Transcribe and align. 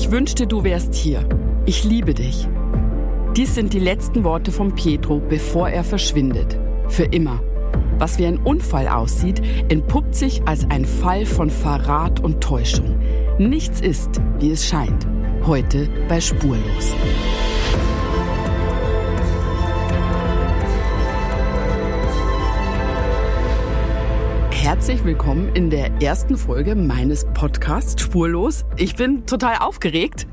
Ich 0.00 0.12
wünschte, 0.12 0.46
du 0.46 0.62
wärst 0.62 0.94
hier. 0.94 1.28
Ich 1.66 1.82
liebe 1.82 2.14
dich. 2.14 2.46
Dies 3.36 3.56
sind 3.56 3.72
die 3.72 3.80
letzten 3.80 4.22
Worte 4.22 4.52
von 4.52 4.72
Pietro, 4.76 5.18
bevor 5.18 5.70
er 5.70 5.82
verschwindet. 5.82 6.56
Für 6.86 7.02
immer. 7.02 7.42
Was 7.98 8.16
wie 8.16 8.26
ein 8.26 8.38
Unfall 8.38 8.86
aussieht, 8.86 9.42
entpuppt 9.68 10.14
sich 10.14 10.46
als 10.46 10.70
ein 10.70 10.84
Fall 10.84 11.26
von 11.26 11.50
Verrat 11.50 12.20
und 12.20 12.40
Täuschung. 12.40 13.00
Nichts 13.38 13.80
ist, 13.80 14.20
wie 14.38 14.52
es 14.52 14.68
scheint. 14.68 15.04
Heute 15.44 15.88
bei 16.08 16.20
Spurlos. 16.20 16.94
Herzlich 24.68 25.02
willkommen 25.02 25.56
in 25.56 25.70
der 25.70 26.02
ersten 26.02 26.36
Folge 26.36 26.74
meines 26.74 27.24
Podcasts 27.32 28.02
Spurlos. 28.02 28.66
Ich 28.76 28.96
bin 28.96 29.24
total 29.24 29.56
aufgeregt 29.60 30.26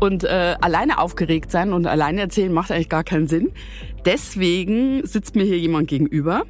und 0.00 0.24
äh, 0.24 0.56
alleine 0.60 0.98
aufgeregt 0.98 1.52
sein 1.52 1.72
und 1.72 1.86
alleine 1.86 2.22
erzählen 2.22 2.52
macht 2.52 2.72
eigentlich 2.72 2.88
gar 2.88 3.04
keinen 3.04 3.28
Sinn. 3.28 3.52
Deswegen 4.04 5.06
sitzt 5.06 5.36
mir 5.36 5.44
hier 5.44 5.56
jemand 5.56 5.86
gegenüber. 5.86 6.46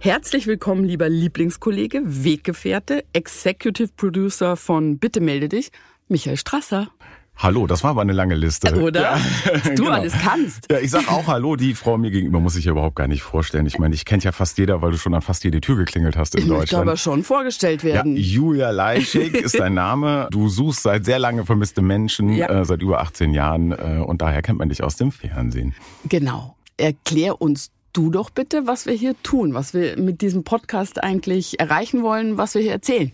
Herzlich 0.00 0.48
willkommen, 0.48 0.82
lieber 0.82 1.08
Lieblingskollege, 1.08 2.00
Weggefährte, 2.04 3.04
Executive 3.12 3.90
Producer 3.96 4.56
von 4.56 4.98
Bitte 4.98 5.20
melde 5.20 5.48
dich, 5.48 5.70
Michael 6.08 6.36
Strasser. 6.36 6.88
Hallo, 7.36 7.66
das 7.66 7.82
war 7.82 7.90
aber 7.90 8.02
eine 8.02 8.12
lange 8.12 8.34
Liste. 8.34 8.80
Oder? 8.80 9.00
Ja. 9.00 9.18
Du 9.64 9.70
genau. 9.74 9.90
alles 9.90 10.12
kannst. 10.12 10.70
Ja, 10.70 10.78
ich 10.78 10.90
sag 10.90 11.10
auch 11.10 11.26
Hallo, 11.26 11.56
die 11.56 11.74
Frau 11.74 11.98
mir 11.98 12.10
gegenüber 12.10 12.40
muss 12.40 12.56
ich 12.56 12.64
ja 12.64 12.72
überhaupt 12.72 12.96
gar 12.96 13.08
nicht 13.08 13.22
vorstellen. 13.22 13.66
Ich 13.66 13.78
meine, 13.78 13.94
ich 13.94 14.04
kennt 14.04 14.24
ja 14.24 14.32
fast 14.32 14.56
jeder, 14.56 14.82
weil 14.82 14.92
du 14.92 14.98
schon 14.98 15.14
an 15.14 15.22
fast 15.22 15.42
jede 15.44 15.60
Tür 15.60 15.76
geklingelt 15.76 16.16
hast 16.16 16.34
in 16.36 16.42
ich 16.42 16.48
Deutschland. 16.48 16.84
Ich 16.84 16.88
aber 16.88 16.96
schon 16.96 17.24
vorgestellt 17.24 17.82
werden. 17.82 18.16
Ja, 18.16 18.22
Julia 18.22 18.70
Leischig 18.70 19.34
ist 19.34 19.58
dein 19.58 19.74
Name. 19.74 20.28
Du 20.30 20.48
suchst 20.48 20.82
seit 20.82 21.04
sehr 21.04 21.18
lange 21.18 21.44
vermisste 21.44 21.82
Menschen, 21.82 22.32
ja. 22.32 22.48
äh, 22.48 22.64
seit 22.64 22.82
über 22.82 23.00
18 23.00 23.34
Jahren 23.34 23.72
äh, 23.72 24.02
und 24.04 24.22
daher 24.22 24.40
kennt 24.42 24.58
man 24.58 24.68
dich 24.68 24.82
aus 24.82 24.96
dem 24.96 25.10
Fernsehen. 25.10 25.74
Genau. 26.08 26.56
Erklär 26.76 27.40
uns 27.40 27.70
du 27.92 28.10
doch 28.10 28.30
bitte, 28.30 28.66
was 28.66 28.86
wir 28.86 28.94
hier 28.94 29.14
tun, 29.22 29.54
was 29.54 29.74
wir 29.74 29.98
mit 29.98 30.20
diesem 30.20 30.44
Podcast 30.44 31.02
eigentlich 31.02 31.60
erreichen 31.60 32.02
wollen, 32.02 32.36
was 32.36 32.54
wir 32.54 32.62
hier 32.62 32.72
erzählen. 32.72 33.12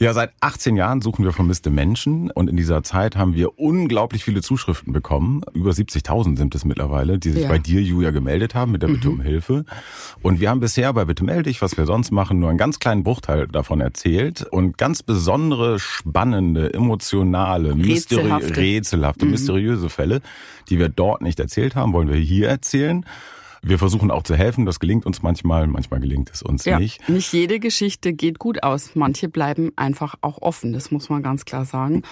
Ja, 0.00 0.12
seit 0.12 0.30
18 0.40 0.76
Jahren 0.76 1.00
suchen 1.00 1.24
wir 1.24 1.32
vermisste 1.32 1.70
Menschen 1.70 2.30
und 2.30 2.48
in 2.48 2.56
dieser 2.56 2.84
Zeit 2.84 3.16
haben 3.16 3.34
wir 3.34 3.58
unglaublich 3.58 4.22
viele 4.22 4.42
Zuschriften 4.42 4.92
bekommen. 4.92 5.42
Über 5.54 5.72
70.000 5.72 6.38
sind 6.38 6.54
es 6.54 6.64
mittlerweile, 6.64 7.18
die 7.18 7.30
sich 7.30 7.42
ja. 7.42 7.48
bei 7.48 7.58
dir, 7.58 7.82
Julia, 7.82 8.12
gemeldet 8.12 8.54
haben 8.54 8.70
mit 8.70 8.82
der 8.82 8.86
Bitte 8.88 9.08
mhm. 9.08 9.14
um 9.14 9.20
Hilfe. 9.20 9.64
Und 10.22 10.38
wir 10.38 10.50
haben 10.50 10.60
bisher 10.60 10.92
bei 10.92 11.04
Bitte 11.04 11.24
melde 11.24 11.44
dich, 11.44 11.62
was 11.62 11.76
wir 11.76 11.84
sonst 11.84 12.12
machen, 12.12 12.38
nur 12.38 12.48
einen 12.48 12.58
ganz 12.58 12.78
kleinen 12.78 13.02
Bruchteil 13.02 13.48
davon 13.48 13.80
erzählt 13.80 14.46
und 14.48 14.78
ganz 14.78 15.02
besondere, 15.02 15.80
spannende, 15.80 16.72
emotionale, 16.72 17.74
rätselhafte, 17.74 18.46
mysteri 18.46 18.74
rätselhafte 18.74 19.24
mhm. 19.24 19.30
mysteriöse 19.32 19.88
Fälle, 19.88 20.20
die 20.68 20.78
wir 20.78 20.90
dort 20.90 21.22
nicht 21.22 21.40
erzählt 21.40 21.74
haben, 21.74 21.92
wollen 21.92 22.08
wir 22.08 22.16
hier 22.16 22.48
erzählen. 22.48 23.04
Wir 23.62 23.78
versuchen 23.78 24.10
auch 24.10 24.22
zu 24.22 24.34
helfen. 24.36 24.66
Das 24.66 24.80
gelingt 24.80 25.06
uns 25.06 25.22
manchmal, 25.22 25.66
manchmal 25.66 26.00
gelingt 26.00 26.30
es 26.32 26.42
uns 26.42 26.64
ja, 26.64 26.78
nicht. 26.78 27.08
Nicht 27.08 27.32
jede 27.32 27.60
Geschichte 27.60 28.12
geht 28.12 28.38
gut 28.38 28.62
aus. 28.62 28.94
Manche 28.94 29.28
bleiben 29.28 29.72
einfach 29.76 30.14
auch 30.20 30.40
offen. 30.42 30.72
Das 30.72 30.90
muss 30.90 31.08
man 31.08 31.22
ganz 31.22 31.44
klar 31.44 31.64
sagen. 31.64 32.02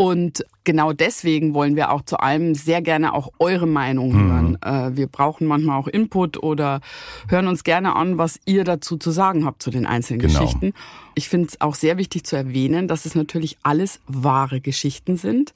Und 0.00 0.46
genau 0.64 0.94
deswegen 0.94 1.52
wollen 1.52 1.76
wir 1.76 1.90
auch 1.90 2.00
zu 2.00 2.16
allem 2.16 2.54
sehr 2.54 2.80
gerne 2.80 3.12
auch 3.12 3.32
eure 3.38 3.66
Meinung 3.66 4.14
mhm. 4.14 4.30
hören. 4.30 4.58
Mhm. 4.64 4.96
Wir 4.96 5.06
brauchen 5.08 5.46
manchmal 5.46 5.78
auch 5.78 5.88
Input 5.88 6.42
oder 6.42 6.80
hören 7.28 7.46
uns 7.48 7.64
gerne 7.64 7.94
an, 7.94 8.16
was 8.16 8.40
ihr 8.46 8.64
dazu 8.64 8.96
zu 8.96 9.10
sagen 9.10 9.44
habt 9.44 9.62
zu 9.62 9.70
den 9.70 9.84
einzelnen 9.84 10.20
genau. 10.20 10.40
Geschichten. 10.40 10.72
Ich 11.14 11.28
finde 11.28 11.48
es 11.48 11.60
auch 11.60 11.74
sehr 11.74 11.98
wichtig 11.98 12.24
zu 12.24 12.34
erwähnen, 12.34 12.88
dass 12.88 13.04
es 13.04 13.14
natürlich 13.14 13.58
alles 13.62 14.00
wahre 14.06 14.62
Geschichten 14.62 15.18
sind. 15.18 15.52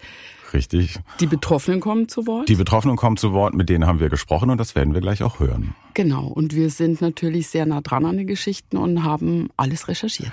Richtig. 0.53 1.01
Die 1.21 1.27
Betroffenen 1.27 1.81
kommen 1.81 2.11
zu 2.11 2.27
Wort? 2.27 2.47
Die 2.51 2.57
Betroffenen 2.57 2.97
kommen 2.97 3.17
zu 3.17 3.33
Wort, 3.33 3.55
mit 3.55 3.71
denen 3.71 3.87
haben 3.87 3.99
wir 3.99 4.11
gesprochen 4.11 4.51
und 4.51 4.59
das 4.59 4.75
werden 4.75 4.93
wir 4.93 5.01
gleich 5.01 5.23
auch 5.23 5.41
hören. 5.41 5.75
Genau, 5.95 6.27
und 6.27 6.55
wir 6.55 6.69
sind 6.69 7.01
natürlich 7.01 7.49
sehr 7.49 7.65
nah 7.65 7.81
dran 7.81 8.05
an 8.05 8.19
den 8.19 8.27
Geschichten 8.27 8.77
und 8.77 9.05
haben 9.05 9.49
alles 9.57 9.89
recherchiert. 9.89 10.33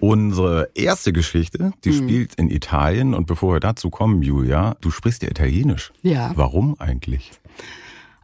Unsere 0.00 0.70
erste 0.74 1.12
Geschichte, 1.12 1.72
die 1.84 1.90
mhm. 1.90 1.94
spielt 1.94 2.34
in 2.36 2.50
Italien 2.50 3.14
und 3.14 3.26
bevor 3.26 3.54
wir 3.54 3.60
dazu 3.60 3.90
kommen, 3.90 4.22
Julia, 4.22 4.76
du 4.80 4.90
sprichst 4.90 5.22
ja 5.22 5.30
Italienisch. 5.30 5.92
Ja. 6.02 6.32
Warum 6.36 6.76
eigentlich? 6.78 7.32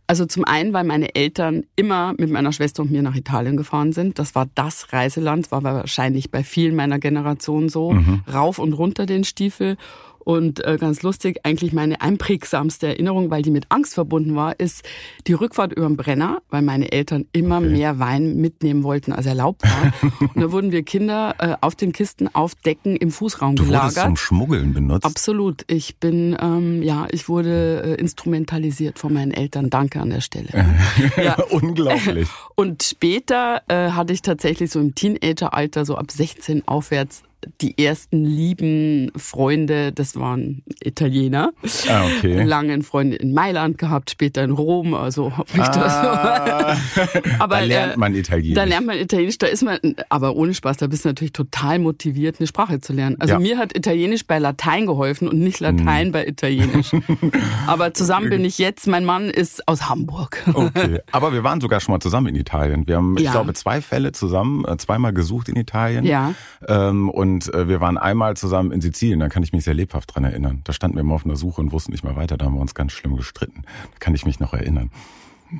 Also 0.07 0.27
zum 0.27 0.45
einen, 0.45 0.75
weil 0.75 0.85
meine 0.85 1.15
Eltern 1.15 1.65
immer 1.77 2.15
mit 2.19 2.31
meiner 2.31 2.53
Schwester 2.53 2.83
und 2.83 2.91
mir 2.91 3.03
nach 3.03 3.17
Italien 3.17 3.57
gefahren 3.57 3.93
sind. 3.93 4.19
Das 4.19 4.35
war 4.35 4.47
das 4.55 4.93
Reiseland, 4.93 5.51
war 5.51 5.65
wahrscheinlich 5.65 6.31
bei 6.31 6.45
vielen 6.45 6.77
meiner 6.77 6.99
Generation 6.99 7.71
so. 7.71 7.93
Mhm. 7.93 8.23
Rauf 8.31 8.59
und 8.59 8.75
runter 8.75 9.07
den 9.07 9.25
Stiefel. 9.25 9.77
Und 10.25 10.65
äh, 10.65 10.79
ganz 10.79 11.03
lustig, 11.03 11.41
eigentlich 11.45 11.73
meine 11.73 12.01
einprägsamste 12.01 12.89
Erinnerung, 12.89 13.31
weil 13.31 13.43
die 13.43 13.51
mit 13.51 13.67
Angst 13.69 13.95
verbunden 13.95 14.35
war, 14.35 14.59
ist 14.59 14.83
die 15.27 15.35
Rückfahrt 15.35 15.73
über 15.73 15.87
den 15.87 15.97
Brenner, 15.97 16.43
weil 16.49 16.63
meine 16.63 16.91
Eltern 16.93 17.27
immer 17.33 17.59
okay. 17.59 17.69
mehr 17.69 17.99
Wein 17.99 18.37
mitnehmen 18.37 18.83
wollten, 18.83 19.13
als 19.13 19.27
erlaubt 19.27 19.63
war. 19.63 19.93
und 20.35 20.41
da 20.41 20.51
wurden 20.51 20.73
wir 20.73 20.83
Kinder 20.83 21.35
äh, 21.39 21.57
auf 21.61 21.75
den 21.75 21.93
Kisten 21.93 22.35
auf 22.35 22.55
Decken 22.55 22.97
im 22.97 23.11
Fußraum 23.11 23.57
du 23.57 23.65
gelagert. 23.65 23.91
Du 23.91 23.97
wurdest 23.97 24.07
zum 24.07 24.17
Schmuggeln 24.17 24.75
benutzt? 24.75 25.05
Absolut. 25.05 25.63
Ich 25.67 25.97
bin, 25.99 26.37
ähm, 26.41 26.83
ja, 26.83 27.07
ich 27.11 27.29
wurde 27.29 27.83
äh, 27.85 28.01
instrumentalisiert 28.01 28.99
von 28.99 29.13
meinen 29.13 29.33
Eltern. 29.33 29.71
Danke 29.71 30.01
an 30.01 30.11
der 30.11 30.21
Stelle. 30.21 30.49
ja. 31.23 31.37
Unglaublich. 31.51 32.29
Und 32.55 32.83
später 32.83 33.63
äh, 33.69 33.91
hatte 33.91 34.13
ich 34.13 34.23
tatsächlich 34.23 34.71
so 34.71 34.81
im 34.81 34.95
Teenageralter, 34.95 35.85
so 35.85 35.97
ab 35.97 36.11
16 36.11 36.67
aufwärts, 36.67 37.23
die 37.61 37.79
ersten 37.79 38.25
lieben 38.25 39.11
Freunde, 39.17 39.93
das 39.93 40.17
waren 40.17 40.63
Italiener. 40.83 41.53
Ah, 41.89 42.05
okay. 42.07 42.43
Lange 42.43 42.83
Freunde 42.83 43.17
in 43.17 43.33
Mailand 43.33 43.79
gehabt, 43.79 44.11
später 44.11 44.45
in 44.45 44.51
Rom, 44.51 44.95
also 44.95 45.37
hab 45.37 45.53
ich 45.55 45.61
ah, 45.61 46.77
das. 46.77 47.13
aber 47.39 47.59
da 47.59 47.65
lernt 47.65 47.97
man 47.97 48.15
Italienisch. 48.15 48.55
Da 48.55 48.65
lernt 48.65 48.87
man 48.87 48.99
Italienisch, 48.99 49.39
da 49.39 49.47
ist 49.47 49.63
man, 49.63 49.79
aber 50.09 50.37
ohne 50.37 50.55
Spaß, 50.55 50.77
da 50.79 50.87
bist 50.87 51.05
du 51.05 51.09
natürlich 51.09 51.33
total 51.33 51.79
motiviert, 51.79 52.37
eine 52.39 52.47
Sprache 52.47 52.81
zu 52.81 52.93
lernen. 52.93 53.17
Also 53.19 53.35
ja. 53.35 53.41
mir 53.41 53.59
hat 53.59 53.77
Italienisch 53.77 54.27
bei 54.27 54.39
Latein 54.39 54.87
geholfen 54.87 55.29
und 55.29 55.39
nicht 55.39 55.61
Latein 55.61 56.07
hm. 56.07 56.13
bei 56.13 56.27
Italienisch. 56.27 56.93
aber 57.67 57.95
zusammen 57.95 58.31
bin 58.31 58.45
ich 58.45 58.59
jetzt, 58.59 58.87
mein 58.87 59.05
Mann 59.05 59.31
ist 59.31 59.67
aus 59.67 59.89
Hamburg. 59.89 60.43
okay, 60.53 61.01
aber 61.13 61.33
wir 61.33 61.45
waren 61.45 61.61
sogar 61.61 61.81
schon 61.81 61.93
mal 61.93 62.01
zusammen 62.01 62.29
in 62.29 62.37
Italien. 62.37 62.87
Wir 62.87 62.97
haben, 62.97 63.17
ja. 63.19 63.25
ich 63.25 63.31
glaube, 63.31 63.55
zwei 63.55 63.81
Fälle 63.81 64.13
zusammen, 64.13 64.65
äh, 64.65 64.77
zweimal 64.77 65.13
gesucht 65.13 65.49
in 65.49 65.57
Italien. 65.57 66.05
Ja. 66.05 66.35
Ähm, 66.69 67.09
und 67.11 67.34
und 67.35 67.53
äh, 67.53 67.67
wir 67.69 67.81
waren 67.81 67.99
einmal 67.99 68.37
zusammen 68.37 68.71
in 68.71 68.81
Sizilien, 68.81 69.19
da 69.19 69.29
kann 69.29 69.43
ich 69.43 69.53
mich 69.53 69.65
sehr 69.65 69.75
lebhaft 69.75 70.15
dran 70.15 70.23
erinnern. 70.23 70.61
Da 70.63 70.73
standen 70.73 70.97
wir 70.97 71.01
immer 71.01 71.17
auf 71.17 71.25
einer 71.25 71.35
Suche 71.35 71.61
und 71.61 71.73
wussten 71.73 71.91
nicht 71.91 72.05
mehr 72.05 72.15
weiter, 72.15 72.37
da 72.37 72.45
haben 72.45 72.55
wir 72.55 72.61
uns 72.61 72.75
ganz 72.75 72.93
schlimm 72.93 73.17
gestritten. 73.17 73.63
Da 73.65 73.99
kann 73.99 74.15
ich 74.15 74.25
mich 74.25 74.39
noch 74.39 74.55
erinnern. 74.55 74.93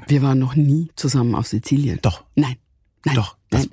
Wir 0.07 0.23
waren 0.23 0.39
noch 0.39 0.55
nie 0.55 0.91
zusammen 0.95 1.35
auf 1.35 1.49
Sizilien. 1.49 1.99
Doch. 2.01 2.23
Nein. 2.37 2.57
Nein. 3.05 3.17
Doch. 3.17 3.37
Nein. 3.51 3.71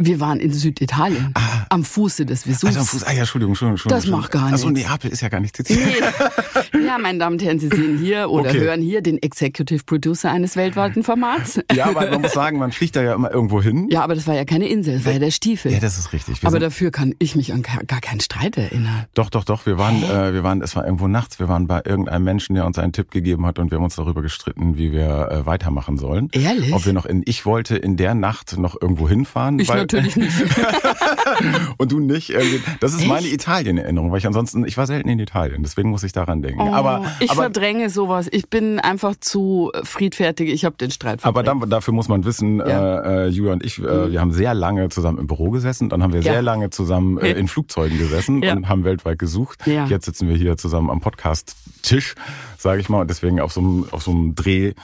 Wir 0.00 0.20
waren 0.20 0.38
in 0.38 0.52
Süditalien, 0.52 1.32
ah, 1.34 1.66
am 1.70 1.84
Fuße 1.84 2.24
des 2.24 2.44
Vesuvs. 2.44 2.64
Also 2.64 2.80
am 2.80 2.86
Fuß, 2.86 3.02
ah 3.02 3.12
ja, 3.12 3.20
Entschuldigung, 3.20 3.52
Entschuldigung. 3.52 3.90
Entschuldigung 3.90 4.12
das 4.12 4.20
macht 4.22 4.30
gar 4.30 4.50
nichts. 4.50 4.62
Also 4.64 4.70
Neapel 4.70 5.10
ist 5.10 5.22
ja 5.22 5.28
gar 5.28 5.40
nicht 5.40 5.56
Sizilien. 5.56 5.88
Nee. 5.88 5.94
Ja, 6.86 6.98
meine 6.98 7.18
Damen 7.18 7.34
und 7.34 7.42
Herren, 7.42 7.58
Sie 7.58 7.68
sehen 7.68 7.98
hier 7.98 8.30
oder 8.30 8.50
okay. 8.50 8.60
hören 8.60 8.80
hier 8.80 9.02
den 9.02 9.20
Executive 9.22 9.84
Producer 9.84 10.30
eines 10.30 10.56
weltweiten 10.56 11.02
Formats. 11.02 11.60
Ja, 11.72 11.86
aber 11.86 12.08
man 12.10 12.22
muss 12.22 12.32
sagen, 12.32 12.58
man 12.58 12.72
fliegt 12.72 12.96
da 12.96 13.02
ja 13.02 13.14
immer 13.14 13.30
irgendwo 13.30 13.60
hin. 13.60 13.88
Ja, 13.90 14.02
aber 14.02 14.14
das 14.14 14.26
war 14.26 14.34
ja 14.34 14.44
keine 14.44 14.68
Insel, 14.68 14.96
das 14.96 15.04
war 15.04 15.12
ja 15.12 15.18
der 15.18 15.30
Stiefel. 15.30 15.72
Ja, 15.72 15.80
das 15.80 15.98
ist 15.98 16.12
richtig. 16.12 16.42
Wir 16.42 16.48
aber 16.48 16.58
dafür 16.58 16.90
kann 16.90 17.14
ich 17.18 17.36
mich 17.36 17.52
an 17.52 17.62
gar 17.62 18.00
keinen 18.00 18.20
Streit 18.20 18.56
erinnern. 18.56 19.04
Doch, 19.14 19.28
doch, 19.28 19.44
doch. 19.44 19.66
Wir 19.66 19.76
waren, 19.76 20.02
äh, 20.02 20.32
wir 20.32 20.42
waren, 20.42 20.62
es 20.62 20.76
war 20.76 20.84
irgendwo 20.84 21.08
nachts. 21.08 21.38
Wir 21.38 21.48
waren 21.48 21.66
bei 21.66 21.82
irgendeinem 21.84 22.24
Menschen, 22.24 22.54
der 22.54 22.64
uns 22.64 22.78
einen 22.78 22.92
Tipp 22.92 23.10
gegeben 23.10 23.44
hat 23.44 23.58
und 23.58 23.70
wir 23.70 23.76
haben 23.76 23.84
uns 23.84 23.96
darüber 23.96 24.22
gestritten, 24.22 24.78
wie 24.78 24.92
wir 24.92 25.28
äh, 25.30 25.46
weitermachen 25.46 25.98
sollen. 25.98 26.28
Ehrlich? 26.32 26.72
Ob 26.72 26.86
wir 26.86 26.92
noch 26.92 27.06
in, 27.06 27.22
ich 27.26 27.44
wollte 27.44 27.76
in 27.76 27.96
der 27.96 28.14
Nacht 28.14 28.56
noch 28.58 28.80
irgendwo 28.80 29.08
hinfahren. 29.08 29.58
Ich 29.58 29.68
weil, 29.68 29.87
natürlich 29.92 30.16
nicht. 30.16 30.34
und 31.76 31.92
du 31.92 32.00
nicht. 32.00 32.32
Das 32.80 32.92
ist 32.92 33.00
Echt? 33.00 33.08
meine 33.08 33.28
Italien-Erinnerung, 33.28 34.10
weil 34.10 34.18
ich 34.18 34.26
ansonsten, 34.26 34.66
ich 34.66 34.76
war 34.76 34.86
selten 34.86 35.08
in 35.08 35.18
Italien, 35.18 35.62
deswegen 35.62 35.90
muss 35.90 36.02
ich 36.02 36.12
daran 36.12 36.42
denken. 36.42 36.60
Oh, 36.60 36.72
aber 36.72 37.06
ich 37.20 37.30
aber, 37.30 37.42
verdränge 37.42 37.90
sowas. 37.90 38.28
Ich 38.30 38.48
bin 38.48 38.78
einfach 38.78 39.14
zu 39.18 39.70
friedfertig. 39.82 40.50
Ich 40.50 40.64
habe 40.64 40.76
den 40.76 40.90
Streit. 40.90 41.24
Aber 41.24 41.42
dann, 41.42 41.68
dafür 41.68 41.94
muss 41.94 42.08
man 42.08 42.24
wissen, 42.24 42.58
ja. 42.58 43.00
äh, 43.00 43.26
äh 43.26 43.28
Julia 43.28 43.52
und 43.52 43.64
ich, 43.64 43.78
äh, 43.78 43.82
mhm. 43.82 44.12
wir 44.12 44.20
haben 44.20 44.32
sehr 44.32 44.54
lange 44.54 44.88
zusammen 44.88 45.18
im 45.18 45.26
Büro 45.26 45.50
gesessen, 45.50 45.88
dann 45.88 46.02
haben 46.02 46.12
wir 46.12 46.20
ja. 46.20 46.32
sehr 46.32 46.42
lange 46.42 46.70
zusammen 46.70 47.18
äh, 47.18 47.32
in 47.32 47.48
Flugzeugen 47.48 47.98
gesessen 47.98 48.42
ja. 48.42 48.54
und 48.54 48.68
haben 48.68 48.84
weltweit 48.84 49.18
gesucht. 49.18 49.66
Jetzt 49.66 50.04
sitzen 50.04 50.28
wir 50.28 50.36
hier 50.36 50.56
zusammen 50.56 50.90
am 50.90 51.00
Podcast-Tisch, 51.00 52.14
sage 52.56 52.80
ich 52.80 52.88
mal, 52.88 53.00
und 53.00 53.10
deswegen 53.10 53.40
auf 53.40 53.52
so 53.52 53.60
einem 53.60 53.86
auf 53.90 54.02
so 54.02 54.10
einem 54.10 54.34
Dreh. 54.34 54.74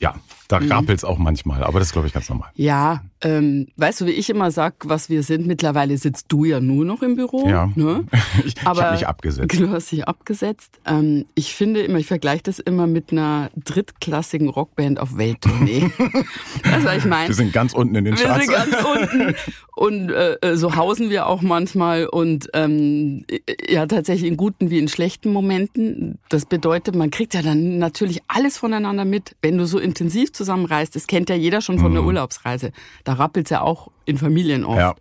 Ja, 0.00 0.14
Da 0.48 0.60
mhm. 0.60 0.72
rappelt's 0.72 1.04
auch 1.04 1.18
manchmal, 1.18 1.62
aber 1.62 1.78
das 1.78 1.88
ist, 1.88 1.92
glaube 1.92 2.08
ich, 2.08 2.14
ganz 2.14 2.28
normal. 2.28 2.48
Ja, 2.54 3.02
ähm, 3.22 3.68
weißt 3.76 4.00
du, 4.00 4.06
wie 4.06 4.12
ich 4.12 4.30
immer 4.30 4.50
sag, 4.50 4.74
was 4.84 5.10
wir 5.10 5.22
sind? 5.22 5.46
Mittlerweile 5.46 5.98
sitzt 5.98 6.26
du 6.28 6.44
ja 6.44 6.60
nur 6.60 6.84
noch 6.84 7.02
im 7.02 7.16
Büro. 7.16 7.46
Ja. 7.46 7.70
Ne? 7.74 8.04
ich 8.44 8.56
ich 8.56 8.64
habe 8.64 8.92
mich 8.92 9.06
abgesetzt. 9.06 9.50
Du 9.60 9.68
hast 9.68 9.92
dich 9.92 10.08
abgesetzt. 10.08 10.80
Ähm, 10.86 11.26
ich 11.34 11.54
finde 11.54 11.82
immer, 11.82 11.98
ich 11.98 12.06
vergleiche 12.06 12.44
das 12.44 12.60
immer 12.60 12.86
mit 12.86 13.12
einer 13.12 13.50
drittklassigen 13.56 14.48
Rockband 14.48 14.98
auf 14.98 15.18
Welttournee. 15.18 15.82
weißt 15.92 16.82
du, 16.82 16.84
was 16.84 16.96
ich 16.96 17.04
meine? 17.04 17.28
Wir 17.28 17.34
sind 17.34 17.52
ganz 17.52 17.74
unten 17.74 17.94
in 17.94 18.06
den 18.06 18.14
Charts. 18.14 18.48
Wir 18.48 18.58
sind 18.58 18.72
ganz 18.72 18.84
unten. 18.84 19.34
Und 19.80 20.10
äh, 20.10 20.34
äh, 20.40 20.56
so 20.56 20.76
hausen 20.76 21.10
wir 21.10 21.26
auch 21.26 21.42
manchmal 21.42 22.06
und 22.06 22.48
ähm, 22.54 23.24
ja, 23.68 23.86
tatsächlich 23.86 24.30
in 24.30 24.36
guten 24.36 24.70
wie 24.70 24.78
in 24.78 24.88
schlechten 24.88 25.32
Momenten. 25.32 26.18
Das 26.28 26.46
bedeutet, 26.46 26.94
man 26.94 27.10
kriegt 27.10 27.34
ja 27.34 27.42
dann 27.42 27.78
natürlich 27.78 28.20
alles 28.28 28.58
voneinander 28.58 29.04
mit. 29.04 29.36
Wenn 29.40 29.56
du 29.56 29.66
so 29.66 29.78
intensiv 29.78 30.32
zusammenreist, 30.32 30.96
das 30.96 31.06
kennt 31.06 31.30
ja 31.30 31.34
jeder 31.34 31.60
schon 31.60 31.78
von 31.78 31.92
mhm. 31.92 31.94
der 31.94 32.04
Urlaubsreise. 32.04 32.72
Da 33.10 33.14
rappelt's 33.14 33.50
ja 33.50 33.62
auch 33.62 33.90
in 34.04 34.18
Familien 34.18 34.64
oft. 34.64 34.78
Ja. 34.78 34.94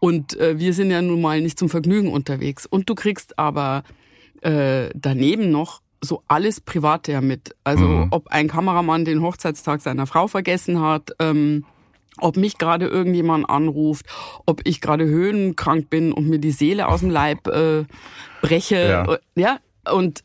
Und 0.00 0.38
äh, 0.38 0.58
wir 0.58 0.74
sind 0.74 0.90
ja 0.90 1.00
nun 1.00 1.22
mal 1.22 1.40
nicht 1.40 1.58
zum 1.58 1.70
Vergnügen 1.70 2.12
unterwegs. 2.12 2.66
Und 2.66 2.90
du 2.90 2.94
kriegst 2.94 3.38
aber 3.38 3.84
äh, 4.42 4.90
daneben 4.94 5.50
noch 5.50 5.80
so 6.02 6.22
alles 6.28 6.60
Private 6.60 7.12
ja 7.12 7.22
mit. 7.22 7.56
Also 7.64 7.84
mhm. 7.84 8.08
ob 8.10 8.28
ein 8.28 8.48
Kameramann 8.48 9.06
den 9.06 9.22
Hochzeitstag 9.22 9.80
seiner 9.80 10.06
Frau 10.06 10.28
vergessen 10.28 10.82
hat, 10.82 11.12
ähm, 11.20 11.64
ob 12.18 12.36
mich 12.36 12.58
gerade 12.58 12.86
irgendjemand 12.86 13.48
anruft, 13.48 14.04
ob 14.44 14.60
ich 14.64 14.82
gerade 14.82 15.06
höhenkrank 15.06 15.88
bin 15.88 16.12
und 16.12 16.28
mir 16.28 16.38
die 16.38 16.50
Seele 16.50 16.86
aus 16.88 17.00
dem 17.00 17.08
Leib 17.08 17.46
äh, 17.46 17.84
breche. 18.42 18.76
Ja. 18.76 19.18
ja, 19.36 19.58
und 19.90 20.22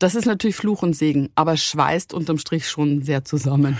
das 0.00 0.16
ist 0.16 0.24
natürlich 0.24 0.56
Fluch 0.56 0.82
und 0.82 0.96
Segen, 0.96 1.28
aber 1.36 1.56
schweißt 1.56 2.12
unterm 2.12 2.38
Strich 2.38 2.68
schon 2.68 3.02
sehr 3.02 3.24
zusammen. 3.24 3.78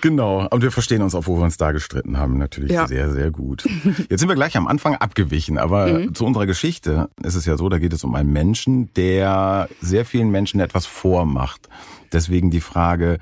Genau, 0.00 0.46
und 0.48 0.62
wir 0.62 0.70
verstehen 0.70 1.02
uns 1.02 1.14
auch, 1.14 1.26
wo 1.26 1.36
wir 1.36 1.44
uns 1.44 1.56
da 1.56 1.72
gestritten 1.72 2.18
haben, 2.18 2.38
natürlich 2.38 2.72
ja. 2.72 2.86
sehr, 2.86 3.10
sehr 3.10 3.30
gut. 3.30 3.64
Jetzt 4.08 4.20
sind 4.20 4.28
wir 4.28 4.34
gleich 4.34 4.56
am 4.56 4.66
Anfang 4.66 4.94
abgewichen, 4.96 5.58
aber 5.58 5.86
mhm. 5.86 6.14
zu 6.14 6.24
unserer 6.24 6.46
Geschichte 6.46 7.10
ist 7.22 7.34
es 7.34 7.44
ja 7.46 7.56
so, 7.56 7.68
da 7.68 7.78
geht 7.78 7.92
es 7.92 8.04
um 8.04 8.14
einen 8.14 8.32
Menschen, 8.32 8.92
der 8.94 9.68
sehr 9.80 10.04
vielen 10.04 10.30
Menschen 10.30 10.60
etwas 10.60 10.86
vormacht. 10.86 11.68
Deswegen 12.12 12.50
die 12.50 12.60
Frage, 12.60 13.18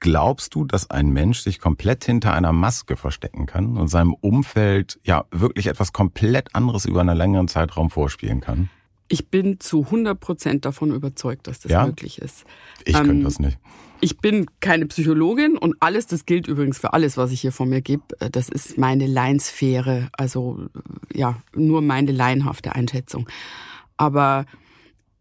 glaubst 0.00 0.54
du, 0.54 0.64
dass 0.64 0.90
ein 0.90 1.10
Mensch 1.10 1.40
sich 1.40 1.60
komplett 1.60 2.04
hinter 2.04 2.34
einer 2.34 2.52
Maske 2.52 2.96
verstecken 2.96 3.46
kann 3.46 3.76
und 3.76 3.88
seinem 3.88 4.14
Umfeld 4.14 4.98
ja 5.04 5.24
wirklich 5.30 5.68
etwas 5.68 5.92
komplett 5.92 6.54
anderes 6.54 6.84
über 6.84 7.00
einen 7.00 7.16
längeren 7.16 7.48
Zeitraum 7.48 7.88
vorspielen 7.88 8.40
kann? 8.40 8.68
Ich 9.08 9.28
bin 9.28 9.60
zu 9.60 9.84
100 9.84 10.18
Prozent 10.18 10.64
davon 10.64 10.90
überzeugt, 10.90 11.46
dass 11.46 11.60
das 11.60 11.70
ja? 11.70 11.86
möglich 11.86 12.18
ist. 12.18 12.44
Ich 12.84 12.96
ähm, 12.96 13.06
könnte 13.06 13.24
das 13.24 13.38
nicht. 13.38 13.58
Ich 14.04 14.18
bin 14.18 14.46
keine 14.58 14.86
Psychologin 14.86 15.56
und 15.56 15.76
alles, 15.78 16.08
das 16.08 16.26
gilt 16.26 16.48
übrigens 16.48 16.78
für 16.78 16.92
alles, 16.92 17.16
was 17.16 17.30
ich 17.30 17.40
hier 17.40 17.52
von 17.52 17.68
mir 17.68 17.82
gebe. 17.82 18.02
Äh, 18.18 18.30
das 18.30 18.48
ist 18.48 18.76
meine 18.76 19.06
Laiensphäre, 19.06 20.08
also 20.12 20.66
ja, 21.14 21.40
nur 21.54 21.82
meine 21.82 22.10
laienhafte 22.10 22.74
Einschätzung. 22.74 23.28
Aber 23.96 24.44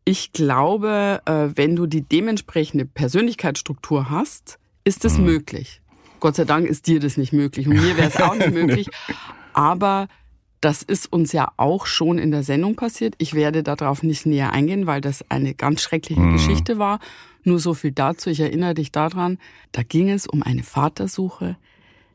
ich 0.04 0.34
glaube, 0.34 1.22
äh, 1.26 1.50
wenn 1.54 1.76
du 1.76 1.86
die 1.86 2.02
dementsprechende 2.02 2.86
Persönlichkeitsstruktur 2.86 4.10
hast, 4.10 4.58
ist 4.84 5.06
es 5.06 5.20
mhm. 5.20 5.26
möglich. 5.26 5.82
Gott 6.20 6.36
sei 6.36 6.46
Dank 6.46 6.66
ist 6.66 6.88
dir 6.88 7.00
das 7.00 7.18
nicht 7.18 7.34
möglich 7.34 7.68
und 7.68 7.74
mir 7.74 7.98
wäre 7.98 8.08
es 8.08 8.20
auch 8.20 8.36
nicht 8.36 8.52
möglich. 8.54 8.90
Aber 9.54 10.08
das 10.60 10.82
ist 10.82 11.12
uns 11.12 11.34
ja 11.34 11.52
auch 11.58 11.86
schon 11.86 12.18
in 12.18 12.32
der 12.32 12.44
Sendung 12.44 12.76
passiert. 12.76 13.16
Ich 13.20 13.36
werde 13.36 13.62
darauf 13.62 14.02
nicht 14.02 14.26
näher 14.26 14.54
eingehen, 14.54 14.88
weil 14.88 15.02
das 15.02 15.24
eine 15.30 15.54
ganz 15.54 15.82
schreckliche 15.82 16.22
mhm. 16.22 16.34
Geschichte 16.34 16.80
war. 16.80 17.00
Nur 17.44 17.60
so 17.60 17.74
viel 17.74 17.92
dazu. 17.92 18.30
Ich 18.30 18.40
erinnere 18.40 18.74
dich 18.74 18.92
daran. 18.92 19.38
Da 19.72 19.84
ging 19.84 20.10
es 20.10 20.28
um 20.28 20.44
eine 20.44 20.64
Vatersuche. 20.64 21.58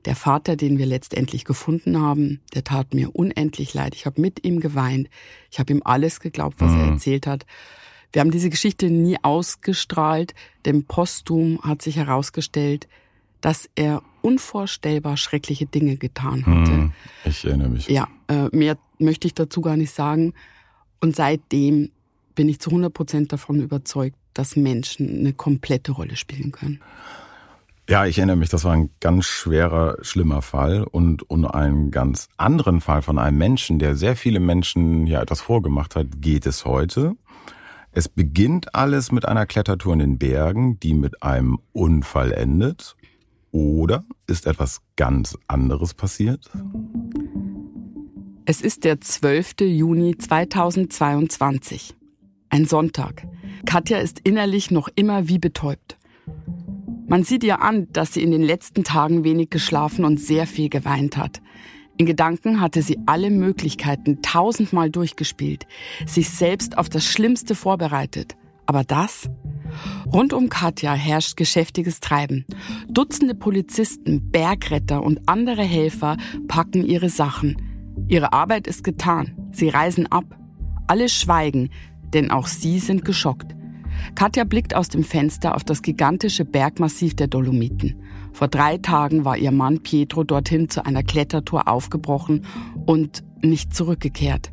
Der 0.05 0.15
Vater, 0.15 0.55
den 0.55 0.79
wir 0.79 0.87
letztendlich 0.87 1.45
gefunden 1.45 2.01
haben, 2.01 2.41
der 2.55 2.63
tat 2.63 2.95
mir 2.95 3.15
unendlich 3.17 3.75
leid. 3.75 3.95
Ich 3.95 4.07
habe 4.07 4.21
mit 4.21 4.45
ihm 4.45 4.61
geweint. 4.61 5.09
Ich 5.51 5.59
habe 5.59 5.73
ihm 5.73 5.83
alles 5.85 6.21
geglaubt, 6.21 6.57
was 6.59 6.71
mhm. 6.71 6.81
er 6.81 6.87
erzählt 6.93 7.27
hat. 7.27 7.45
Wir 8.13 8.21
haben 8.21 8.31
diese 8.31 8.51
Geschichte 8.51 8.89
nie 8.89 9.17
ausgestrahlt, 9.23 10.35
denn 10.65 10.85
postum 10.85 11.61
hat 11.63 11.83
sich 11.83 11.97
herausgestellt, 11.97 12.87
dass 13.41 13.69
er 13.75 14.03
unvorstellbar 14.23 15.17
schreckliche 15.17 15.67
Dinge 15.67 15.97
getan 15.97 16.47
hatte. 16.47 16.73
Hm, 16.73 16.93
ich 17.25 17.45
erinnere 17.45 17.69
mich. 17.69 17.89
Ja, 17.89 18.09
äh, 18.29 18.49
mehr 18.57 18.79
möchte 18.99 19.27
ich 19.27 19.35
dazu 19.35 19.61
gar 19.61 19.77
nicht 19.77 19.93
sagen. 19.93 20.35
Und 21.01 21.15
seitdem 21.15 21.91
bin 22.35 22.49
ich 22.49 22.61
zu 22.61 22.71
100 22.71 22.93
Prozent 22.93 23.33
davon 23.33 23.61
überzeugt, 23.61 24.17
dass 24.39 24.57
Menschen 24.57 25.21
eine 25.21 25.33
komplette 25.33 25.93
Rolle 25.93 26.17
spielen 26.17 26.53
können. 26.53 26.81
Ja, 27.89 28.05
ich 28.05 28.19
erinnere 28.19 28.37
mich, 28.37 28.49
das 28.49 28.65
war 28.65 28.73
ein 28.73 28.91
ganz 28.99 29.27
schwerer, 29.27 29.97
schlimmer 30.03 30.43
Fall 30.43 30.83
und 30.83 31.31
um 31.31 31.47
einen 31.47 31.93
ganz 31.93 32.29
anderen 32.37 32.81
Fall 32.81 33.01
von 33.01 33.17
einem 33.19 33.39
Menschen, 33.39 33.79
der 33.79 33.95
sehr 33.95 34.17
viele 34.17 34.41
Menschen 34.41 35.07
ja 35.07 35.23
etwas 35.23 35.41
vorgemacht 35.41 35.95
hat, 35.95 36.21
geht 36.21 36.47
es 36.47 36.65
heute. 36.65 37.15
Es 37.93 38.09
beginnt 38.09 38.75
alles 38.75 39.13
mit 39.13 39.25
einer 39.25 39.47
Klettertour 39.47 39.93
in 39.93 40.01
den 40.01 40.19
Bergen, 40.19 40.81
die 40.81 40.95
mit 40.95 41.23
einem 41.23 41.61
Unfall 41.73 42.33
endet 42.33 42.97
oder 43.53 44.05
ist 44.27 44.47
etwas 44.47 44.81
ganz 44.97 45.39
anderes 45.47 45.95
passiert? 45.95 46.51
Es 48.45 48.61
ist 48.61 48.85
der 48.85 49.01
12. 49.01 49.61
Juni 49.61 50.19
2022. 50.19 51.95
Ein 52.49 52.65
Sonntag. 52.65 53.27
Katja 53.65 53.99
ist 53.99 54.21
innerlich 54.21 54.71
noch 54.71 54.89
immer 54.95 55.29
wie 55.29 55.39
betäubt. 55.39 55.97
Man 57.09 57.23
sieht 57.23 57.45
ihr 57.45 57.63
an, 57.63 57.89
dass 57.93 58.15
sie 58.15 58.23
in 58.23 58.31
den 58.31 58.43
letzten 58.43 58.85
Tagen 58.85 59.25
wenig 59.25 59.51
geschlafen 59.51 60.05
und 60.05 60.19
sehr 60.21 60.47
viel 60.47 60.69
geweint 60.69 61.17
hat. 61.17 61.41
In 61.99 62.07
Gedanken 62.07 62.61
hatte 62.61 62.83
sie 62.83 62.99
alle 63.07 63.31
Möglichkeiten 63.31 64.21
tausendmal 64.23 64.91
durchgespielt, 64.91 65.67
sich 66.05 66.29
selbst 66.29 66.79
auf 66.79 66.89
das 66.89 67.05
Schlimmste 67.05 67.55
vorbereitet. 67.55 68.37
Aber 68.67 68.85
das 68.85 69.31
Rund 70.13 70.33
um 70.33 70.49
Katja 70.49 70.93
herrscht 70.95 71.37
geschäftiges 71.37 72.01
Treiben. 72.01 72.45
Dutzende 72.89 73.35
Polizisten, 73.35 74.31
Bergretter 74.31 75.03
und 75.03 75.21
andere 75.27 75.63
Helfer 75.63 76.17
packen 76.49 76.85
ihre 76.85 77.09
Sachen. 77.09 77.57
Ihre 78.09 78.33
Arbeit 78.33 78.67
ist 78.67 78.85
getan. 78.85 79.51
Sie 79.53 79.69
reisen 79.69 80.07
ab. 80.11 80.25
Alle 80.89 81.09
schweigen, 81.09 81.71
denn 82.15 82.31
auch 82.31 82.47
sie 82.47 82.79
sind 82.79 83.05
geschockt. 83.05 83.55
Katja 84.15 84.45
blickt 84.45 84.75
aus 84.75 84.89
dem 84.89 85.05
Fenster 85.05 85.55
auf 85.55 85.65
das 85.65 85.83
gigantische 85.83 86.45
Bergmassiv 86.45 87.17
der 87.17 87.29
Dolomiten. 87.29 88.01
Vor 88.33 88.49
drei 88.49 88.79
Tagen 88.79 89.25
war 89.25 89.37
ihr 89.37 89.51
Mann 89.51 89.83
Pietro 89.83 90.25
dorthin 90.25 90.69
zu 90.69 90.85
einer 90.85 91.03
Klettertour 91.03 91.69
aufgebrochen 91.69 92.45
und 92.85 93.25
nicht 93.43 93.75
zurückgekehrt. 93.75 94.53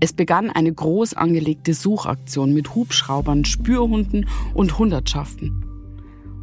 Es 0.00 0.12
begann 0.12 0.50
eine 0.50 0.72
groß 0.72 1.14
angelegte 1.14 1.74
Suchaktion 1.74 2.52
mit 2.52 2.74
Hubschraubern, 2.74 3.44
Spürhunden 3.44 4.26
und 4.52 4.78
Hundertschaften. 4.78 5.64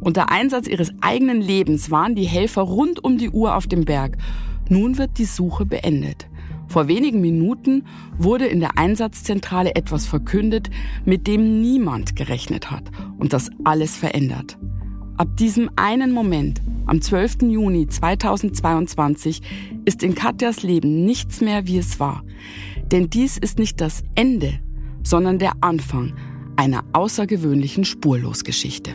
Unter 0.00 0.32
Einsatz 0.32 0.66
ihres 0.66 0.92
eigenen 1.02 1.42
Lebens 1.42 1.90
waren 1.90 2.14
die 2.14 2.24
Helfer 2.24 2.62
rund 2.62 3.04
um 3.04 3.18
die 3.18 3.28
Uhr 3.28 3.54
auf 3.54 3.66
dem 3.66 3.84
Berg. 3.84 4.16
Nun 4.70 4.96
wird 4.96 5.18
die 5.18 5.26
Suche 5.26 5.66
beendet. 5.66 6.30
Vor 6.70 6.86
wenigen 6.86 7.20
Minuten 7.20 7.82
wurde 8.16 8.46
in 8.46 8.60
der 8.60 8.78
Einsatzzentrale 8.78 9.74
etwas 9.74 10.06
verkündet, 10.06 10.70
mit 11.04 11.26
dem 11.26 11.60
niemand 11.60 12.14
gerechnet 12.14 12.70
hat 12.70 12.84
und 13.18 13.32
das 13.32 13.50
alles 13.64 13.96
verändert. 13.96 14.56
Ab 15.16 15.36
diesem 15.36 15.68
einen 15.74 16.12
Moment, 16.12 16.62
am 16.86 17.02
12. 17.02 17.42
Juni 17.42 17.88
2022, 17.88 19.42
ist 19.84 20.04
in 20.04 20.14
Katjas 20.14 20.62
Leben 20.62 21.04
nichts 21.04 21.40
mehr, 21.40 21.66
wie 21.66 21.78
es 21.78 21.98
war. 21.98 22.22
Denn 22.92 23.10
dies 23.10 23.36
ist 23.36 23.58
nicht 23.58 23.80
das 23.80 24.04
Ende, 24.14 24.60
sondern 25.02 25.40
der 25.40 25.54
Anfang 25.62 26.14
einer 26.54 26.84
außergewöhnlichen 26.92 27.84
Spurlosgeschichte. 27.84 28.92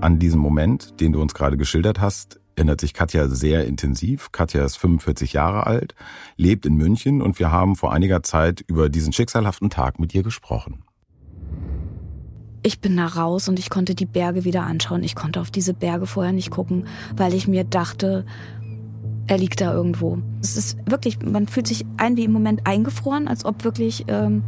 An 0.00 0.20
diesen 0.20 0.40
Moment, 0.40 1.00
den 1.00 1.12
du 1.12 1.20
uns 1.20 1.34
gerade 1.34 1.56
geschildert 1.56 2.00
hast, 2.00 2.38
erinnert 2.56 2.80
sich 2.80 2.94
Katja 2.94 3.28
sehr 3.28 3.64
intensiv. 3.66 4.32
Katja 4.32 4.64
ist 4.64 4.76
45 4.76 5.32
Jahre 5.32 5.66
alt, 5.66 5.94
lebt 6.36 6.66
in 6.66 6.74
München 6.74 7.22
und 7.22 7.38
wir 7.38 7.50
haben 7.50 7.76
vor 7.76 7.92
einiger 7.92 8.22
Zeit 8.22 8.62
über 8.66 8.88
diesen 8.88 9.12
schicksalhaften 9.12 9.70
Tag 9.70 9.98
mit 9.98 10.14
ihr 10.14 10.22
gesprochen. 10.22 10.84
Ich 12.62 12.80
bin 12.80 12.96
da 12.96 13.06
raus 13.06 13.48
und 13.48 13.58
ich 13.58 13.68
konnte 13.68 13.94
die 13.94 14.06
Berge 14.06 14.44
wieder 14.44 14.62
anschauen. 14.62 15.02
Ich 15.02 15.14
konnte 15.14 15.40
auf 15.40 15.50
diese 15.50 15.74
Berge 15.74 16.06
vorher 16.06 16.32
nicht 16.32 16.50
gucken, 16.50 16.86
weil 17.14 17.34
ich 17.34 17.46
mir 17.46 17.64
dachte, 17.64 18.24
er 19.26 19.38
liegt 19.38 19.60
da 19.60 19.72
irgendwo. 19.72 20.18
Es 20.40 20.56
ist 20.56 20.78
wirklich, 20.86 21.20
man 21.20 21.46
fühlt 21.46 21.66
sich 21.66 21.84
ein 21.96 22.16
wie 22.16 22.24
im 22.24 22.32
Moment 22.32 22.66
eingefroren, 22.66 23.28
als 23.28 23.44
ob 23.44 23.64
wirklich 23.64 24.04
ähm, 24.08 24.42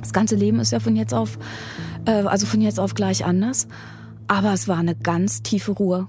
das 0.00 0.12
ganze 0.12 0.36
Leben 0.36 0.60
ist 0.60 0.72
ja 0.72 0.80
von 0.80 0.96
jetzt 0.96 1.14
auf, 1.14 1.38
äh, 2.04 2.10
also 2.10 2.46
von 2.46 2.60
jetzt 2.60 2.78
auf 2.78 2.94
gleich 2.94 3.24
anders. 3.24 3.66
Aber 4.28 4.52
es 4.52 4.68
war 4.68 4.78
eine 4.78 4.94
ganz 4.94 5.42
tiefe 5.42 5.72
Ruhe. 5.72 6.08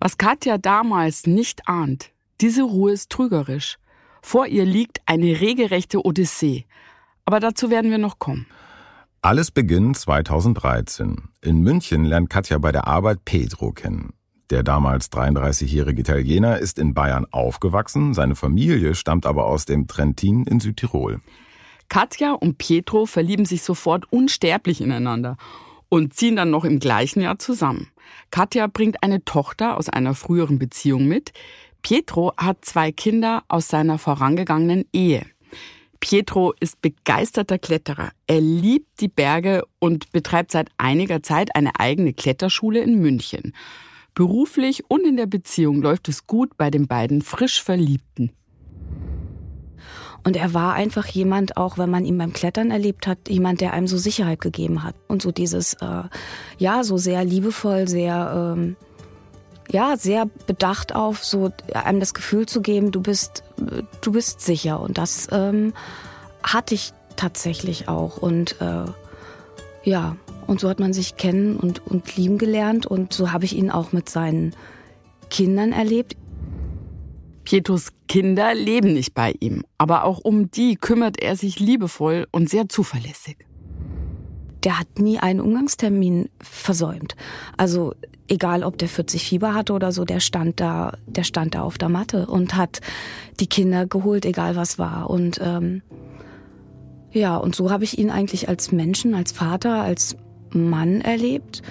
Was 0.00 0.18
Katja 0.18 0.58
damals 0.58 1.26
nicht 1.26 1.68
ahnt, 1.68 2.10
diese 2.40 2.62
Ruhe 2.62 2.92
ist 2.92 3.10
trügerisch. 3.10 3.78
Vor 4.22 4.46
ihr 4.46 4.64
liegt 4.64 5.00
eine 5.06 5.40
regelrechte 5.40 6.04
Odyssee. 6.04 6.66
Aber 7.24 7.40
dazu 7.40 7.70
werden 7.70 7.90
wir 7.90 7.98
noch 7.98 8.18
kommen. 8.18 8.46
Alles 9.22 9.50
beginnt 9.50 9.96
2013. 9.96 11.28
In 11.40 11.60
München 11.60 12.04
lernt 12.04 12.30
Katja 12.30 12.58
bei 12.58 12.72
der 12.72 12.86
Arbeit 12.86 13.24
Pedro 13.24 13.72
kennen. 13.72 14.12
Der 14.50 14.62
damals 14.62 15.10
33-jährige 15.10 16.02
Italiener 16.02 16.58
ist 16.58 16.78
in 16.78 16.94
Bayern 16.94 17.26
aufgewachsen, 17.32 18.14
seine 18.14 18.36
Familie 18.36 18.94
stammt 18.94 19.26
aber 19.26 19.46
aus 19.46 19.64
dem 19.64 19.88
Trentin 19.88 20.44
in 20.44 20.60
Südtirol. 20.60 21.20
Katja 21.88 22.32
und 22.32 22.58
Pietro 22.58 23.06
verlieben 23.06 23.44
sich 23.44 23.62
sofort 23.62 24.04
unsterblich 24.12 24.80
ineinander 24.80 25.36
und 25.88 26.14
ziehen 26.14 26.36
dann 26.36 26.50
noch 26.50 26.64
im 26.64 26.78
gleichen 26.78 27.20
Jahr 27.20 27.38
zusammen. 27.38 27.88
Katja 28.30 28.66
bringt 28.66 29.02
eine 29.02 29.24
Tochter 29.24 29.76
aus 29.76 29.88
einer 29.88 30.14
früheren 30.14 30.58
Beziehung 30.58 31.06
mit. 31.06 31.32
Pietro 31.82 32.32
hat 32.36 32.64
zwei 32.64 32.92
Kinder 32.92 33.44
aus 33.48 33.68
seiner 33.68 33.98
vorangegangenen 33.98 34.86
Ehe. 34.92 35.24
Pietro 36.00 36.54
ist 36.60 36.80
begeisterter 36.82 37.58
Kletterer. 37.58 38.10
Er 38.26 38.40
liebt 38.40 39.00
die 39.00 39.08
Berge 39.08 39.62
und 39.78 40.12
betreibt 40.12 40.52
seit 40.52 40.68
einiger 40.78 41.22
Zeit 41.22 41.54
eine 41.54 41.80
eigene 41.80 42.12
Kletterschule 42.12 42.80
in 42.80 43.00
München. 43.00 43.54
Beruflich 44.14 44.84
und 44.88 45.06
in 45.06 45.16
der 45.16 45.26
Beziehung 45.26 45.82
läuft 45.82 46.08
es 46.08 46.26
gut 46.26 46.56
bei 46.56 46.70
den 46.70 46.86
beiden 46.86 47.22
frisch 47.22 47.62
Verliebten. 47.62 48.30
Und 50.26 50.34
er 50.34 50.52
war 50.54 50.74
einfach 50.74 51.06
jemand, 51.06 51.56
auch 51.56 51.78
wenn 51.78 51.88
man 51.88 52.04
ihn 52.04 52.18
beim 52.18 52.32
Klettern 52.32 52.72
erlebt 52.72 53.06
hat, 53.06 53.28
jemand, 53.28 53.60
der 53.60 53.72
einem 53.72 53.86
so 53.86 53.96
Sicherheit 53.96 54.40
gegeben 54.40 54.82
hat. 54.82 54.96
Und 55.06 55.22
so 55.22 55.30
dieses, 55.30 55.74
äh, 55.74 56.02
ja, 56.58 56.82
so 56.82 56.96
sehr 56.96 57.24
liebevoll, 57.24 57.86
sehr, 57.86 58.56
ähm, 58.56 58.74
ja, 59.70 59.96
sehr 59.96 60.26
bedacht 60.48 60.96
auf, 60.96 61.24
so 61.24 61.52
einem 61.72 62.00
das 62.00 62.12
Gefühl 62.12 62.46
zu 62.46 62.60
geben, 62.60 62.90
du 62.90 63.02
bist, 63.02 63.44
du 64.00 64.10
bist 64.10 64.40
sicher. 64.40 64.80
Und 64.80 64.98
das 64.98 65.28
ähm, 65.30 65.72
hatte 66.42 66.74
ich 66.74 66.92
tatsächlich 67.14 67.86
auch. 67.86 68.16
Und 68.16 68.60
äh, 68.60 68.86
ja, 69.84 70.16
und 70.48 70.58
so 70.58 70.68
hat 70.68 70.80
man 70.80 70.92
sich 70.92 71.16
kennen 71.16 71.56
und, 71.56 71.86
und 71.86 72.16
lieben 72.16 72.38
gelernt. 72.38 72.84
Und 72.84 73.12
so 73.12 73.30
habe 73.30 73.44
ich 73.44 73.54
ihn 73.54 73.70
auch 73.70 73.92
mit 73.92 74.08
seinen 74.08 74.56
Kindern 75.30 75.70
erlebt. 75.70 76.16
Pietros 77.46 77.92
Kinder 78.08 78.54
leben 78.54 78.92
nicht 78.92 79.14
bei 79.14 79.32
ihm, 79.38 79.64
aber 79.78 80.04
auch 80.04 80.18
um 80.18 80.50
die 80.50 80.74
kümmert 80.74 81.22
er 81.22 81.36
sich 81.36 81.60
liebevoll 81.60 82.26
und 82.32 82.50
sehr 82.50 82.68
zuverlässig. 82.68 83.36
Der 84.64 84.80
hat 84.80 84.98
nie 84.98 85.18
einen 85.20 85.40
Umgangstermin 85.40 86.28
versäumt. 86.40 87.14
Also 87.56 87.94
egal, 88.26 88.64
ob 88.64 88.78
der 88.78 88.88
40 88.88 89.28
Fieber 89.28 89.54
hatte 89.54 89.74
oder 89.74 89.92
so, 89.92 90.04
der 90.04 90.18
stand 90.18 90.58
da, 90.60 90.98
der 91.06 91.22
stand 91.22 91.54
da 91.54 91.62
auf 91.62 91.78
der 91.78 91.88
Matte 91.88 92.26
und 92.26 92.56
hat 92.56 92.80
die 93.38 93.46
Kinder 93.46 93.86
geholt, 93.86 94.26
egal 94.26 94.56
was 94.56 94.76
war. 94.76 95.08
Und 95.08 95.40
ähm, 95.40 95.82
ja, 97.12 97.36
und 97.36 97.54
so 97.54 97.70
habe 97.70 97.84
ich 97.84 97.96
ihn 97.96 98.10
eigentlich 98.10 98.48
als 98.48 98.72
Menschen, 98.72 99.14
als 99.14 99.30
Vater, 99.30 99.82
als 99.82 100.16
Mann 100.50 101.00
erlebt, 101.00 101.62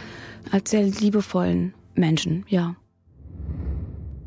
als 0.52 0.72
sehr 0.72 0.84
liebevollen 0.84 1.74
Menschen, 1.96 2.46
ja. 2.48 2.78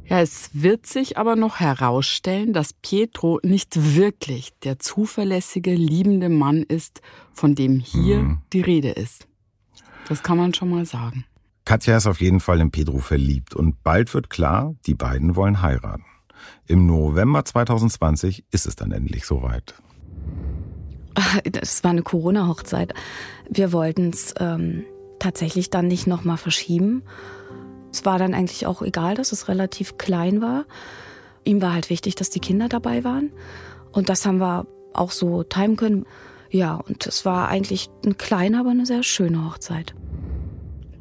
Ja, 0.09 0.21
es 0.21 0.51
wird 0.55 0.87
sich 0.87 1.19
aber 1.19 1.37
noch 1.37 1.61
herausstellen, 1.61 2.55
dass 2.55 2.73
Pietro 2.73 3.41
nicht 3.43 3.95
wirklich 3.95 4.53
der 4.65 4.79
zuverlässige, 4.79 5.75
liebende 5.75 6.31
Mann 6.31 6.63
ist, 6.63 7.03
von 7.35 7.55
dem 7.55 7.79
hier 7.79 8.21
mhm. 8.21 8.39
die 8.55 8.63
Rede 8.63 8.91
ist. 8.91 9.29
Das 10.09 10.23
kann 10.23 10.39
man 10.39 10.55
schon 10.55 10.71
mal 10.71 10.87
sagen. 10.87 11.27
Katja 11.67 11.99
ist 11.99 12.07
auf 12.07 12.23
jeden 12.23 12.41
Fall 12.41 12.61
in 12.61 12.71
Pedro 12.71 12.99
verliebt 12.99 13.55
und 13.55 13.83
bald 13.83 14.15
wird 14.15 14.31
klar, 14.31 14.75
die 14.87 14.95
beiden 14.95 15.37
wollen 15.37 15.61
heiraten. 15.61 16.05
Im 16.67 16.87
November 16.87 17.45
2020 17.45 18.45
ist 18.51 18.67
es 18.67 18.77
dann 18.77 18.93
endlich 18.93 19.27
soweit. 19.27 19.75
Das 21.45 21.85
war 21.85 21.91
eine 21.91 22.03
Corona-Hochzeit. 22.03 22.95
Wir 23.51 23.73
wollten 23.73 24.11
es 24.11 24.35
ähm, 24.39 24.85
tatsächlich 25.19 25.69
dann 25.69 25.89
nicht 25.89 26.07
nochmal 26.07 26.37
verschieben. 26.39 27.03
Es 27.93 28.05
war 28.05 28.19
dann 28.19 28.35
eigentlich 28.35 28.67
auch 28.67 28.83
egal, 28.83 29.15
dass 29.15 29.33
es 29.33 29.49
relativ 29.49 29.99
klein 29.99 30.41
war. 30.41 30.65
Ihm 31.45 31.63
war 31.63 31.73
halt 31.73 31.91
wichtig, 31.91 32.15
dass 32.15 32.31
die 32.31 32.41
Kinder 32.41 32.69
dabei 32.69 33.05
waren. 33.05 33.33
Und 33.93 34.09
das 34.09 34.27
haben 34.27 34.39
wir 34.39 34.67
auch 34.93 35.11
so 35.11 35.43
timen 35.43 35.77
können. 35.77 36.05
Ja, 36.51 36.75
und 36.75 37.07
es 37.07 37.25
war 37.25 37.49
eigentlich 37.49 37.89
eine 38.05 38.15
kleine, 38.15 38.61
aber 38.61 38.71
eine 38.71 38.87
sehr 38.87 39.03
schöne 39.03 39.45
Hochzeit. 39.45 39.95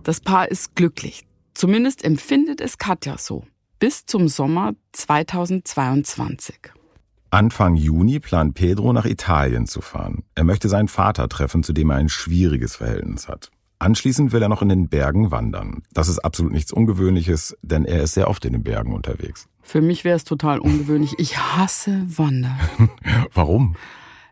Das 0.03 0.19
Paar 0.19 0.49
ist 0.49 0.75
glücklich. 0.75 1.25
Zumindest 1.53 2.03
empfindet 2.03 2.61
es 2.61 2.77
Katja 2.77 3.17
so. 3.17 3.43
Bis 3.79 4.05
zum 4.05 4.27
Sommer 4.27 4.73
2022. 4.93 6.55
Anfang 7.29 7.75
Juni 7.75 8.19
plant 8.19 8.55
Pedro 8.55 8.93
nach 8.93 9.05
Italien 9.05 9.67
zu 9.67 9.81
fahren. 9.81 10.23
Er 10.33 10.45
möchte 10.45 10.69
seinen 10.69 10.87
Vater 10.87 11.27
treffen, 11.27 11.61
zu 11.61 11.73
dem 11.73 11.89
er 11.89 11.97
ein 11.97 12.09
schwieriges 12.09 12.77
Verhältnis 12.77 13.27
hat. 13.27 13.51
Anschließend 13.79 14.31
will 14.31 14.41
er 14.41 14.49
noch 14.49 14.61
in 14.61 14.69
den 14.69 14.89
Bergen 14.89 15.31
wandern. 15.31 15.83
Das 15.93 16.07
ist 16.07 16.19
absolut 16.19 16.51
nichts 16.51 16.71
Ungewöhnliches, 16.71 17.55
denn 17.61 17.85
er 17.85 18.03
ist 18.03 18.15
sehr 18.15 18.29
oft 18.29 18.43
in 18.45 18.53
den 18.53 18.63
Bergen 18.63 18.93
unterwegs. 18.93 19.47
Für 19.61 19.81
mich 19.81 20.03
wäre 20.03 20.15
es 20.15 20.23
total 20.23 20.59
ungewöhnlich. 20.59 21.13
Ich 21.19 21.37
hasse 21.37 22.03
Wandern. 22.07 22.57
Warum? 23.33 23.75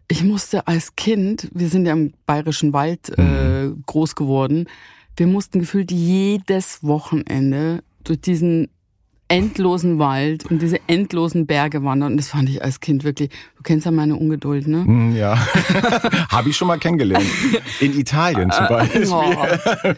Ich 0.08 0.24
musste 0.24 0.68
als 0.68 0.96
Kind, 0.96 1.50
wir 1.54 1.70
sind 1.70 1.86
ja 1.86 1.94
im 1.94 2.14
bayerischen 2.26 2.74
Wald 2.74 3.12
äh, 3.18 3.66
mhm. 3.66 3.84
groß 3.86 4.16
geworden, 4.16 4.68
wir 5.18 5.28
mussten 5.28 5.60
gefühlt 5.60 5.92
jedes 5.92 6.84
Wochenende 6.84 7.84
durch 8.04 8.22
diesen 8.22 8.70
endlosen 9.28 9.98
Wald 10.00 10.46
und 10.46 10.62
diese 10.62 10.80
endlosen 10.88 11.48
Berge 11.48 11.84
wandern. 11.84 12.12
Und 12.12 12.18
das 12.18 12.30
fand 12.30 12.50
ich 12.50 12.64
als 12.64 12.80
Kind 12.80 13.04
wirklich. 13.04 13.30
Du 13.58 13.64
kennst 13.64 13.86
ja 13.86 13.92
meine 13.92 14.16
Ungeduld, 14.16 14.68
ne? 14.68 14.86
Hm, 14.86 15.16
ja. 15.16 15.36
Habe 16.30 16.50
ich 16.50 16.58
schon 16.58 16.68
mal 16.68 16.78
kennengelernt. 16.78 17.26
In 17.80 17.98
Italien 18.00 18.52
zum 18.52 18.66
äh, 18.66 18.70
Beispiel. 18.70 19.08
Oh, 19.10 19.36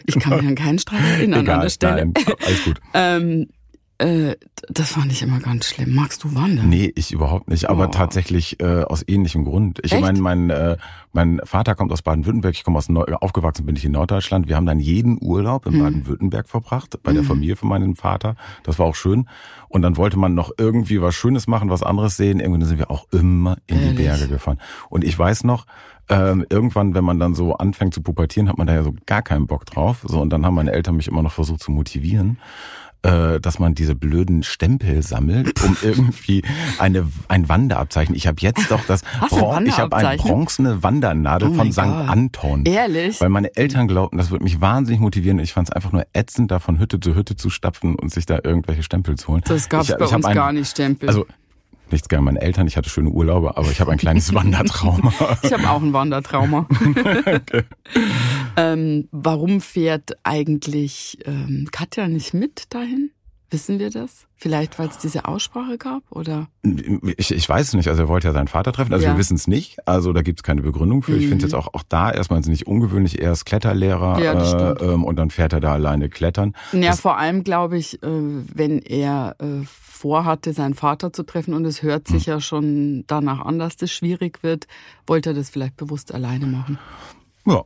ich 0.06 0.18
kann 0.18 0.38
mich 0.38 0.46
an 0.46 0.54
keinen 0.54 0.78
Streit 0.78 1.02
erinnern 1.16 1.42
Egal, 1.42 1.54
an 1.56 1.60
der 1.62 1.70
Stelle. 1.70 2.06
Nein, 2.06 2.14
alles 2.46 2.64
gut. 2.64 2.80
ähm, 2.94 3.48
äh, 3.98 4.36
das 4.68 4.92
fand 4.92 5.10
ich 5.10 5.22
immer 5.22 5.40
ganz 5.40 5.66
schlimm. 5.66 5.94
Magst 5.94 6.22
du 6.22 6.32
wandern? 6.34 6.68
Nee, 6.68 6.92
ich 6.94 7.10
überhaupt 7.10 7.48
nicht, 7.48 7.68
aber 7.68 7.88
oh. 7.88 7.90
tatsächlich 7.90 8.60
äh, 8.60 8.82
aus 8.84 9.04
ähnlichem 9.06 9.44
Grund. 9.44 9.80
Ich 9.82 9.98
meine, 9.98 10.20
mein, 10.20 10.50
äh, 10.50 10.76
mein 11.12 11.40
Vater 11.42 11.74
kommt 11.74 11.90
aus 11.90 12.02
Baden-Württemberg, 12.02 12.54
ich 12.54 12.62
komme 12.62 12.78
aus 12.78 12.88
Neu 12.88 13.02
aufgewachsen 13.02 13.66
bin 13.66 13.74
ich 13.74 13.84
in 13.84 13.92
Norddeutschland. 13.92 14.48
Wir 14.48 14.54
haben 14.54 14.66
dann 14.66 14.78
jeden 14.78 15.18
Urlaub 15.20 15.66
in 15.66 15.74
hm. 15.74 15.82
Baden-Württemberg 15.82 16.48
verbracht, 16.48 17.02
bei 17.02 17.12
der 17.12 17.22
hm. 17.22 17.28
Familie 17.28 17.56
von 17.56 17.68
meinem 17.68 17.96
Vater. 17.96 18.36
Das 18.62 18.78
war 18.78 18.86
auch 18.86 18.94
schön. 18.94 19.28
Und 19.68 19.82
dann 19.82 19.96
wollte 19.96 20.16
man 20.16 20.32
noch 20.32 20.52
irgendwie 20.56 21.02
was 21.02 21.16
Schönes 21.16 21.48
machen, 21.48 21.68
was 21.68 21.82
anderes 21.82 22.16
sehen. 22.16 22.38
Irgendwann 22.38 22.66
sind 22.66 22.78
wir 22.78 22.92
auch 22.92 23.08
immer 23.10 23.56
in 23.66 23.78
Ehrlich? 23.78 23.96
die 23.96 24.02
Berge 24.04 24.28
gefahren. 24.28 24.58
Und 24.90 25.02
ich 25.02 25.18
weiß 25.18 25.42
noch, 25.42 25.66
ähm, 26.08 26.46
irgendwann, 26.48 26.94
wenn 26.94 27.04
man 27.04 27.18
dann 27.18 27.34
so 27.34 27.54
anfängt 27.54 27.94
zu 27.94 28.00
pubertieren, 28.00 28.48
hat 28.48 28.56
man 28.56 28.66
da 28.66 28.74
ja 28.74 28.82
so 28.84 28.94
gar 29.06 29.22
keinen 29.22 29.46
Bock 29.46 29.66
drauf. 29.66 30.04
So 30.06 30.20
und 30.20 30.30
dann 30.30 30.46
haben 30.46 30.54
meine 30.54 30.72
Eltern 30.72 30.96
mich 30.96 31.08
immer 31.08 31.22
noch 31.22 31.32
versucht 31.32 31.60
zu 31.60 31.72
motivieren 31.72 32.38
äh, 33.02 33.40
dass 33.40 33.58
man 33.58 33.74
diese 33.74 33.94
blöden 33.94 34.42
Stempel 34.42 35.02
sammelt, 35.02 35.62
um 35.62 35.76
irgendwie 35.82 36.42
eine 36.78 37.06
ein 37.28 37.48
Wanderabzeichen. 37.48 38.14
Ich 38.14 38.26
habe 38.26 38.36
jetzt 38.40 38.70
doch 38.70 38.84
das 38.86 39.02
Bron 39.28 39.66
ich 39.66 39.78
habe 39.78 39.96
eine 39.96 40.16
bronzene 40.16 40.82
Wandernadel 40.82 41.50
oh 41.50 41.54
von 41.54 41.72
St. 41.72 41.80
Anton. 41.80 42.64
Ehrlich? 42.64 43.20
Weil 43.20 43.28
meine 43.28 43.54
Eltern 43.56 43.88
glaubten, 43.88 44.18
das 44.18 44.30
würde 44.30 44.44
mich 44.44 44.60
wahnsinnig 44.60 45.00
motivieren. 45.00 45.38
Ich 45.38 45.52
fand 45.52 45.68
es 45.68 45.72
einfach 45.72 45.92
nur 45.92 46.06
ätzend, 46.12 46.50
da 46.50 46.58
von 46.58 46.78
Hütte 46.78 47.00
zu 47.00 47.14
Hütte 47.14 47.36
zu 47.36 47.50
stapfen 47.50 47.94
und 47.94 48.12
sich 48.12 48.26
da 48.26 48.38
irgendwelche 48.42 48.82
Stempel 48.82 49.16
zu 49.16 49.28
holen. 49.28 49.42
Das 49.46 49.68
gab 49.68 49.82
es 49.82 49.96
bei 49.96 50.04
ich 50.04 50.12
uns 50.12 50.24
ein, 50.24 50.34
gar 50.34 50.52
nicht 50.52 50.70
Stempel. 50.70 51.08
Also 51.08 51.26
nichts 51.92 52.08
gegen 52.08 52.24
meine 52.24 52.40
Eltern, 52.40 52.66
ich 52.66 52.76
hatte 52.76 52.90
schöne 52.90 53.10
Urlaube, 53.10 53.56
aber 53.56 53.70
ich 53.70 53.80
habe 53.80 53.92
ein 53.92 53.98
kleines 53.98 54.34
Wandertrauma. 54.34 55.12
ich 55.42 55.52
habe 55.52 55.70
auch 55.70 55.82
ein 55.82 55.92
Wandertrauma. 55.92 56.66
okay. 56.90 57.64
ähm, 58.56 59.08
warum 59.10 59.60
fährt 59.60 60.16
eigentlich 60.22 61.18
ähm, 61.24 61.68
Katja 61.70 62.08
nicht 62.08 62.34
mit 62.34 62.72
dahin? 62.74 63.10
Wissen 63.50 63.78
wir 63.78 63.88
das? 63.88 64.26
Vielleicht, 64.36 64.78
weil 64.78 64.88
es 64.88 64.98
diese 64.98 65.24
Aussprache 65.24 65.78
gab, 65.78 66.02
oder? 66.10 66.48
Ich, 67.16 67.34
ich 67.34 67.48
weiß 67.48 67.68
es 67.68 67.74
nicht. 67.74 67.88
Also 67.88 68.02
er 68.02 68.08
wollte 68.08 68.28
ja 68.28 68.34
seinen 68.34 68.48
Vater 68.48 68.72
treffen. 68.72 68.92
Also 68.92 69.06
ja. 69.06 69.12
wir 69.12 69.18
wissen 69.18 69.36
es 69.36 69.46
nicht. 69.46 69.88
Also 69.88 70.12
da 70.12 70.20
gibt 70.20 70.40
es 70.40 70.42
keine 70.42 70.60
Begründung 70.60 71.02
für. 71.02 71.12
Mhm. 71.12 71.18
Ich 71.18 71.28
finde 71.28 71.44
jetzt 71.44 71.54
auch, 71.54 71.72
auch 71.72 71.82
da 71.88 72.10
erstmal 72.10 72.40
nicht 72.40 72.66
ungewöhnlich. 72.66 73.22
Er 73.22 73.32
ist 73.32 73.46
Kletterlehrer 73.46 74.20
ja, 74.20 74.72
äh, 74.72 74.84
ähm, 74.84 75.04
und 75.04 75.16
dann 75.16 75.30
fährt 75.30 75.54
er 75.54 75.60
da 75.60 75.72
alleine 75.72 76.10
klettern. 76.10 76.54
Ja, 76.72 76.90
das 76.90 77.00
vor 77.00 77.16
allem 77.16 77.42
glaube 77.42 77.78
ich, 77.78 78.02
äh, 78.02 78.06
wenn 78.06 78.80
er 78.80 79.34
äh, 79.38 79.64
vorhatte, 79.64 80.52
seinen 80.52 80.74
Vater 80.74 81.12
zu 81.12 81.22
treffen 81.22 81.54
und 81.54 81.64
es 81.64 81.82
hört 81.82 82.06
sich 82.06 82.26
mhm. 82.26 82.32
ja 82.32 82.40
schon 82.40 83.04
danach 83.06 83.40
an, 83.40 83.58
dass 83.58 83.76
das 83.76 83.90
schwierig 83.90 84.42
wird, 84.42 84.66
wollte 85.06 85.30
er 85.30 85.34
das 85.34 85.48
vielleicht 85.48 85.76
bewusst 85.76 86.12
alleine 86.14 86.46
machen. 86.46 86.78
Ja. 87.46 87.64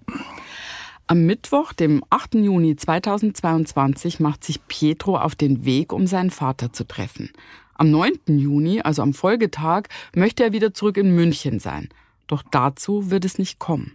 Am 1.12 1.26
Mittwoch, 1.26 1.74
dem 1.74 2.02
8. 2.08 2.36
Juni 2.36 2.74
2022, 2.74 4.18
macht 4.18 4.42
sich 4.42 4.66
Pietro 4.66 5.18
auf 5.18 5.34
den 5.34 5.66
Weg, 5.66 5.92
um 5.92 6.06
seinen 6.06 6.30
Vater 6.30 6.72
zu 6.72 6.86
treffen. 6.86 7.28
Am 7.74 7.90
9. 7.90 8.12
Juni, 8.28 8.80
also 8.80 9.02
am 9.02 9.12
Folgetag, 9.12 9.88
möchte 10.14 10.42
er 10.42 10.54
wieder 10.54 10.72
zurück 10.72 10.96
in 10.96 11.14
München 11.14 11.58
sein. 11.58 11.90
Doch 12.28 12.42
dazu 12.50 13.10
wird 13.10 13.26
es 13.26 13.38
nicht 13.38 13.58
kommen. 13.58 13.92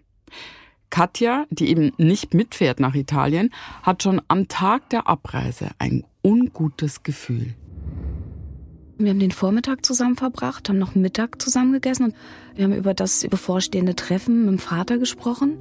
Katja, 0.91 1.47
die 1.49 1.69
eben 1.69 1.91
nicht 1.97 2.35
mitfährt 2.35 2.79
nach 2.79 2.93
Italien, 2.93 3.49
hat 3.81 4.03
schon 4.03 4.21
am 4.27 4.47
Tag 4.47 4.87
der 4.91 5.07
Abreise 5.07 5.71
ein 5.79 6.03
ungutes 6.21 7.01
Gefühl. 7.01 7.55
Wir 8.99 9.09
haben 9.09 9.19
den 9.19 9.31
Vormittag 9.31 9.83
zusammen 9.83 10.17
verbracht, 10.17 10.69
haben 10.69 10.77
noch 10.77 10.93
Mittag 10.93 11.41
zusammen 11.41 11.73
gegessen 11.73 12.03
und 12.03 12.15
wir 12.53 12.65
haben 12.65 12.73
über 12.73 12.93
das 12.93 13.25
bevorstehende 13.27 13.95
Treffen 13.95 14.41
mit 14.41 14.49
dem 14.49 14.59
Vater 14.59 14.99
gesprochen. 14.99 15.57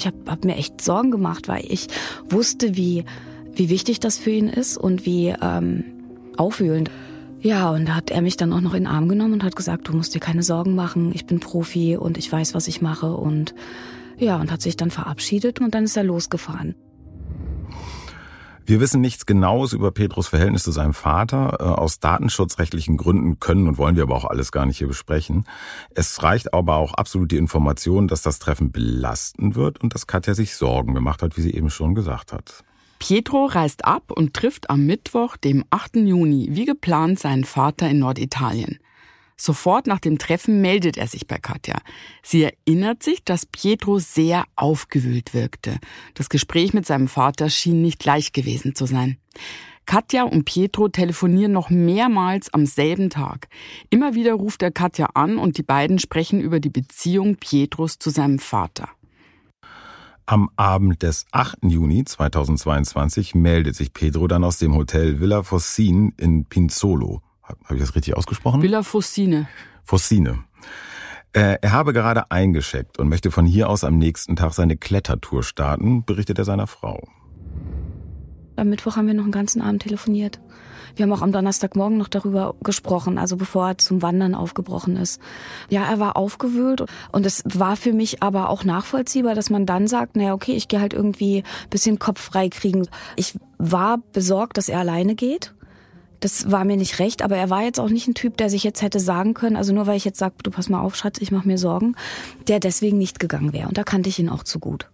Ich 0.00 0.06
habe 0.06 0.16
hab 0.26 0.46
mir 0.46 0.56
echt 0.56 0.80
Sorgen 0.80 1.10
gemacht, 1.10 1.46
weil 1.46 1.62
ich 1.68 1.88
wusste, 2.30 2.74
wie, 2.74 3.04
wie 3.54 3.68
wichtig 3.68 4.00
das 4.00 4.16
für 4.16 4.30
ihn 4.30 4.48
ist 4.48 4.78
und 4.78 5.04
wie 5.04 5.34
ähm, 5.42 5.84
aufwühlend. 6.38 6.90
Ja, 7.42 7.68
und 7.70 7.86
da 7.86 7.96
hat 7.96 8.10
er 8.10 8.22
mich 8.22 8.38
dann 8.38 8.54
auch 8.54 8.62
noch 8.62 8.72
in 8.72 8.84
den 8.84 8.92
Arm 8.92 9.10
genommen 9.10 9.34
und 9.34 9.44
hat 9.44 9.56
gesagt, 9.56 9.88
du 9.88 9.92
musst 9.92 10.14
dir 10.14 10.20
keine 10.20 10.42
Sorgen 10.42 10.74
machen, 10.74 11.12
ich 11.14 11.26
bin 11.26 11.38
Profi 11.38 11.98
und 11.98 12.16
ich 12.16 12.32
weiß, 12.32 12.54
was 12.54 12.66
ich 12.66 12.80
mache. 12.80 13.14
Und 13.14 13.54
ja, 14.16 14.40
und 14.40 14.50
hat 14.50 14.62
sich 14.62 14.78
dann 14.78 14.90
verabschiedet 14.90 15.60
und 15.60 15.74
dann 15.74 15.84
ist 15.84 15.98
er 15.98 16.04
losgefahren. 16.04 16.74
Wir 18.70 18.78
wissen 18.78 19.00
nichts 19.00 19.26
Genaues 19.26 19.72
über 19.72 19.90
Petros 19.90 20.28
Verhältnis 20.28 20.62
zu 20.62 20.70
seinem 20.70 20.94
Vater. 20.94 21.56
Äh, 21.58 21.64
aus 21.64 21.98
datenschutzrechtlichen 21.98 22.96
Gründen 22.96 23.40
können 23.40 23.66
und 23.66 23.78
wollen 23.78 23.96
wir 23.96 24.04
aber 24.04 24.14
auch 24.14 24.24
alles 24.24 24.52
gar 24.52 24.64
nicht 24.64 24.78
hier 24.78 24.86
besprechen. 24.86 25.44
Es 25.92 26.22
reicht 26.22 26.54
aber 26.54 26.76
auch 26.76 26.94
absolut 26.94 27.32
die 27.32 27.36
Information, 27.36 28.06
dass 28.06 28.22
das 28.22 28.38
Treffen 28.38 28.70
belastend 28.70 29.56
wird 29.56 29.80
und 29.80 29.92
dass 29.92 30.06
Katja 30.06 30.34
sich 30.34 30.54
Sorgen 30.54 30.94
gemacht 30.94 31.20
hat, 31.20 31.36
wie 31.36 31.40
sie 31.40 31.52
eben 31.52 31.68
schon 31.68 31.96
gesagt 31.96 32.32
hat. 32.32 32.62
Pietro 33.00 33.46
reist 33.46 33.84
ab 33.84 34.12
und 34.12 34.34
trifft 34.34 34.70
am 34.70 34.86
Mittwoch, 34.86 35.36
dem 35.36 35.64
8. 35.70 35.96
Juni, 35.96 36.50
wie 36.52 36.64
geplant 36.64 37.18
seinen 37.18 37.42
Vater 37.42 37.90
in 37.90 37.98
Norditalien. 37.98 38.78
Sofort 39.40 39.86
nach 39.86 40.00
dem 40.00 40.18
Treffen 40.18 40.60
meldet 40.60 40.98
er 40.98 41.06
sich 41.06 41.26
bei 41.26 41.38
Katja. 41.38 41.78
Sie 42.22 42.42
erinnert 42.42 43.02
sich, 43.02 43.24
dass 43.24 43.46
Pietro 43.46 43.98
sehr 43.98 44.44
aufgewühlt 44.54 45.32
wirkte. 45.32 45.78
Das 46.12 46.28
Gespräch 46.28 46.74
mit 46.74 46.84
seinem 46.84 47.08
Vater 47.08 47.48
schien 47.48 47.80
nicht 47.80 48.04
leicht 48.04 48.34
gewesen 48.34 48.74
zu 48.74 48.84
sein. 48.84 49.16
Katja 49.86 50.24
und 50.24 50.44
Pietro 50.44 50.88
telefonieren 50.88 51.52
noch 51.52 51.70
mehrmals 51.70 52.52
am 52.52 52.66
selben 52.66 53.08
Tag. 53.08 53.48
Immer 53.88 54.14
wieder 54.14 54.34
ruft 54.34 54.62
er 54.62 54.72
Katja 54.72 55.06
an 55.14 55.38
und 55.38 55.56
die 55.56 55.62
beiden 55.62 55.98
sprechen 55.98 56.42
über 56.42 56.60
die 56.60 56.68
Beziehung 56.68 57.36
Pietros 57.36 57.98
zu 57.98 58.10
seinem 58.10 58.40
Vater. 58.40 58.90
Am 60.26 60.50
Abend 60.56 61.02
des 61.02 61.24
8. 61.32 61.60
Juni 61.62 62.04
2022 62.04 63.34
meldet 63.34 63.74
sich 63.74 63.94
Pedro 63.94 64.28
dann 64.28 64.44
aus 64.44 64.58
dem 64.58 64.76
Hotel 64.76 65.18
Villa 65.18 65.42
Fossin 65.42 66.12
in 66.18 66.44
Pinzolo. 66.44 67.22
Habe 67.64 67.74
ich 67.74 67.80
das 67.80 67.94
richtig 67.94 68.16
ausgesprochen? 68.16 68.62
Villa 68.62 68.82
Fossine. 68.82 69.48
Fossine. 69.84 70.44
Äh, 71.32 71.58
er 71.60 71.72
habe 71.72 71.92
gerade 71.92 72.30
eingeschickt 72.30 72.98
und 72.98 73.08
möchte 73.08 73.30
von 73.30 73.46
hier 73.46 73.68
aus 73.68 73.84
am 73.84 73.98
nächsten 73.98 74.34
Tag 74.34 74.52
seine 74.52 74.76
Klettertour 74.76 75.42
starten, 75.44 76.04
berichtet 76.04 76.38
er 76.38 76.44
seiner 76.44 76.66
Frau. 76.66 77.06
Am 78.56 78.68
Mittwoch 78.68 78.96
haben 78.96 79.06
wir 79.06 79.14
noch 79.14 79.22
einen 79.22 79.32
ganzen 79.32 79.62
Abend 79.62 79.82
telefoniert. 79.82 80.40
Wir 80.96 81.04
haben 81.04 81.12
auch 81.12 81.22
am 81.22 81.30
Donnerstagmorgen 81.30 81.96
noch 81.96 82.08
darüber 82.08 82.56
gesprochen, 82.62 83.16
also 83.16 83.36
bevor 83.36 83.68
er 83.68 83.78
zum 83.78 84.02
Wandern 84.02 84.34
aufgebrochen 84.34 84.96
ist. 84.96 85.20
Ja, 85.68 85.84
er 85.84 86.00
war 86.00 86.16
aufgewühlt 86.16 86.84
und 87.12 87.24
es 87.24 87.44
war 87.46 87.76
für 87.76 87.92
mich 87.92 88.22
aber 88.22 88.50
auch 88.50 88.64
nachvollziehbar, 88.64 89.36
dass 89.36 89.50
man 89.50 89.66
dann 89.66 89.86
sagt, 89.86 90.16
naja, 90.16 90.34
okay, 90.34 90.52
ich 90.52 90.66
gehe 90.66 90.80
halt 90.80 90.94
irgendwie 90.94 91.44
bisschen 91.70 92.00
Kopf 92.00 92.20
frei 92.20 92.48
kriegen. 92.48 92.88
Ich 93.16 93.38
war 93.56 93.98
besorgt, 94.12 94.58
dass 94.58 94.68
er 94.68 94.80
alleine 94.80 95.14
geht 95.14 95.54
das 96.20 96.50
war 96.50 96.64
mir 96.64 96.76
nicht 96.76 96.98
recht, 96.98 97.22
aber 97.22 97.36
er 97.36 97.50
war 97.50 97.62
jetzt 97.62 97.80
auch 97.80 97.88
nicht 97.88 98.06
ein 98.06 98.14
Typ, 98.14 98.36
der 98.36 98.50
sich 98.50 98.62
jetzt 98.62 98.82
hätte 98.82 99.00
sagen 99.00 99.34
können, 99.34 99.56
also 99.56 99.72
nur 99.72 99.86
weil 99.86 99.96
ich 99.96 100.04
jetzt 100.04 100.18
sage, 100.18 100.34
du 100.42 100.50
pass 100.50 100.68
mal 100.68 100.80
auf, 100.80 100.94
Schatz, 100.94 101.18
ich 101.20 101.32
mache 101.32 101.48
mir 101.48 101.58
Sorgen, 101.58 101.96
der 102.48 102.60
deswegen 102.60 102.98
nicht 102.98 103.18
gegangen 103.18 103.52
wäre. 103.52 103.68
Und 103.68 103.78
da 103.78 103.84
kannte 103.84 104.08
ich 104.08 104.18
ihn 104.18 104.28
auch 104.28 104.44
zu 104.44 104.58
gut. 104.58 104.90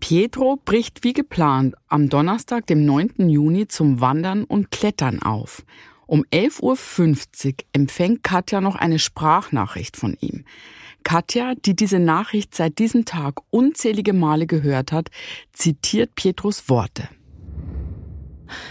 Pietro 0.00 0.58
bricht 0.64 1.04
wie 1.04 1.12
geplant 1.12 1.74
am 1.88 2.08
Donnerstag, 2.08 2.66
dem 2.66 2.84
9. 2.84 3.28
Juni 3.28 3.68
zum 3.68 4.00
Wandern 4.00 4.44
und 4.44 4.70
Klettern 4.70 5.22
auf. 5.22 5.64
Um 6.06 6.24
11.50 6.32 7.46
Uhr 7.46 7.54
empfängt 7.72 8.24
Katja 8.24 8.60
noch 8.60 8.74
eine 8.74 8.98
Sprachnachricht 8.98 9.96
von 9.96 10.16
ihm. 10.20 10.44
Katja, 11.04 11.54
die 11.54 11.76
diese 11.76 11.98
Nachricht 11.98 12.54
seit 12.54 12.78
diesem 12.78 13.04
Tag 13.04 13.40
unzählige 13.50 14.12
Male 14.12 14.46
gehört 14.46 14.90
hat, 14.90 15.10
zitiert 15.52 16.14
Pietros 16.14 16.68
Worte. 16.68 17.08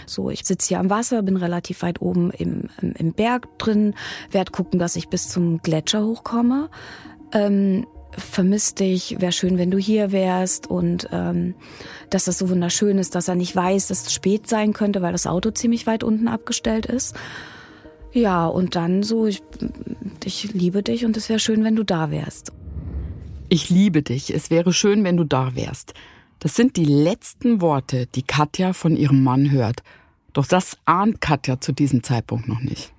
So, 0.06 0.30
ich 0.30 0.44
sitze 0.44 0.68
hier 0.68 0.80
am 0.80 0.90
Wasser, 0.90 1.22
bin 1.22 1.36
relativ 1.36 1.82
weit 1.82 2.00
oben 2.00 2.30
im, 2.30 2.64
im, 2.80 2.92
im 2.92 3.12
Berg 3.12 3.58
drin, 3.58 3.94
werde 4.30 4.52
gucken, 4.52 4.78
dass 4.78 4.96
ich 4.96 5.08
bis 5.08 5.28
zum 5.28 5.62
Gletscher 5.62 6.04
hochkomme. 6.04 6.68
Ähm, 7.32 7.86
vermiss 8.16 8.74
dich, 8.74 9.20
wäre 9.20 9.32
schön, 9.32 9.58
wenn 9.58 9.70
du 9.70 9.78
hier 9.78 10.12
wärst 10.12 10.66
und 10.68 11.08
ähm, 11.12 11.54
dass 12.10 12.24
das 12.24 12.38
so 12.38 12.48
wunderschön 12.48 12.98
ist, 12.98 13.14
dass 13.14 13.28
er 13.28 13.34
nicht 13.34 13.54
weiß, 13.54 13.88
dass 13.88 14.06
es 14.06 14.12
spät 14.12 14.48
sein 14.48 14.72
könnte, 14.72 15.02
weil 15.02 15.12
das 15.12 15.26
Auto 15.26 15.50
ziemlich 15.50 15.86
weit 15.86 16.02
unten 16.02 16.28
abgestellt 16.28 16.86
ist. 16.86 17.14
Ja, 18.12 18.46
und 18.46 18.74
dann 18.74 19.02
so, 19.02 19.26
ich, 19.26 19.42
ich 20.24 20.52
liebe 20.52 20.82
dich 20.82 21.04
und 21.04 21.16
es 21.16 21.28
wäre 21.28 21.38
schön, 21.38 21.62
wenn 21.62 21.76
du 21.76 21.84
da 21.84 22.10
wärst. 22.10 22.52
Ich 23.48 23.70
liebe 23.70 24.02
dich, 24.02 24.34
es 24.34 24.50
wäre 24.50 24.72
schön, 24.72 25.04
wenn 25.04 25.16
du 25.16 25.24
da 25.24 25.54
wärst. 25.54 25.94
Das 26.40 26.54
sind 26.54 26.76
die 26.76 26.86
letzten 26.86 27.60
Worte, 27.60 28.06
die 28.06 28.22
Katja 28.22 28.72
von 28.72 28.96
ihrem 28.96 29.22
Mann 29.22 29.50
hört. 29.50 29.82
Doch 30.32 30.46
das 30.46 30.78
ahnt 30.86 31.20
Katja 31.20 31.60
zu 31.60 31.72
diesem 31.72 32.02
Zeitpunkt 32.02 32.48
noch 32.48 32.60
nicht. 32.60 32.94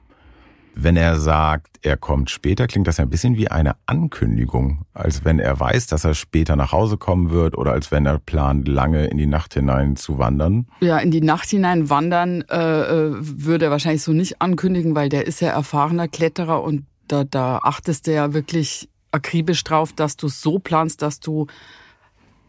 Wenn 0.75 0.95
er 0.95 1.19
sagt, 1.19 1.79
er 1.81 1.97
kommt 1.97 2.29
später, 2.29 2.67
klingt 2.67 2.87
das 2.87 2.97
ja 2.97 3.03
ein 3.03 3.09
bisschen 3.09 3.35
wie 3.35 3.49
eine 3.49 3.75
Ankündigung, 3.87 4.85
als 4.93 5.25
wenn 5.25 5.39
er 5.39 5.59
weiß, 5.59 5.87
dass 5.87 6.05
er 6.05 6.13
später 6.13 6.55
nach 6.55 6.71
Hause 6.71 6.97
kommen 6.97 7.31
wird 7.31 7.57
oder 7.57 7.73
als 7.73 7.91
wenn 7.91 8.05
er 8.05 8.19
plant, 8.19 8.67
lange 8.67 9.07
in 9.07 9.17
die 9.17 9.25
Nacht 9.25 9.55
hinein 9.55 9.95
zu 9.95 10.19
wandern. 10.19 10.67
Ja, 10.79 10.99
in 10.99 11.09
die 11.09 11.21
Nacht 11.21 11.49
hinein 11.49 11.89
wandern 11.89 12.43
äh, 12.49 12.81
äh 12.81 13.15
würde 13.19 13.65
er 13.65 13.71
wahrscheinlich 13.71 14.03
so 14.03 14.13
nicht 14.13 14.41
ankündigen, 14.41 14.95
weil 14.95 15.09
der 15.09 15.25
ist 15.25 15.41
ja 15.41 15.49
erfahrener 15.49 16.07
Kletterer 16.07 16.63
und 16.63 16.85
da, 17.07 17.23
da 17.23 17.57
achtest 17.63 18.07
du 18.07 18.13
ja 18.13 18.33
wirklich 18.33 18.87
akribisch 19.11 19.63
drauf, 19.63 19.91
dass 19.93 20.15
du 20.15 20.27
es 20.27 20.41
so 20.41 20.59
planst, 20.59 21.01
dass 21.01 21.19
du 21.19 21.47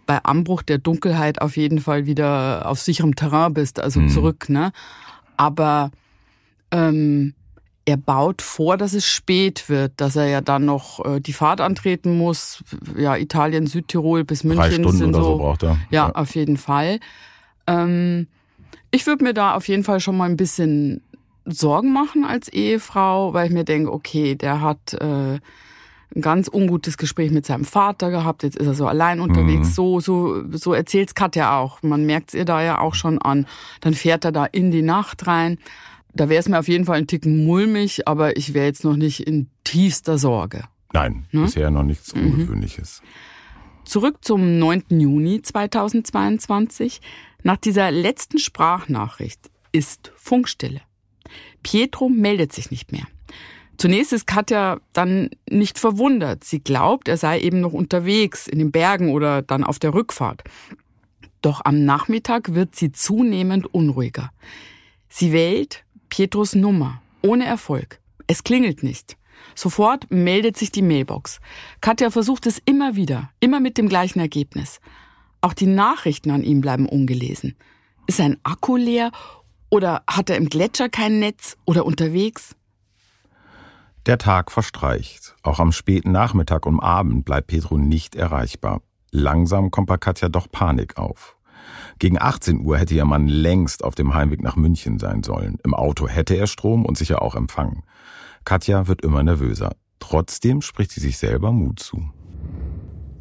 bei 0.06 0.18
Anbruch 0.24 0.62
der 0.62 0.78
Dunkelheit 0.78 1.40
auf 1.40 1.56
jeden 1.56 1.80
Fall 1.80 2.06
wieder 2.06 2.68
auf 2.68 2.80
sicherem 2.80 3.14
Terrain 3.14 3.54
bist, 3.54 3.80
also 3.80 4.00
mhm. 4.00 4.08
zurück. 4.08 4.48
Ne? 4.48 4.72
Aber 5.36 5.90
ähm, 6.70 7.34
er 7.84 7.96
baut 7.96 8.42
vor, 8.42 8.76
dass 8.76 8.92
es 8.92 9.06
spät 9.06 9.68
wird, 9.68 9.92
dass 9.96 10.16
er 10.16 10.26
ja 10.26 10.40
dann 10.40 10.64
noch 10.64 11.04
äh, 11.04 11.20
die 11.20 11.32
Fahrt 11.32 11.60
antreten 11.60 12.16
muss. 12.16 12.62
Ja, 12.96 13.16
Italien, 13.16 13.66
Südtirol 13.66 14.24
bis 14.24 14.44
München. 14.44 14.62
Drei 14.62 14.70
Stunden 14.72 14.98
sind 14.98 15.14
oder 15.14 15.24
so, 15.24 15.30
so 15.32 15.38
braucht 15.38 15.62
er. 15.64 15.78
Ja, 15.90 16.08
ja. 16.08 16.14
auf 16.14 16.34
jeden 16.34 16.56
Fall. 16.56 17.00
Ähm, 17.66 18.28
ich 18.90 19.06
würde 19.06 19.24
mir 19.24 19.34
da 19.34 19.54
auf 19.54 19.66
jeden 19.68 19.84
Fall 19.84 20.00
schon 20.00 20.16
mal 20.16 20.28
ein 20.28 20.36
bisschen 20.36 21.02
Sorgen 21.44 21.92
machen 21.92 22.24
als 22.24 22.48
Ehefrau, 22.48 23.32
weil 23.34 23.48
ich 23.48 23.52
mir 23.52 23.64
denke, 23.64 23.92
okay, 23.92 24.36
der 24.36 24.60
hat 24.60 24.94
äh, 24.94 25.40
ein 26.14 26.22
ganz 26.22 26.48
ungutes 26.52 26.98
Gespräch 26.98 27.30
mit 27.30 27.46
seinem 27.46 27.64
Vater 27.64 28.10
gehabt, 28.10 28.42
jetzt 28.42 28.56
ist 28.56 28.66
er 28.66 28.74
so 28.74 28.86
allein 28.86 29.20
unterwegs, 29.20 29.68
mhm. 29.68 29.72
so, 29.72 30.00
so, 30.00 30.44
so 30.50 30.74
erzählt's 30.74 31.14
Katja 31.14 31.58
auch. 31.58 31.82
Man 31.82 32.04
merkt's 32.04 32.34
ihr 32.34 32.44
da 32.44 32.62
ja 32.62 32.78
auch 32.78 32.94
schon 32.94 33.20
an. 33.20 33.46
Dann 33.80 33.94
fährt 33.94 34.24
er 34.24 34.32
da 34.32 34.44
in 34.44 34.70
die 34.70 34.82
Nacht 34.82 35.26
rein. 35.26 35.58
Da 36.14 36.28
wäre 36.28 36.40
es 36.40 36.48
mir 36.48 36.58
auf 36.58 36.68
jeden 36.68 36.84
Fall 36.84 36.98
ein 36.98 37.06
Ticken 37.06 37.44
mulmig, 37.44 38.06
aber 38.06 38.36
ich 38.36 38.52
wäre 38.52 38.66
jetzt 38.66 38.84
noch 38.84 38.96
nicht 38.96 39.26
in 39.26 39.48
tiefster 39.64 40.18
Sorge. 40.18 40.64
Nein, 40.92 41.24
ne? 41.32 41.42
bisher 41.42 41.70
noch 41.70 41.84
nichts 41.84 42.14
mhm. 42.14 42.26
Ungewöhnliches. 42.26 43.00
Mhm. 43.02 43.06
Zurück 43.84 44.18
zum 44.20 44.58
9. 44.58 44.84
Juni 44.90 45.42
2022. 45.42 47.00
Nach 47.42 47.56
dieser 47.56 47.90
letzten 47.90 48.38
Sprachnachricht 48.38 49.50
ist 49.72 50.12
Funkstille. 50.16 50.82
Pietro 51.62 52.08
meldet 52.08 52.52
sich 52.52 52.70
nicht 52.70 52.92
mehr. 52.92 53.06
Zunächst 53.82 54.12
ist 54.12 54.28
Katja 54.28 54.78
dann 54.92 55.30
nicht 55.50 55.76
verwundert. 55.76 56.44
Sie 56.44 56.60
glaubt, 56.60 57.08
er 57.08 57.16
sei 57.16 57.40
eben 57.40 57.60
noch 57.60 57.72
unterwegs 57.72 58.46
in 58.46 58.60
den 58.60 58.70
Bergen 58.70 59.10
oder 59.10 59.42
dann 59.42 59.64
auf 59.64 59.80
der 59.80 59.92
Rückfahrt. 59.92 60.44
Doch 61.40 61.62
am 61.64 61.84
Nachmittag 61.84 62.54
wird 62.54 62.76
sie 62.76 62.92
zunehmend 62.92 63.66
unruhiger. 63.74 64.30
Sie 65.08 65.32
wählt 65.32 65.84
Pietros 66.10 66.54
Nummer, 66.54 67.02
ohne 67.22 67.44
Erfolg. 67.44 67.98
Es 68.28 68.44
klingelt 68.44 68.84
nicht. 68.84 69.16
Sofort 69.56 70.08
meldet 70.12 70.56
sich 70.56 70.70
die 70.70 70.82
Mailbox. 70.82 71.40
Katja 71.80 72.10
versucht 72.10 72.46
es 72.46 72.62
immer 72.64 72.94
wieder, 72.94 73.30
immer 73.40 73.58
mit 73.58 73.78
dem 73.78 73.88
gleichen 73.88 74.20
Ergebnis. 74.20 74.78
Auch 75.40 75.54
die 75.54 75.66
Nachrichten 75.66 76.30
an 76.30 76.44
ihm 76.44 76.60
bleiben 76.60 76.88
ungelesen. 76.88 77.56
Ist 78.06 78.18
sein 78.18 78.36
Akku 78.44 78.76
leer 78.76 79.10
oder 79.70 80.04
hat 80.06 80.30
er 80.30 80.36
im 80.36 80.48
Gletscher 80.48 80.88
kein 80.88 81.18
Netz 81.18 81.56
oder 81.64 81.84
unterwegs? 81.84 82.54
Der 84.06 84.18
Tag 84.18 84.50
verstreicht. 84.50 85.36
Auch 85.44 85.60
am 85.60 85.70
späten 85.70 86.10
Nachmittag 86.10 86.66
und 86.66 86.80
Abend 86.80 87.24
bleibt 87.24 87.46
Pedro 87.46 87.78
nicht 87.78 88.16
erreichbar. 88.16 88.82
Langsam 89.12 89.70
kommt 89.70 89.86
bei 89.86 89.96
Katja 89.96 90.28
doch 90.28 90.50
Panik 90.50 90.98
auf. 90.98 91.36
Gegen 92.00 92.20
18 92.20 92.66
Uhr 92.66 92.78
hätte 92.78 92.94
ihr 92.94 93.04
Mann 93.04 93.28
längst 93.28 93.84
auf 93.84 93.94
dem 93.94 94.12
Heimweg 94.12 94.42
nach 94.42 94.56
München 94.56 94.98
sein 94.98 95.22
sollen. 95.22 95.58
Im 95.62 95.72
Auto 95.72 96.08
hätte 96.08 96.34
er 96.34 96.48
Strom 96.48 96.84
und 96.84 96.98
sicher 96.98 97.22
auch 97.22 97.36
Empfang. 97.36 97.84
Katja 98.44 98.88
wird 98.88 99.02
immer 99.02 99.22
nervöser. 99.22 99.70
Trotzdem 100.00 100.62
spricht 100.62 100.90
sie 100.90 101.00
sich 101.00 101.16
selber 101.16 101.52
Mut 101.52 101.78
zu. 101.78 102.10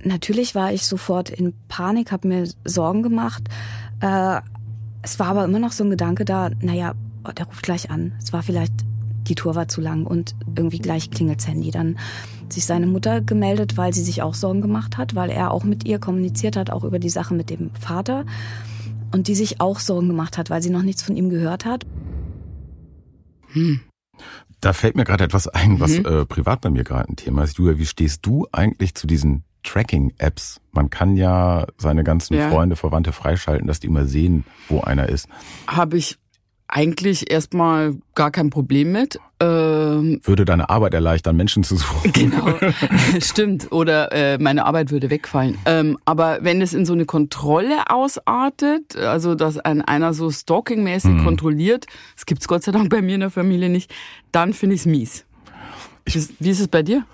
Natürlich 0.04 0.56
war 0.56 0.74
ich 0.74 0.88
sofort 0.88 1.30
in 1.30 1.54
Panik, 1.67 2.12
habe 2.12 2.28
mir 2.28 2.50
Sorgen 2.65 3.04
gemacht. 3.04 3.44
Äh, 4.00 4.41
es 5.04 5.20
war 5.20 5.28
aber 5.28 5.46
immer 5.46 5.60
noch 5.60 5.74
so 5.74 5.84
ein 5.84 5.91
Gedanke 5.91 6.26
da, 6.26 6.50
naja, 6.60 6.96
der 7.38 7.46
ruft 7.46 7.62
gleich 7.62 7.91
an. 7.91 8.13
Es 8.20 8.34
war 8.34 8.41
vielleicht 8.41 8.74
die 9.28 9.36
Tour 9.36 9.56
war 9.56 9.68
zu 9.68 9.82
lang 9.82 10.06
und 10.06 10.36
irgendwie 10.56 10.80
gleich 10.80 11.12
klingelt's 11.12 11.48
Handy. 11.48 11.72
Dann 11.72 11.98
hat 12.42 12.54
sich 12.54 12.66
seine 12.66 12.88
Mutter 12.88 13.22
gemeldet, 13.22 13.78
weil 13.78 13.94
sie 13.94 14.04
sich 14.04 14.22
auch 14.22 14.34
Sorgen 14.34 14.62
gemacht 14.62 14.98
hat, 14.98 15.16
weil 15.16 15.30
er 15.30 15.52
auch 15.52 15.64
mit 15.64 15.86
ihr 15.86 16.00
kommuniziert 16.00 16.56
hat, 16.56 16.70
auch 16.70 16.84
über 16.84 17.00
die 17.00 17.10
Sache 17.10 17.34
mit 17.34 17.50
dem 17.50 17.72
Vater. 17.76 18.26
Und 19.14 19.28
die 19.28 19.36
sich 19.36 19.60
auch 19.60 19.80
Sorgen 19.80 20.08
gemacht 20.08 20.38
hat, 20.38 20.50
weil 20.50 20.62
sie 20.62 20.70
noch 20.70 20.84
nichts 20.84 21.04
von 21.04 21.16
ihm 21.16 21.30
gehört 21.30 21.66
hat. 21.66 21.86
Hm. 23.54 23.82
Da 24.62 24.74
fällt 24.74 24.96
mir 24.96 25.04
gerade 25.04 25.24
etwas 25.24 25.48
ein, 25.48 25.80
was 25.80 25.98
mhm. 25.98 26.06
äh, 26.06 26.26
privat 26.26 26.62
bei 26.62 26.70
mir 26.70 26.84
gerade 26.84 27.10
ein 27.10 27.16
Thema 27.16 27.44
ist. 27.44 27.58
Julia, 27.58 27.80
wie 27.80 27.86
stehst 27.86 28.26
du 28.26 28.48
eigentlich 28.52 28.94
zu 28.94 29.08
diesen 29.08 29.44
Tracking-Apps? 29.64 30.62
Man 30.72 30.90
kann 30.92 31.18
ja 31.18 31.66
seine 31.78 32.04
ganzen 32.04 32.36
ja. 32.36 32.50
Freunde, 32.50 32.76
Verwandte 32.76 33.12
freischalten, 33.12 33.68
dass 33.68 33.80
die 33.80 33.88
immer 33.88 34.06
sehen, 34.06 34.46
wo 34.70 34.82
einer 34.82 35.10
ist. 35.10 35.28
Habe 35.68 35.98
ich 35.98 36.20
eigentlich 36.72 37.30
erstmal 37.30 37.98
gar 38.16 38.32
kein 38.32 38.50
Problem 38.50 38.94
mit. 38.94 39.20
Ähm, 39.42 40.22
würde 40.24 40.46
deine 40.46 40.70
Arbeit 40.70 40.94
erleichtern, 40.94 41.36
Menschen 41.36 41.64
zu 41.64 41.76
suchen. 41.76 42.12
Genau, 42.14 42.56
stimmt. 43.22 43.72
Oder 43.72 44.12
äh, 44.12 44.38
meine 44.38 44.66
Arbeit 44.66 44.92
würde 44.92 45.10
wegfallen. 45.10 45.58
Ähm, 45.66 45.98
aber 46.06 46.40
wenn 46.42 46.62
es 46.62 46.74
in 46.74 46.86
so 46.86 46.94
eine 46.94 47.06
Kontrolle 47.06 47.90
ausartet, 47.90 48.96
also 48.96 49.36
dass 49.36 49.58
ein, 49.58 49.82
einer 49.82 50.14
so 50.14 50.32
stalkingmäßig 50.32 51.12
mhm. 51.12 51.24
kontrolliert, 51.24 51.86
das 52.16 52.26
gibt's 52.26 52.48
Gott 52.48 52.64
sei 52.64 52.72
Dank 52.72 52.90
bei 52.90 53.02
mir 53.02 53.16
in 53.16 53.22
der 53.22 53.32
Familie 53.32 53.70
nicht, 53.70 53.94
dann 54.32 54.54
finde 54.54 54.76
ich's 54.76 54.86
mies. 54.86 55.26
Ich, 56.06 56.18
wie 56.40 56.50
ist 56.50 56.62
es 56.62 56.68
bei 56.68 56.84
dir? 56.84 57.06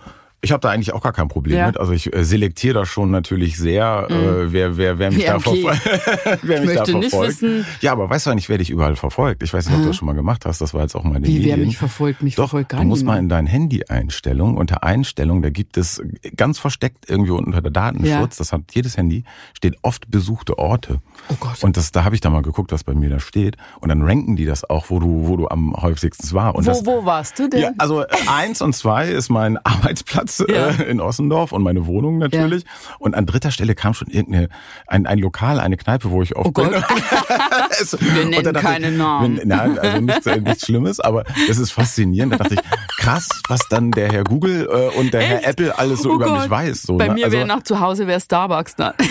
Ich 0.41 0.51
habe 0.51 0.61
da 0.61 0.69
eigentlich 0.69 0.93
auch 0.93 1.01
gar 1.01 1.13
kein 1.13 1.29
Problem 1.29 1.57
ja. 1.57 1.65
mit. 1.65 1.79
Also 1.79 1.93
ich 1.93 2.13
äh, 2.13 2.23
selektiere 2.23 2.75
da 2.75 2.85
schon 2.85 3.09
natürlich 3.09 3.57
sehr, 3.57 4.07
mhm. 4.07 4.15
äh, 4.15 4.53
wer, 4.53 4.77
wer, 4.77 4.99
wer 4.99 5.11
mich 5.11 5.23
ja, 5.23 5.35
okay. 5.35 5.63
da, 5.63 5.73
verfol 5.73 6.37
wer 6.43 6.61
mich 6.61 6.75
da 6.75 6.85
verfolgt. 6.85 7.43
Ja, 7.81 7.91
aber 7.91 8.07
weißt 8.07 8.27
du 8.27 8.29
eigentlich, 8.29 8.47
wer 8.47 8.59
dich 8.59 8.69
überall 8.69 8.95
verfolgt? 8.95 9.41
Ich 9.41 9.51
weiß 9.51 9.65
nicht, 9.65 9.75
ob 9.75 9.81
du 9.81 9.87
das 9.87 9.95
schon 9.95 10.05
mal 10.05 10.13
gemacht 10.13 10.45
hast. 10.45 10.61
Das 10.61 10.75
war 10.75 10.83
jetzt 10.83 10.95
auch 10.95 11.03
mal 11.03 11.19
Wie, 11.23 11.43
wer 11.43 11.57
mich 11.57 11.77
verfolgt? 11.77 12.21
Mich 12.21 12.35
Doch, 12.35 12.43
verfolgt 12.43 12.69
gar 12.69 12.81
Du 12.81 12.87
musst 12.87 13.01
niemand. 13.01 13.15
mal 13.15 13.23
in 13.23 13.29
deinen 13.29 13.47
Handy-Einstellungen, 13.47 14.57
unter 14.57 14.83
Einstellungen, 14.83 15.41
da 15.41 15.49
gibt 15.49 15.75
es 15.75 16.03
ganz 16.35 16.59
versteckt 16.59 17.05
irgendwie 17.09 17.31
unter 17.31 17.61
der 17.61 17.71
Datenschutz, 17.71 18.09
ja. 18.09 18.27
das 18.37 18.53
hat 18.53 18.61
jedes 18.73 18.95
Handy, 18.95 19.23
steht 19.55 19.75
oft 19.81 20.11
besuchte 20.11 20.59
Orte. 20.59 21.01
Oh 21.29 21.35
Gott. 21.39 21.63
Und 21.63 21.77
das, 21.77 21.91
da 21.91 22.03
habe 22.03 22.13
ich 22.13 22.21
da 22.21 22.29
mal 22.29 22.43
geguckt, 22.43 22.71
was 22.71 22.83
bei 22.83 22.93
mir 22.93 23.09
da 23.09 23.19
steht. 23.19 23.57
Und 23.79 23.89
dann 23.89 24.03
ranken 24.03 24.35
die 24.35 24.45
das 24.45 24.69
auch, 24.69 24.91
wo 24.91 24.99
du, 24.99 25.27
wo 25.27 25.35
du 25.35 25.47
am 25.47 25.75
häufigsten 25.75 26.31
war. 26.33 26.53
Und 26.53 26.65
wo, 26.65 26.69
das, 26.69 26.85
wo 26.85 27.05
warst 27.05 27.39
du 27.39 27.49
denn? 27.49 27.61
Ja, 27.61 27.71
also 27.79 28.05
eins 28.27 28.61
und 28.61 28.73
zwei 28.73 29.09
ist 29.09 29.29
mein 29.29 29.57
Arbeitsplatz 29.65 30.26
ja. 30.47 30.69
äh, 30.69 30.83
in 30.83 30.99
Ossendorf 31.01 31.51
und 31.51 31.63
meine 31.63 31.85
Wohnung 31.87 32.17
natürlich. 32.17 32.63
Ja. 32.63 32.69
Und 32.99 33.15
an 33.15 33.25
dritter 33.25 33.51
Stelle 33.51 33.75
kam 33.75 33.93
schon 33.93 34.07
irgendeine 34.09 34.49
ein, 34.87 35.05
ein 35.05 35.19
Lokal, 35.19 35.59
eine 35.59 35.77
Kneipe, 35.77 36.11
wo 36.11 36.21
ich 36.21 36.35
oft 36.35 36.47
oh 36.47 36.51
bin. 36.51 36.71
wir 37.99 38.25
nennen 38.25 38.53
keine 38.53 38.91
ich, 38.91 38.97
Namen. 38.97 39.37
Wenn, 39.37 39.47
nein, 39.47 39.79
also 39.79 40.01
nichts, 40.01 40.25
äh, 40.25 40.41
nichts 40.41 40.65
Schlimmes, 40.65 40.99
aber 40.99 41.23
es 41.49 41.57
ist 41.57 41.71
faszinierend. 41.71 42.33
Da 42.33 42.37
dachte 42.37 42.55
ich, 42.55 42.61
krass, 42.97 43.29
was 43.47 43.61
dann 43.69 43.91
der 43.91 44.11
Herr 44.11 44.23
Google 44.23 44.67
äh, 44.71 44.97
und 44.97 45.13
der 45.13 45.21
Echt? 45.21 45.29
Herr 45.29 45.47
Apple 45.47 45.77
alles 45.77 46.01
so 46.01 46.11
oh 46.11 46.15
über 46.15 46.25
Gott. 46.25 46.41
mich 46.41 46.49
weiß. 46.49 46.81
So, 46.83 46.97
Bei 46.97 47.07
ne? 47.07 47.13
mir 47.13 47.25
also, 47.25 47.37
wäre 47.37 47.47
nach 47.47 47.63
zu 47.63 47.79
Hause 47.79 48.07
wäre 48.07 48.19
Starbucks 48.19 48.75
da. 48.75 48.93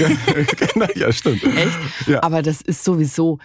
Genau, 0.74 0.86
ja, 0.94 1.12
stimmt. 1.12 1.42
Echt? 1.44 2.08
Ja. 2.08 2.22
Aber 2.22 2.42
das 2.42 2.60
ist 2.60 2.84
sowieso 2.84 3.38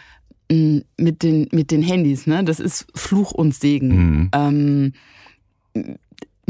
mm, 0.51 0.79
mit 0.97 1.23
den 1.23 1.47
mit 1.51 1.71
den 1.71 1.81
Handys, 1.81 2.27
ne? 2.27 2.43
Das 2.43 2.59
ist 2.59 2.87
Fluch 2.95 3.31
und 3.31 3.53
Segen. 3.53 3.87
Mhm. 3.87 4.29
Ähm, 4.33 4.93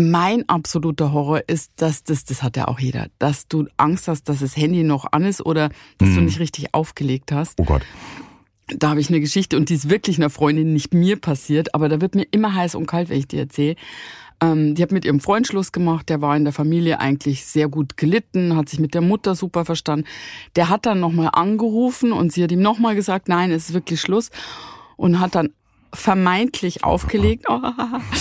mein 0.10 0.48
absoluter 0.50 1.12
Horror 1.12 1.42
ist, 1.48 1.72
dass 1.78 2.04
das, 2.04 2.26
das 2.26 2.44
hat 2.44 2.58
ja 2.58 2.68
auch 2.68 2.80
jeder, 2.80 3.08
dass 3.20 3.48
du 3.48 3.68
Angst 3.78 4.08
hast, 4.08 4.30
dass 4.30 4.40
das 4.40 4.58
Handy 4.58 4.84
noch 4.84 5.06
an 5.12 5.24
ist 5.24 5.46
oder 5.46 5.70
dass 5.98 6.10
mhm. 6.10 6.16
du 6.16 6.22
nicht 6.22 6.40
richtig 6.40 6.74
aufgelegt 6.74 7.32
hast. 7.32 7.60
Oh 7.60 7.64
Gott. 7.64 7.84
Da 8.68 8.90
habe 8.90 9.02
ich 9.02 9.10
eine 9.10 9.20
Geschichte 9.20 9.58
und 9.58 9.70
die 9.70 9.74
ist 9.74 9.90
wirklich 9.90 10.18
einer 10.18 10.30
Freundin, 10.30 10.74
nicht 10.74 10.94
mir 10.94 11.20
passiert, 11.20 11.76
aber 11.76 11.90
da 11.90 12.00
wird 12.00 12.16
mir 12.16 12.26
immer 12.32 12.56
heiß 12.56 12.76
und 12.76 12.86
kalt, 12.86 13.10
wenn 13.10 13.20
ich 13.20 13.28
die 13.28 13.38
erzähle. 13.38 13.76
Ähm, 14.42 14.76
die 14.76 14.82
hat 14.82 14.92
mit 14.92 15.06
ihrem 15.06 15.20
Freund 15.20 15.46
Schluss 15.46 15.72
gemacht, 15.72 16.10
der 16.10 16.22
war 16.22 16.36
in 16.36 16.46
der 16.46 16.54
Familie 16.54 17.00
eigentlich 17.00 17.46
sehr 17.46 17.68
gut 17.68 17.98
gelitten, 17.98 18.56
hat 18.56 18.70
sich 18.70 18.80
mit 18.80 18.94
der 18.94 19.02
Mutter 19.02 19.36
super 19.36 19.66
verstanden. 19.66 20.06
Der 20.56 20.70
hat 20.70 20.86
dann 20.86 21.00
nochmal 21.00 21.30
angerufen 21.34 22.12
und 22.12 22.32
sie 22.32 22.44
hat 22.44 22.52
ihm 22.52 22.62
nochmal 22.62 22.96
gesagt, 22.96 23.28
nein, 23.28 23.52
es 23.52 23.70
ist 23.70 23.74
wirklich 23.74 24.02
Schluss 24.02 24.32
und 24.96 25.20
hat 25.20 25.36
dann 25.36 25.52
vermeintlich 25.94 26.84
aufgelegt 26.84 27.46
oh, 27.50 27.60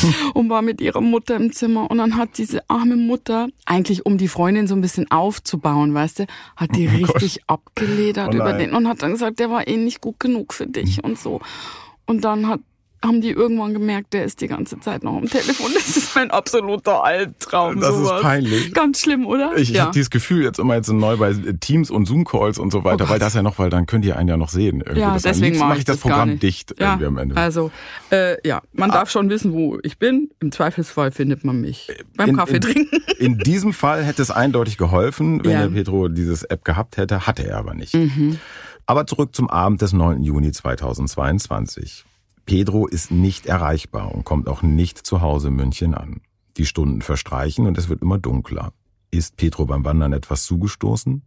und 0.34 0.50
war 0.50 0.62
mit 0.62 0.80
ihrer 0.80 1.00
Mutter 1.00 1.36
im 1.36 1.52
Zimmer. 1.52 1.90
Und 1.90 1.98
dann 1.98 2.16
hat 2.16 2.38
diese 2.38 2.68
arme 2.68 2.96
Mutter, 2.96 3.48
eigentlich 3.66 4.06
um 4.06 4.18
die 4.18 4.28
Freundin 4.28 4.66
so 4.66 4.74
ein 4.74 4.80
bisschen 4.80 5.10
aufzubauen, 5.10 5.94
weißt 5.94 6.20
du, 6.20 6.26
hat 6.56 6.74
die 6.76 6.88
oh 6.88 7.06
richtig 7.06 7.40
Gott. 7.46 7.58
abgeledert 7.58 8.30
oh 8.32 8.36
über 8.36 8.52
den 8.52 8.74
und 8.74 8.88
hat 8.88 9.02
dann 9.02 9.12
gesagt, 9.12 9.38
der 9.38 9.50
war 9.50 9.66
eh 9.68 9.76
nicht 9.76 10.00
gut 10.00 10.20
genug 10.20 10.52
für 10.52 10.66
dich 10.66 11.04
und 11.04 11.18
so. 11.18 11.40
Und 12.06 12.24
dann 12.24 12.48
hat 12.48 12.60
haben 13.02 13.22
die 13.22 13.30
irgendwann 13.30 13.72
gemerkt, 13.72 14.12
der 14.12 14.24
ist 14.24 14.40
die 14.42 14.48
ganze 14.48 14.78
Zeit 14.78 15.02
noch 15.02 15.16
am 15.16 15.26
Telefon. 15.26 15.70
Das 15.74 15.96
ist 15.96 16.14
mein 16.14 16.30
absoluter 16.30 17.02
Albtraum. 17.02 17.80
Das 17.80 17.94
sowas. 17.94 18.16
ist 18.16 18.22
peinlich. 18.22 18.74
Ganz 18.74 19.00
schlimm, 19.00 19.26
oder? 19.26 19.56
Ich, 19.56 19.70
ja. 19.70 19.82
habe 19.82 19.92
dieses 19.92 20.10
Gefühl 20.10 20.42
jetzt 20.42 20.58
immer 20.58 20.74
jetzt 20.74 20.90
neu 20.90 21.16
bei 21.16 21.32
Teams 21.60 21.90
und 21.90 22.06
Zoom-Calls 22.06 22.58
und 22.58 22.70
so 22.70 22.84
weiter, 22.84 23.06
oh 23.06 23.10
weil 23.10 23.18
das 23.18 23.34
ja 23.34 23.42
noch, 23.42 23.58
weil 23.58 23.70
dann 23.70 23.86
könnt 23.86 24.04
ihr 24.04 24.16
einen 24.16 24.28
ja 24.28 24.36
noch 24.36 24.50
sehen. 24.50 24.80
Irgendwie. 24.80 25.00
Ja, 25.00 25.14
das 25.14 25.22
deswegen 25.22 25.58
mache 25.58 25.78
ich 25.78 25.84
das, 25.84 25.96
das 25.96 26.02
Programm 26.02 26.38
dicht 26.38 26.74
ja, 26.78 26.88
irgendwie 26.88 27.06
am 27.06 27.18
Ende. 27.18 27.36
Also 27.36 27.70
äh, 28.10 28.36
ja, 28.46 28.60
man 28.72 28.90
ah. 28.90 28.94
darf 28.94 29.10
schon 29.10 29.30
wissen, 29.30 29.52
wo 29.52 29.78
ich 29.82 29.98
bin. 29.98 30.30
Im 30.40 30.52
Zweifelsfall 30.52 31.10
findet 31.10 31.42
man 31.42 31.60
mich 31.60 31.88
beim 32.16 32.30
in, 32.30 32.36
Kaffee 32.36 32.56
in, 32.56 32.60
trinken. 32.60 32.96
In 33.18 33.38
diesem 33.38 33.74
Fall 33.74 34.02
hätte 34.02 34.22
es 34.22 34.30
eindeutig 34.30 34.78
geholfen, 34.78 35.44
wenn 35.44 35.50
ja. 35.50 35.60
der 35.62 35.68
Petro 35.68 36.08
dieses 36.08 36.42
App 36.42 36.64
gehabt 36.64 36.96
hätte, 36.96 37.26
hatte 37.26 37.46
er 37.46 37.58
aber 37.58 37.74
nicht. 37.74 37.94
Mhm. 37.94 38.38
Aber 38.86 39.06
zurück 39.06 39.34
zum 39.34 39.50
Abend 39.50 39.82
des 39.82 39.92
9. 39.92 40.22
Juni 40.22 40.52
2022. 40.52 42.06
Pedro 42.46 42.86
ist 42.86 43.10
nicht 43.10 43.46
erreichbar 43.46 44.14
und 44.14 44.24
kommt 44.24 44.48
auch 44.48 44.62
nicht 44.62 44.98
zu 44.98 45.20
Hause 45.20 45.48
in 45.48 45.54
München 45.54 45.94
an. 45.94 46.20
Die 46.56 46.66
Stunden 46.66 47.02
verstreichen 47.02 47.66
und 47.66 47.78
es 47.78 47.88
wird 47.88 48.02
immer 48.02 48.18
dunkler. 48.18 48.72
Ist 49.10 49.36
Pedro 49.36 49.66
beim 49.66 49.84
Wandern 49.84 50.12
etwas 50.12 50.44
zugestoßen? 50.44 51.22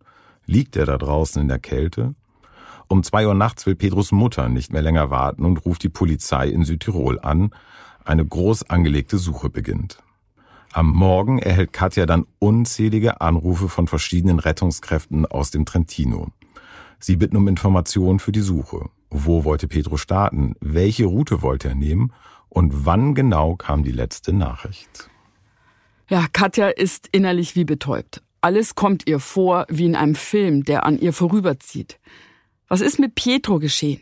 Liegt 0.45 0.75
er 0.75 0.85
da 0.85 0.97
draußen 0.97 1.41
in 1.41 1.47
der 1.47 1.59
Kälte? 1.59 2.15
Um 2.87 3.03
zwei 3.03 3.27
Uhr 3.27 3.33
nachts 3.33 3.65
will 3.65 3.75
Pedros 3.75 4.11
Mutter 4.11 4.49
nicht 4.49 4.73
mehr 4.73 4.81
länger 4.81 5.09
warten 5.09 5.45
und 5.45 5.65
ruft 5.65 5.83
die 5.83 5.89
Polizei 5.89 6.49
in 6.49 6.63
Südtirol 6.65 7.19
an. 7.19 7.51
Eine 8.03 8.25
groß 8.25 8.69
angelegte 8.69 9.17
Suche 9.17 9.49
beginnt. 9.49 10.03
Am 10.73 10.89
Morgen 10.89 11.39
erhält 11.39 11.71
Katja 11.71 12.05
dann 12.05 12.25
unzählige 12.39 13.21
Anrufe 13.21 13.69
von 13.69 13.87
verschiedenen 13.87 14.39
Rettungskräften 14.39 15.25
aus 15.25 15.51
dem 15.51 15.65
Trentino. 15.65 16.29
Sie 16.99 17.15
bitten 17.15 17.37
um 17.37 17.47
Informationen 17.47 18.19
für 18.19 18.31
die 18.31 18.41
Suche. 18.41 18.89
Wo 19.15 19.43
wollte 19.43 19.67
Pedro 19.67 19.97
starten? 19.97 20.55
Welche 20.59 21.05
Route 21.05 21.43
wollte 21.43 21.69
er 21.69 21.75
nehmen? 21.75 22.11
Und 22.49 22.87
wann 22.87 23.13
genau 23.13 23.55
kam 23.55 23.83
die 23.83 23.91
letzte 23.91 24.33
Nachricht? 24.33 25.07
Ja, 26.09 26.25
Katja 26.33 26.69
ist 26.69 27.09
innerlich 27.11 27.55
wie 27.55 27.63
betäubt. 27.63 28.23
Alles 28.41 28.73
kommt 28.73 29.07
ihr 29.07 29.19
vor 29.19 29.67
wie 29.69 29.85
in 29.85 29.95
einem 29.95 30.15
Film, 30.15 30.63
der 30.63 30.83
an 30.85 30.97
ihr 30.97 31.13
vorüberzieht. 31.13 31.99
Was 32.67 32.81
ist 32.81 32.97
mit 32.97 33.13
Pietro 33.13 33.59
geschehen? 33.59 34.01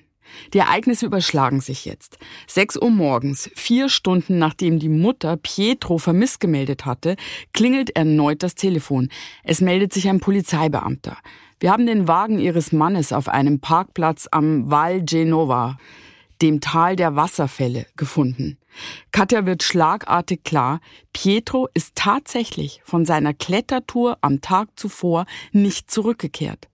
Die 0.53 0.59
Ereignisse 0.59 1.07
überschlagen 1.07 1.59
sich 1.59 1.83
jetzt. 1.83 2.17
Sechs 2.47 2.77
Uhr 2.77 2.89
morgens, 2.89 3.51
vier 3.53 3.89
Stunden 3.89 4.39
nachdem 4.39 4.79
die 4.79 4.87
Mutter 4.87 5.35
Pietro 5.35 5.97
vermisst 5.97 6.39
gemeldet 6.39 6.85
hatte, 6.85 7.17
klingelt 7.51 7.97
erneut 7.97 8.43
das 8.43 8.55
Telefon. 8.55 9.09
Es 9.43 9.59
meldet 9.59 9.91
sich 9.91 10.07
ein 10.07 10.21
Polizeibeamter. 10.21 11.17
Wir 11.61 11.71
haben 11.71 11.85
den 11.85 12.07
Wagen 12.07 12.39
ihres 12.39 12.71
Mannes 12.71 13.13
auf 13.13 13.29
einem 13.29 13.59
Parkplatz 13.59 14.27
am 14.31 14.71
Val 14.71 15.03
Genova, 15.03 15.77
dem 16.41 16.59
Tal 16.59 16.95
der 16.95 17.15
Wasserfälle, 17.15 17.85
gefunden. 17.95 18.57
Katja 19.11 19.45
wird 19.45 19.61
schlagartig 19.61 20.43
klar, 20.43 20.79
Pietro 21.13 21.69
ist 21.75 21.93
tatsächlich 21.93 22.81
von 22.83 23.05
seiner 23.05 23.35
Klettertour 23.35 24.17
am 24.21 24.41
Tag 24.41 24.69
zuvor 24.75 25.27
nicht 25.51 25.91
zurückgekehrt. 25.91 26.67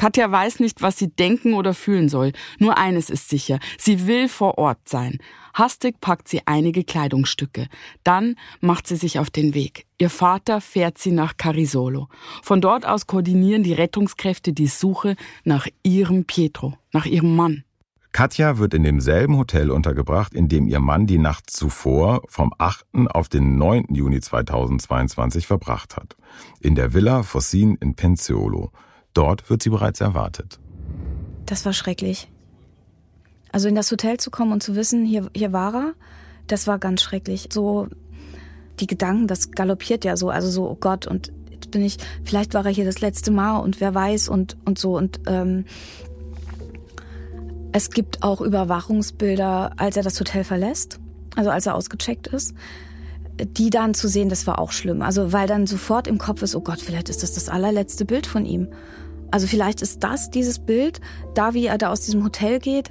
Katja 0.00 0.32
weiß 0.32 0.60
nicht, 0.60 0.80
was 0.80 0.96
sie 0.96 1.08
denken 1.08 1.52
oder 1.52 1.74
fühlen 1.74 2.08
soll. 2.08 2.32
Nur 2.58 2.78
eines 2.78 3.10
ist 3.10 3.28
sicher. 3.28 3.58
Sie 3.76 4.06
will 4.06 4.30
vor 4.30 4.56
Ort 4.56 4.88
sein. 4.88 5.18
Hastig 5.52 6.00
packt 6.00 6.26
sie 6.26 6.40
einige 6.46 6.84
Kleidungsstücke. 6.84 7.66
Dann 8.02 8.36
macht 8.62 8.86
sie 8.86 8.96
sich 8.96 9.18
auf 9.18 9.28
den 9.28 9.52
Weg. 9.52 9.84
Ihr 9.98 10.08
Vater 10.08 10.62
fährt 10.62 10.96
sie 10.96 11.12
nach 11.12 11.36
Carisolo. 11.36 12.08
Von 12.42 12.62
dort 12.62 12.86
aus 12.86 13.06
koordinieren 13.06 13.62
die 13.62 13.74
Rettungskräfte 13.74 14.54
die 14.54 14.68
Suche 14.68 15.16
nach 15.44 15.66
ihrem 15.82 16.24
Pietro, 16.24 16.78
nach 16.92 17.04
ihrem 17.04 17.36
Mann. 17.36 17.64
Katja 18.12 18.56
wird 18.56 18.72
in 18.72 18.84
demselben 18.84 19.36
Hotel 19.36 19.70
untergebracht, 19.70 20.32
in 20.32 20.48
dem 20.48 20.66
ihr 20.66 20.80
Mann 20.80 21.06
die 21.08 21.18
Nacht 21.18 21.50
zuvor 21.50 22.22
vom 22.26 22.54
8. 22.56 22.86
auf 23.10 23.28
den 23.28 23.56
9. 23.58 23.88
Juni 23.90 24.20
2022 24.20 25.46
verbracht 25.46 25.98
hat. 25.98 26.16
In 26.58 26.74
der 26.74 26.94
Villa 26.94 27.22
Fossin 27.22 27.76
in 27.82 27.96
Penziolo. 27.96 28.72
Dort 29.14 29.50
wird 29.50 29.62
sie 29.62 29.70
bereits 29.70 30.00
erwartet. 30.00 30.58
Das 31.46 31.64
war 31.64 31.72
schrecklich. 31.72 32.28
Also 33.52 33.68
in 33.68 33.74
das 33.74 33.90
Hotel 33.90 34.18
zu 34.18 34.30
kommen 34.30 34.52
und 34.52 34.62
zu 34.62 34.76
wissen, 34.76 35.04
hier, 35.04 35.28
hier 35.34 35.52
war 35.52 35.74
er, 35.74 35.92
das 36.46 36.66
war 36.66 36.78
ganz 36.78 37.02
schrecklich. 37.02 37.48
So 37.52 37.88
die 38.78 38.86
Gedanken, 38.86 39.26
das 39.26 39.50
galoppiert 39.50 40.04
ja 40.04 40.16
so, 40.16 40.30
also 40.30 40.48
so, 40.48 40.70
oh 40.70 40.76
Gott, 40.78 41.06
und 41.06 41.32
jetzt 41.50 41.70
bin 41.70 41.82
ich, 41.82 41.98
vielleicht 42.24 42.54
war 42.54 42.64
er 42.64 42.72
hier 42.72 42.84
das 42.84 43.00
letzte 43.00 43.30
Mal 43.30 43.58
und 43.58 43.80
wer 43.80 43.94
weiß 43.94 44.28
und, 44.28 44.56
und 44.64 44.78
so. 44.78 44.96
Und 44.96 45.20
ähm, 45.26 45.64
es 47.72 47.90
gibt 47.90 48.22
auch 48.22 48.40
Überwachungsbilder, 48.40 49.72
als 49.76 49.96
er 49.96 50.02
das 50.02 50.18
Hotel 50.18 50.44
verlässt. 50.44 51.00
also 51.36 51.50
als 51.50 51.66
er 51.66 51.74
ausgecheckt 51.74 52.26
ist. 52.28 52.54
Die 53.46 53.70
dann 53.70 53.94
zu 53.94 54.08
sehen, 54.08 54.28
das 54.28 54.46
war 54.46 54.58
auch 54.58 54.72
schlimm. 54.72 55.02
Also 55.02 55.32
weil 55.32 55.46
dann 55.46 55.66
sofort 55.66 56.06
im 56.06 56.18
Kopf 56.18 56.42
ist, 56.42 56.54
oh 56.54 56.60
Gott, 56.60 56.80
vielleicht 56.80 57.08
ist 57.08 57.22
das 57.22 57.32
das 57.32 57.48
allerletzte 57.48 58.04
Bild 58.04 58.26
von 58.26 58.44
ihm. 58.44 58.68
Also 59.30 59.46
vielleicht 59.46 59.82
ist 59.82 60.02
das 60.02 60.30
dieses 60.30 60.58
Bild, 60.58 61.00
da 61.34 61.54
wie 61.54 61.66
er 61.66 61.78
da 61.78 61.90
aus 61.90 62.00
diesem 62.00 62.24
Hotel 62.24 62.58
geht, 62.58 62.90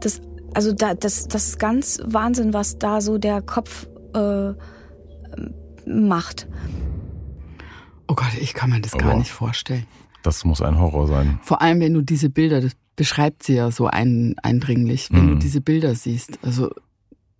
das, 0.00 0.20
also 0.54 0.72
da, 0.72 0.94
das, 0.94 1.28
das 1.28 1.48
ist 1.48 1.58
ganz 1.58 2.00
Wahnsinn, 2.04 2.52
was 2.52 2.78
da 2.78 3.00
so 3.00 3.18
der 3.18 3.40
Kopf 3.40 3.86
äh, 4.14 4.52
macht. 5.86 6.48
Oh 8.08 8.14
Gott, 8.14 8.34
ich 8.40 8.54
kann 8.54 8.70
mir 8.70 8.80
das 8.80 8.94
Aber 8.94 9.04
gar 9.04 9.16
nicht 9.16 9.30
vorstellen. 9.30 9.86
Das 10.22 10.44
muss 10.44 10.62
ein 10.62 10.78
Horror 10.78 11.06
sein. 11.06 11.38
Vor 11.42 11.62
allem, 11.62 11.80
wenn 11.80 11.94
du 11.94 12.02
diese 12.02 12.30
Bilder, 12.30 12.60
das 12.60 12.72
beschreibt 12.96 13.42
sie 13.42 13.54
ja 13.54 13.70
so 13.70 13.86
ein, 13.86 14.36
eindringlich, 14.42 15.08
wenn 15.10 15.26
mhm. 15.26 15.28
du 15.30 15.34
diese 15.36 15.60
Bilder 15.60 15.94
siehst. 15.94 16.38
Also 16.42 16.70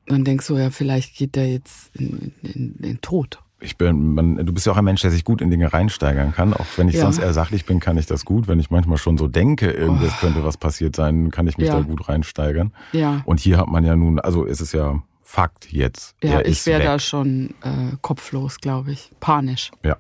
dann 0.07 0.25
denkst 0.25 0.47
du 0.47 0.57
ja, 0.57 0.71
vielleicht 0.71 1.17
geht 1.17 1.37
der 1.37 1.51
jetzt 1.51 1.95
in, 1.97 2.33
in, 2.43 2.53
in 2.53 2.83
den 2.83 3.01
Tod. 3.01 3.41
Ich 3.61 3.79
bin, 3.79 4.15
man, 4.15 4.37
du 4.37 4.53
bist 4.53 4.67
ja 4.67 4.73
auch 4.73 4.77
ein 4.77 4.85
Mensch, 4.85 5.01
der 5.01 5.11
sich 5.11 5.25
gut 5.25 5.41
in 5.41 5.51
Dinge 5.51 5.73
reinsteigern 5.73 6.35
kann. 6.35 6.53
Auch 6.53 6.67
wenn 6.77 6.89
ich 6.89 6.97
ja. 6.97 7.03
sonst 7.03 7.19
eher 7.19 7.33
sachlich 7.33 7.65
bin, 7.65 7.81
kann 7.81 7.97
ich 7.97 8.05
das 8.05 8.27
gut. 8.27 8.47
Wenn 8.47 8.61
ich 8.61 8.71
manchmal 8.71 8.99
schon 8.99 9.17
so 9.17 9.27
denke, 9.27 9.71
irgendwas 9.71 10.13
oh. 10.17 10.21
könnte 10.21 10.45
was 10.45 10.59
passiert 10.59 10.95
sein, 10.95 11.31
kann 11.31 11.47
ich 11.47 11.57
mich 11.57 11.69
ja. 11.69 11.77
da 11.77 11.81
gut 11.81 12.09
reinsteigern. 12.09 12.73
Ja. 12.93 13.23
Und 13.25 13.41
hier 13.41 13.57
hat 13.57 13.69
man 13.69 13.85
ja 13.85 13.97
nun, 13.97 14.21
also 14.21 14.45
ist 14.45 14.61
es 14.61 14.73
ja 14.73 15.03
Fakt 15.23 15.73
jetzt. 15.73 16.15
Ja, 16.23 16.43
ich 16.43 16.67
wäre 16.67 16.83
da 16.83 16.99
schon 16.99 17.55
äh, 17.63 17.97
kopflos, 18.03 18.61
glaube 18.61 18.93
ich. 18.93 19.11
Panisch. 19.21 19.73
Ja. 19.83 19.97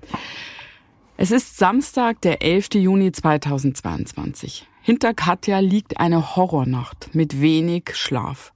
Es 1.17 1.31
ist 1.31 1.57
Samstag, 1.57 2.21
der 2.21 2.43
11. 2.43 2.75
Juni 2.75 3.11
2022. 3.11 4.69
Hinter 4.83 5.15
Katja 5.15 5.61
liegt 5.61 5.99
eine 5.99 6.37
Horrornacht 6.37 7.15
mit 7.15 7.41
wenig 7.41 7.93
Schlaf. 7.95 8.53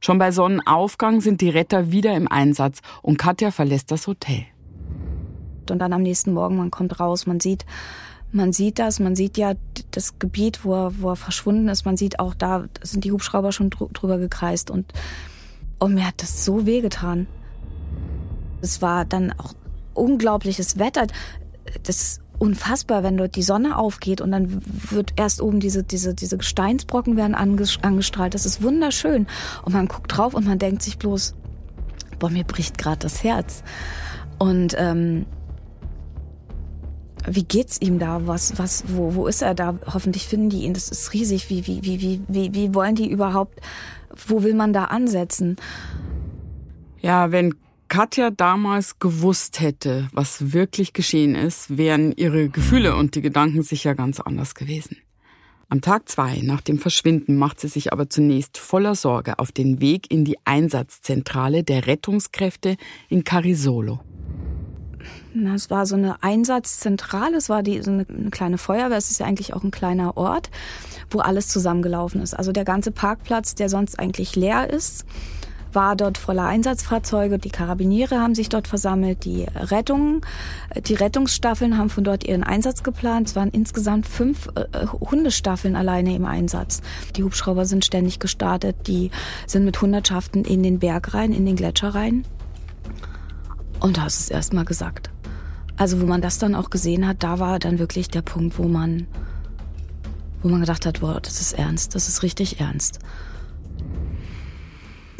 Schon 0.00 0.18
bei 0.18 0.32
Sonnenaufgang 0.32 1.20
sind 1.20 1.42
die 1.42 1.50
Retter 1.50 1.92
wieder 1.92 2.14
im 2.14 2.26
Einsatz 2.26 2.80
und 3.02 3.18
Katja 3.18 3.50
verlässt 3.50 3.90
das 3.90 4.06
Hotel. 4.06 4.46
Und 5.70 5.78
dann 5.78 5.92
am 5.92 6.02
nächsten 6.02 6.32
Morgen, 6.32 6.56
man 6.56 6.70
kommt 6.70 6.98
raus, 6.98 7.26
man 7.26 7.38
sieht, 7.38 7.64
man 8.32 8.52
sieht 8.52 8.78
das, 8.78 8.98
man 8.98 9.14
sieht 9.14 9.36
ja 9.36 9.52
das 9.90 10.18
Gebiet, 10.18 10.64
wo 10.64 10.74
er, 10.74 11.00
wo 11.00 11.10
er 11.10 11.16
verschwunden 11.16 11.68
ist. 11.68 11.84
Man 11.84 11.96
sieht 11.96 12.18
auch 12.18 12.34
da, 12.34 12.64
sind 12.82 13.04
die 13.04 13.12
Hubschrauber 13.12 13.52
schon 13.52 13.70
drüber 13.70 14.18
gekreist 14.18 14.70
und, 14.70 14.92
und 15.78 15.94
mir 15.94 16.06
hat 16.06 16.22
das 16.22 16.44
so 16.44 16.66
wehgetan. 16.66 17.26
Es 18.62 18.82
war 18.82 19.04
dann 19.04 19.32
auch 19.32 19.54
unglaubliches 19.94 20.78
Wetter. 20.78 21.06
Das 21.82 22.20
unfassbar, 22.40 23.02
wenn 23.02 23.16
dort 23.16 23.36
die 23.36 23.42
Sonne 23.42 23.76
aufgeht 23.76 24.20
und 24.20 24.32
dann 24.32 24.62
wird 24.64 25.12
erst 25.16 25.42
oben 25.42 25.60
diese, 25.60 25.82
diese, 25.82 26.14
diese 26.14 26.38
Gesteinsbrocken 26.38 27.16
werden 27.16 27.34
angestrahlt. 27.34 28.34
Das 28.34 28.46
ist 28.46 28.62
wunderschön. 28.62 29.26
Und 29.62 29.74
man 29.74 29.88
guckt 29.88 30.16
drauf 30.16 30.32
und 30.34 30.46
man 30.46 30.58
denkt 30.58 30.82
sich 30.82 30.98
bloß, 30.98 31.34
boah, 32.18 32.30
mir 32.30 32.44
bricht 32.44 32.78
gerade 32.78 32.98
das 32.98 33.22
Herz. 33.22 33.62
Und 34.38 34.74
ähm, 34.78 35.26
wie 37.26 37.44
geht's 37.44 37.78
ihm 37.80 37.98
da? 37.98 38.26
Was, 38.26 38.58
was, 38.58 38.84
wo, 38.88 39.14
wo 39.14 39.26
ist 39.26 39.42
er 39.42 39.54
da? 39.54 39.78
Hoffentlich 39.92 40.26
finden 40.26 40.48
die 40.48 40.64
ihn. 40.64 40.72
Das 40.72 40.88
ist 40.88 41.12
riesig. 41.12 41.50
Wie, 41.50 41.66
wie, 41.66 41.82
wie, 41.82 42.00
wie, 42.00 42.22
wie, 42.26 42.54
wie 42.54 42.74
wollen 42.74 42.94
die 42.94 43.10
überhaupt? 43.10 43.60
Wo 44.26 44.42
will 44.42 44.54
man 44.54 44.72
da 44.72 44.84
ansetzen? 44.86 45.56
Ja, 47.02 47.32
wenn 47.32 47.54
Katja 47.90 48.30
damals 48.30 49.00
gewusst 49.00 49.58
hätte, 49.58 50.08
was 50.12 50.52
wirklich 50.52 50.92
geschehen 50.92 51.34
ist, 51.34 51.76
wären 51.76 52.12
ihre 52.12 52.48
Gefühle 52.48 52.94
und 52.94 53.16
die 53.16 53.20
Gedanken 53.20 53.64
sicher 53.64 53.96
ganz 53.96 54.20
anders 54.20 54.54
gewesen. 54.54 54.98
Am 55.68 55.80
Tag 55.80 56.08
zwei 56.08 56.38
nach 56.40 56.60
dem 56.60 56.78
Verschwinden 56.78 57.36
macht 57.36 57.58
sie 57.58 57.66
sich 57.66 57.92
aber 57.92 58.08
zunächst 58.08 58.58
voller 58.58 58.94
Sorge 58.94 59.40
auf 59.40 59.50
den 59.50 59.80
Weg 59.80 60.08
in 60.08 60.24
die 60.24 60.38
Einsatzzentrale 60.44 61.64
der 61.64 61.88
Rettungskräfte 61.88 62.76
in 63.08 63.24
Carisolo. 63.24 63.98
Es 65.52 65.68
war 65.70 65.84
so 65.84 65.96
eine 65.96 66.22
Einsatzzentrale, 66.22 67.38
es 67.38 67.48
war 67.48 67.64
die, 67.64 67.82
so 67.82 67.90
eine, 67.90 68.06
eine 68.08 68.30
kleine 68.30 68.58
Feuerwehr, 68.58 68.98
es 68.98 69.10
ist 69.10 69.18
ja 69.18 69.26
eigentlich 69.26 69.52
auch 69.52 69.64
ein 69.64 69.72
kleiner 69.72 70.16
Ort, 70.16 70.50
wo 71.10 71.18
alles 71.18 71.48
zusammengelaufen 71.48 72.22
ist. 72.22 72.34
Also 72.34 72.52
der 72.52 72.64
ganze 72.64 72.92
Parkplatz, 72.92 73.56
der 73.56 73.68
sonst 73.68 73.98
eigentlich 73.98 74.36
leer 74.36 74.70
ist, 74.70 75.04
war 75.72 75.96
dort 75.96 76.18
voller 76.18 76.44
Einsatzfahrzeuge. 76.44 77.38
Die 77.38 77.50
Karabiniere 77.50 78.20
haben 78.20 78.34
sich 78.34 78.48
dort 78.48 78.68
versammelt, 78.68 79.24
die 79.24 79.46
Rettung, 79.54 80.24
die 80.86 80.94
Rettungsstaffeln 80.94 81.78
haben 81.78 81.90
von 81.90 82.04
dort 82.04 82.24
ihren 82.24 82.42
Einsatz 82.42 82.82
geplant. 82.82 83.28
Es 83.28 83.36
waren 83.36 83.50
insgesamt 83.50 84.06
fünf 84.06 84.48
äh, 84.54 84.86
Hundestaffeln 84.86 85.76
alleine 85.76 86.14
im 86.14 86.24
Einsatz. 86.24 86.80
Die 87.16 87.22
Hubschrauber 87.22 87.66
sind 87.66 87.84
ständig 87.84 88.18
gestartet, 88.18 88.76
die 88.86 89.10
sind 89.46 89.64
mit 89.64 89.80
Hundertschaften 89.80 90.44
in 90.44 90.62
den 90.62 90.78
Berg 90.78 91.14
rein, 91.14 91.32
in 91.32 91.46
den 91.46 91.56
Gletscher 91.56 91.94
rein. 91.94 92.24
Und 93.80 93.96
da 93.96 94.06
ist 94.06 94.20
es 94.20 94.30
erstmal 94.30 94.64
gesagt. 94.64 95.10
Also 95.76 96.00
wo 96.00 96.06
man 96.06 96.20
das 96.20 96.38
dann 96.38 96.54
auch 96.54 96.68
gesehen 96.68 97.06
hat, 97.06 97.22
da 97.22 97.38
war 97.38 97.58
dann 97.58 97.78
wirklich 97.78 98.08
der 98.08 98.20
Punkt, 98.20 98.58
wo 98.58 98.64
man, 98.64 99.06
wo 100.42 100.48
man 100.48 100.60
gedacht 100.60 100.84
hat, 100.84 101.00
boah, 101.00 101.20
das 101.20 101.40
ist 101.40 101.54
ernst, 101.54 101.94
das 101.94 102.06
ist 102.06 102.22
richtig 102.22 102.60
ernst. 102.60 102.98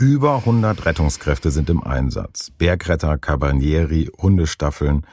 Über 0.01 0.37
100 0.37 0.87
Rettungskräfte 0.87 1.51
sind 1.51 1.69
im 1.69 1.83
Einsatz. 1.83 2.51
Bergretter, 2.57 3.19
Cabanieri, 3.19 4.09
Hundestaffeln. 4.17 5.07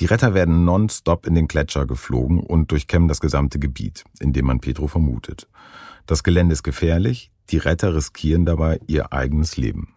Die 0.00 0.06
Retter 0.06 0.34
werden 0.34 0.64
nonstop 0.64 1.28
in 1.28 1.36
den 1.36 1.46
Gletscher 1.46 1.86
geflogen 1.86 2.40
und 2.40 2.72
durchkämmen 2.72 3.06
das 3.06 3.20
gesamte 3.20 3.60
Gebiet, 3.60 4.02
in 4.18 4.32
dem 4.32 4.46
man 4.46 4.58
Petro 4.58 4.88
vermutet. 4.88 5.46
Das 6.06 6.24
Gelände 6.24 6.54
ist 6.54 6.64
gefährlich. 6.64 7.30
Die 7.50 7.58
Retter 7.58 7.94
riskieren 7.94 8.44
dabei 8.44 8.80
ihr 8.88 9.12
eigenes 9.12 9.56
Leben. 9.56 9.94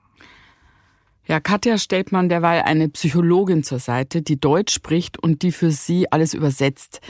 Ja, 1.25 1.39
Katja 1.39 1.79
stellt 1.79 2.11
man 2.11 2.29
derweil 2.29 2.61
eine 2.61 2.87
Psychologin 2.89 3.63
zur 3.63 3.79
Seite, 3.79 4.21
die 4.21 4.39
Deutsch 4.39 4.75
spricht 4.75 5.17
und 5.17 5.41
die 5.41 5.51
für 5.51 5.71
sie 5.71 6.11
alles 6.11 6.35
übersetzt. 6.35 7.01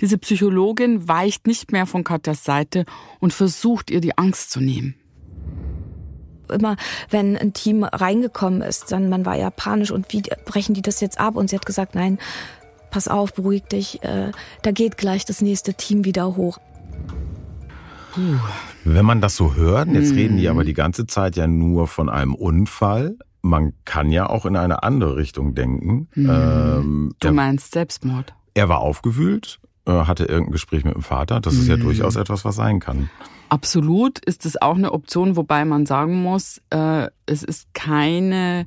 Diese 0.00 0.18
Psychologin 0.18 1.08
weicht 1.08 1.46
nicht 1.46 1.72
mehr 1.72 1.86
von 1.86 2.04
Katjas 2.04 2.44
Seite 2.44 2.84
und 3.18 3.32
versucht 3.32 3.90
ihr 3.90 4.02
die 4.02 4.18
Angst 4.18 4.50
zu 4.50 4.60
nehmen 4.60 4.94
immer, 6.50 6.76
wenn 7.10 7.36
ein 7.36 7.52
Team 7.52 7.84
reingekommen 7.84 8.62
ist, 8.62 8.92
dann 8.92 9.08
man 9.08 9.26
war 9.26 9.36
ja 9.36 9.50
panisch 9.50 9.90
und 9.90 10.12
wie 10.12 10.22
brechen 10.44 10.74
die 10.74 10.82
das 10.82 11.00
jetzt 11.00 11.20
ab? 11.20 11.36
Und 11.36 11.50
sie 11.50 11.56
hat 11.56 11.66
gesagt, 11.66 11.94
nein, 11.94 12.18
pass 12.90 13.08
auf, 13.08 13.34
beruhig 13.34 13.64
dich, 13.64 14.02
äh, 14.02 14.30
da 14.62 14.70
geht 14.70 14.96
gleich 14.96 15.24
das 15.24 15.40
nächste 15.40 15.74
Team 15.74 16.04
wieder 16.04 16.36
hoch. 16.36 16.58
Puh. 18.12 18.38
Wenn 18.84 19.06
man 19.06 19.20
das 19.20 19.36
so 19.36 19.54
hört, 19.54 19.88
jetzt 19.88 20.10
hm. 20.10 20.16
reden 20.16 20.36
die 20.36 20.48
aber 20.48 20.64
die 20.64 20.74
ganze 20.74 21.06
Zeit 21.06 21.36
ja 21.36 21.46
nur 21.46 21.86
von 21.88 22.08
einem 22.08 22.34
Unfall. 22.34 23.16
Man 23.40 23.72
kann 23.84 24.10
ja 24.10 24.28
auch 24.28 24.44
in 24.44 24.56
eine 24.56 24.82
andere 24.82 25.16
Richtung 25.16 25.54
denken. 25.54 26.08
Hm. 26.12 26.30
Ähm, 26.30 27.14
du 27.20 27.32
meinst 27.32 27.72
Selbstmord? 27.72 28.34
Er 28.54 28.68
war 28.68 28.80
aufgewühlt, 28.80 29.60
hatte 29.86 30.24
irgendein 30.24 30.52
Gespräch 30.52 30.84
mit 30.84 30.94
dem 30.94 31.02
Vater. 31.02 31.40
Das 31.40 31.54
ist 31.54 31.68
ja 31.68 31.74
hm. 31.74 31.82
durchaus 31.82 32.16
etwas, 32.16 32.44
was 32.44 32.56
sein 32.56 32.80
kann. 32.80 33.10
Absolut 33.48 34.18
ist 34.20 34.46
es 34.46 34.60
auch 34.60 34.76
eine 34.76 34.92
Option, 34.92 35.36
wobei 35.36 35.64
man 35.64 35.84
sagen 35.84 36.22
muss, 36.22 36.62
äh, 36.70 37.08
es 37.26 37.42
ist 37.42 37.74
keine 37.74 38.66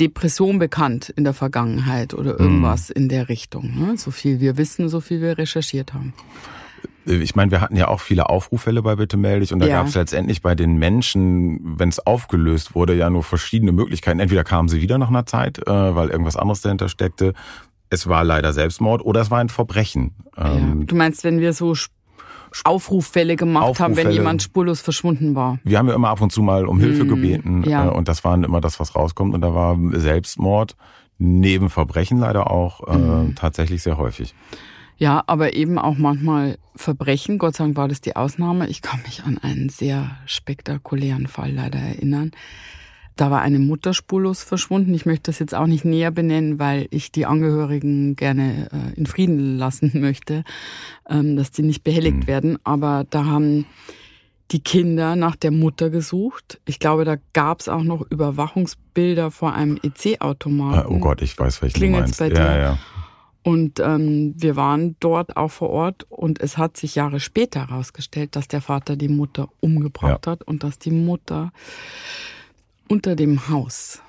Depression 0.00 0.58
bekannt 0.58 1.10
in 1.10 1.24
der 1.24 1.32
Vergangenheit 1.32 2.12
oder 2.12 2.38
irgendwas 2.38 2.88
mhm. 2.88 2.94
in 2.96 3.08
der 3.08 3.28
Richtung. 3.28 3.78
Ne? 3.78 3.96
So 3.96 4.10
viel 4.10 4.40
wir 4.40 4.56
wissen, 4.56 4.88
so 4.88 5.00
viel 5.00 5.20
wir 5.20 5.38
recherchiert 5.38 5.94
haben. 5.94 6.12
Ich 7.04 7.34
meine, 7.34 7.50
wir 7.50 7.60
hatten 7.60 7.76
ja 7.76 7.88
auch 7.88 8.00
viele 8.00 8.28
Aufruffälle 8.28 8.82
bei 8.82 8.96
Bitte 8.96 9.16
melde 9.16 9.40
dich 9.40 9.52
und 9.52 9.58
da 9.58 9.66
ja. 9.66 9.78
gab 9.78 9.88
es 9.88 9.94
letztendlich 9.94 10.40
bei 10.40 10.54
den 10.54 10.76
Menschen, 10.76 11.60
wenn 11.78 11.88
es 11.88 12.04
aufgelöst 12.06 12.74
wurde, 12.74 12.94
ja 12.94 13.10
nur 13.10 13.24
verschiedene 13.24 13.72
Möglichkeiten. 13.72 14.20
Entweder 14.20 14.44
kamen 14.44 14.68
sie 14.68 14.80
wieder 14.80 14.98
nach 14.98 15.08
einer 15.08 15.26
Zeit, 15.26 15.58
äh, 15.66 15.94
weil 15.96 16.10
irgendwas 16.10 16.36
anderes 16.36 16.60
dahinter 16.60 16.88
steckte. 16.88 17.34
Es 17.92 18.08
war 18.08 18.24
leider 18.24 18.54
Selbstmord 18.54 19.04
oder 19.04 19.20
es 19.20 19.30
war 19.30 19.38
ein 19.38 19.50
Verbrechen. 19.50 20.14
Ja. 20.36 20.54
Ähm, 20.54 20.86
du 20.86 20.96
meinst, 20.96 21.24
wenn 21.24 21.40
wir 21.40 21.52
so 21.52 21.74
Aufruffälle 22.64 23.36
gemacht 23.36 23.64
Aufruffälle. 23.64 23.84
haben, 23.84 23.96
wenn 23.96 24.10
jemand 24.12 24.42
spurlos 24.42 24.80
verschwunden 24.80 25.34
war. 25.34 25.58
Wir 25.62 25.78
haben 25.78 25.88
ja 25.88 25.94
immer 25.94 26.08
ab 26.08 26.22
und 26.22 26.32
zu 26.32 26.40
mal 26.40 26.66
um 26.66 26.80
Hilfe 26.80 27.02
hm, 27.02 27.08
gebeten 27.08 27.64
ja. 27.64 27.86
Äh, 27.86 27.90
und 27.90 28.08
das 28.08 28.24
war 28.24 28.34
immer 28.34 28.62
das, 28.62 28.80
was 28.80 28.96
rauskommt 28.96 29.34
und 29.34 29.42
da 29.42 29.54
war 29.54 29.78
Selbstmord 29.92 30.74
neben 31.18 31.68
Verbrechen 31.68 32.18
leider 32.18 32.50
auch 32.50 32.88
äh, 32.88 32.96
mhm. 32.96 33.34
tatsächlich 33.34 33.82
sehr 33.82 33.98
häufig. 33.98 34.34
Ja, 34.96 35.22
aber 35.26 35.52
eben 35.52 35.78
auch 35.78 35.98
manchmal 35.98 36.56
Verbrechen. 36.76 37.36
Gott 37.38 37.56
sei 37.56 37.64
Dank 37.64 37.76
war 37.76 37.88
das 37.88 38.00
die 38.00 38.16
Ausnahme. 38.16 38.68
Ich 38.68 38.80
kann 38.80 39.02
mich 39.02 39.24
an 39.24 39.36
einen 39.36 39.68
sehr 39.68 40.12
spektakulären 40.24 41.26
Fall 41.26 41.52
leider 41.52 41.78
erinnern. 41.78 42.30
Da 43.16 43.30
war 43.30 43.42
eine 43.42 43.58
Mutter 43.58 43.94
spurlos 43.94 44.42
verschwunden. 44.42 44.94
Ich 44.94 45.06
möchte 45.06 45.30
das 45.30 45.38
jetzt 45.38 45.54
auch 45.54 45.66
nicht 45.66 45.84
näher 45.84 46.10
benennen, 46.10 46.58
weil 46.58 46.86
ich 46.90 47.12
die 47.12 47.26
Angehörigen 47.26 48.16
gerne 48.16 48.70
äh, 48.72 48.98
in 48.98 49.06
Frieden 49.06 49.58
lassen 49.58 49.90
möchte, 50.00 50.44
ähm, 51.08 51.36
dass 51.36 51.50
die 51.50 51.62
nicht 51.62 51.84
behelligt 51.84 52.18
mhm. 52.18 52.26
werden. 52.26 52.58
Aber 52.64 53.04
da 53.08 53.24
haben 53.26 53.66
die 54.50 54.60
Kinder 54.60 55.16
nach 55.16 55.36
der 55.36 55.50
Mutter 55.50 55.90
gesucht. 55.90 56.60
Ich 56.66 56.78
glaube, 56.78 57.04
da 57.04 57.16
gab 57.32 57.60
es 57.60 57.68
auch 57.68 57.82
noch 57.82 58.02
Überwachungsbilder 58.10 59.30
vor 59.30 59.54
einem 59.54 59.78
EC-Automaten. 59.82 60.78
Ah, 60.78 60.86
oh 60.88 60.98
Gott, 60.98 61.22
ich 61.22 61.38
weiß, 61.38 61.62
welchen 61.62 61.74
Klingelt's 61.74 62.16
du 62.16 62.24
meinst. 62.24 62.36
Bei 62.36 62.42
dir? 62.42 62.50
Ja, 62.50 62.58
ja. 62.58 62.78
Und 63.44 63.80
ähm, 63.80 64.34
wir 64.36 64.54
waren 64.54 64.96
dort 65.00 65.36
auch 65.36 65.50
vor 65.50 65.70
Ort 65.70 66.06
und 66.08 66.40
es 66.40 66.58
hat 66.58 66.76
sich 66.76 66.94
Jahre 66.94 67.18
später 67.18 67.68
herausgestellt, 67.68 68.36
dass 68.36 68.46
der 68.46 68.60
Vater 68.60 68.94
die 68.94 69.08
Mutter 69.08 69.48
umgebracht 69.60 70.26
ja. 70.26 70.32
hat 70.32 70.44
und 70.44 70.62
dass 70.62 70.78
die 70.78 70.92
Mutter 70.92 71.50
unter 72.88 73.16
dem 73.16 73.48
Haus 73.48 74.02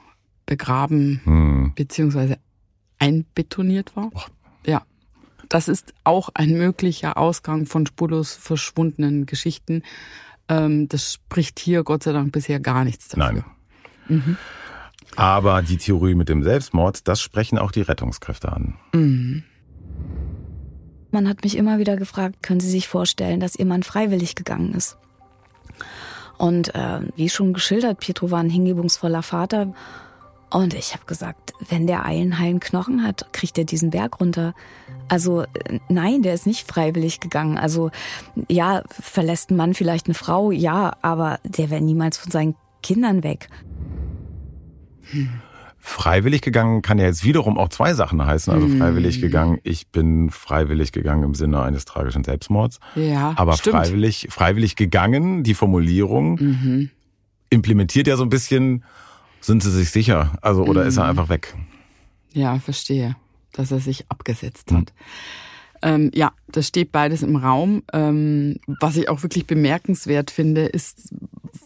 begraben 0.46 1.22
hm. 1.24 1.74
bzw. 1.76 2.36
einbetoniert 3.00 3.96
war. 3.96 4.10
Oh. 4.14 4.22
Ja, 4.66 4.84
das 5.50 5.68
ist 5.68 5.94
auch 6.04 6.30
ein 6.34 6.58
möglicher 6.58 7.18
Ausgang 7.18 7.66
von 7.66 7.86
spurlos 7.86 8.34
verschwundenen 8.34 9.26
Geschichten. 9.26 9.84
Ähm, 10.50 10.88
das 10.90 11.14
spricht 11.14 11.60
hier 11.60 11.84
Gott 11.84 12.04
sei 12.04 12.12
Dank 12.12 12.32
bisher 12.32 12.60
gar 12.60 12.84
nichts 12.84 13.08
dafür. 13.08 13.34
Nein. 13.34 13.46
Mhm. 14.08 14.38
Aber 15.16 15.62
die 15.62 15.78
Theorie 15.78 16.16
mit 16.16 16.30
dem 16.30 16.44
Selbstmord, 16.44 17.08
das 17.08 17.22
sprechen 17.22 17.58
auch 17.58 17.72
die 17.72 17.82
Rettungskräfte 17.82 18.52
an. 18.52 18.76
Mhm. 18.94 19.44
Man 21.12 21.30
hat 21.30 21.44
mich 21.44 21.56
immer 21.56 21.78
wieder 21.78 21.96
gefragt, 21.96 22.42
können 22.42 22.60
Sie 22.60 22.70
sich 22.70 22.88
vorstellen, 22.88 23.40
dass 23.40 23.56
Ihr 23.56 23.66
Mann 23.66 23.84
freiwillig 23.84 24.34
gegangen 24.34 24.74
ist? 24.74 24.98
Und 26.44 26.76
äh, 26.76 27.00
wie 27.16 27.30
schon 27.30 27.54
geschildert, 27.54 28.02
Pietro 28.02 28.30
war 28.30 28.42
ein 28.42 28.50
hingebungsvoller 28.50 29.24
Vater. 29.24 29.74
Und 30.50 30.74
ich 30.74 30.94
habe 30.94 31.06
gesagt, 31.06 31.54
wenn 31.70 31.88
der 31.88 32.06
Eilenhallen 32.06 32.60
Knochen 32.60 33.02
hat, 33.02 33.32
kriegt 33.32 33.58
er 33.58 33.64
diesen 33.64 33.92
Berg 33.92 34.20
runter. 34.20 34.54
Also 35.08 35.44
äh, 35.44 35.80
nein, 35.88 36.22
der 36.22 36.34
ist 36.34 36.46
nicht 36.46 36.68
freiwillig 36.68 37.22
gegangen. 37.22 37.58
Also 37.58 37.92
ja, 38.50 38.84
verlässt 38.90 39.52
ein 39.52 39.56
Mann 39.56 39.74
vielleicht 39.74 40.08
eine 40.08 40.16
Frau, 40.16 40.52
ja, 40.52 40.98
aber 41.02 41.40
der 41.46 41.70
wäre 41.70 41.80
niemals 41.80 42.18
von 42.18 42.30
seinen 42.30 42.56
Kindern 42.82 43.24
weg. 43.24 43.48
Hm. 45.12 45.30
Freiwillig 45.86 46.42
gegangen 46.42 46.82
kann 46.82 46.98
ja 46.98 47.06
jetzt 47.08 47.26
wiederum 47.26 47.58
auch 47.58 47.68
zwei 47.68 47.94
Sachen 47.94 48.26
heißen. 48.26 48.54
Also 48.54 48.70
freiwillig 48.70 49.20
gegangen, 49.20 49.60
ich 49.64 49.88
bin 49.88 50.30
freiwillig 50.30 50.94
gegangen 50.94 51.24
im 51.24 51.36
Sinne 51.36 51.62
eines 51.62 51.84
tragischen 51.84 52.24
Selbstmords. 52.24 52.80
Ja, 52.96 53.34
Aber 53.36 53.58
stimmt. 53.58 53.76
freiwillig, 53.76 54.28
freiwillig 54.30 54.78
gegangen, 54.78 55.44
die 55.44 55.54
Formulierung 55.54 56.36
mhm. 56.40 56.90
implementiert 57.50 58.08
ja 58.08 58.16
so 58.16 58.24
ein 58.24 58.30
bisschen, 58.30 58.86
sind 59.42 59.62
sie 59.62 59.72
sich 59.72 59.90
sicher? 59.90 60.32
Also, 60.42 60.64
oder 60.64 60.84
mhm. 60.84 60.88
ist 60.88 60.96
er 60.96 61.04
mhm. 61.04 61.10
einfach 61.10 61.28
weg? 61.28 61.54
Ja, 62.32 62.58
verstehe, 62.60 63.18
dass 63.52 63.70
er 63.72 63.82
sich 63.82 64.10
abgesetzt 64.10 64.72
hat. 64.72 64.80
Mhm. 64.80 64.86
Ähm, 65.82 66.12
ja, 66.16 66.32
das 66.48 66.70
steht 66.70 66.94
beides 66.94 67.24
im 67.24 67.36
Raum. 67.36 67.84
Ähm, 67.92 68.56
was 68.80 68.96
ich 68.96 69.10
auch 69.10 69.22
wirklich 69.22 69.46
bemerkenswert 69.46 70.32
finde, 70.32 70.62
ist, 70.62 71.14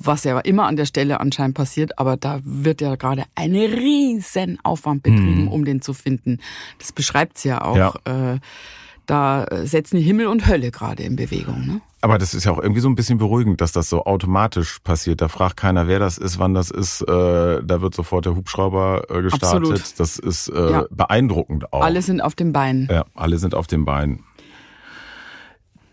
was 0.07 0.23
ja 0.23 0.39
immer 0.39 0.65
an 0.65 0.75
der 0.75 0.85
Stelle 0.85 1.19
anscheinend 1.19 1.55
passiert, 1.55 1.99
aber 1.99 2.17
da 2.17 2.39
wird 2.43 2.81
ja 2.81 2.95
gerade 2.95 3.23
ein 3.35 3.55
riesen 3.55 4.59
Aufwand 4.63 5.03
betrieben, 5.03 5.43
mhm. 5.43 5.47
um 5.49 5.65
den 5.65 5.81
zu 5.81 5.93
finden. 5.93 6.39
Das 6.79 6.91
beschreibt 6.91 7.37
sie 7.37 7.49
ja 7.49 7.61
auch. 7.61 7.75
Ja. 7.75 7.93
Äh, 8.05 8.39
da 9.05 9.47
setzen 9.63 9.97
die 9.97 10.03
Himmel 10.03 10.27
und 10.27 10.47
Hölle 10.47 10.69
gerade 10.69 11.03
in 11.03 11.15
Bewegung. 11.15 11.65
Ne? 11.65 11.81
Aber 12.01 12.17
das 12.17 12.33
ist 12.33 12.43
ja 12.43 12.51
auch 12.51 12.59
irgendwie 12.59 12.81
so 12.81 12.89
ein 12.89 12.95
bisschen 12.95 13.17
beruhigend, 13.17 13.61
dass 13.61 13.71
das 13.71 13.89
so 13.89 14.03
automatisch 14.05 14.79
passiert. 14.83 15.21
Da 15.21 15.29
fragt 15.29 15.57
keiner, 15.57 15.87
wer 15.87 15.99
das 15.99 16.17
ist, 16.17 16.39
wann 16.39 16.53
das 16.53 16.69
ist. 16.69 17.01
Äh, 17.01 17.63
da 17.63 17.81
wird 17.81 17.95
sofort 17.95 18.25
der 18.25 18.35
Hubschrauber 18.35 19.03
äh, 19.09 19.21
gestartet. 19.21 19.61
Absolut. 19.61 19.99
Das 19.99 20.19
ist 20.19 20.49
äh, 20.49 20.71
ja. 20.71 20.85
beeindruckend 20.91 21.71
auch. 21.71 21.81
Alle 21.81 22.01
sind 22.01 22.21
auf 22.21 22.35
dem 22.35 22.51
Bein. 22.51 22.87
Ja, 22.91 23.05
alle 23.15 23.37
sind 23.37 23.55
auf 23.55 23.67
dem 23.67 23.85
Bein. 23.85 24.23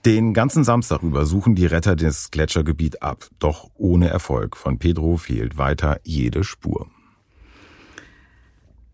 Den 0.04 0.34
ganzen 0.34 0.64
Samstag 0.64 1.02
über 1.02 1.24
suchen 1.24 1.54
die 1.54 1.64
Retter 1.64 1.96
das 1.96 2.30
Gletschergebiet 2.30 3.00
ab, 3.00 3.26
doch 3.38 3.70
ohne 3.74 4.10
Erfolg. 4.10 4.54
Von 4.54 4.78
Pedro 4.78 5.16
fehlt 5.16 5.56
weiter 5.56 5.98
jede 6.04 6.44
Spur. 6.44 6.90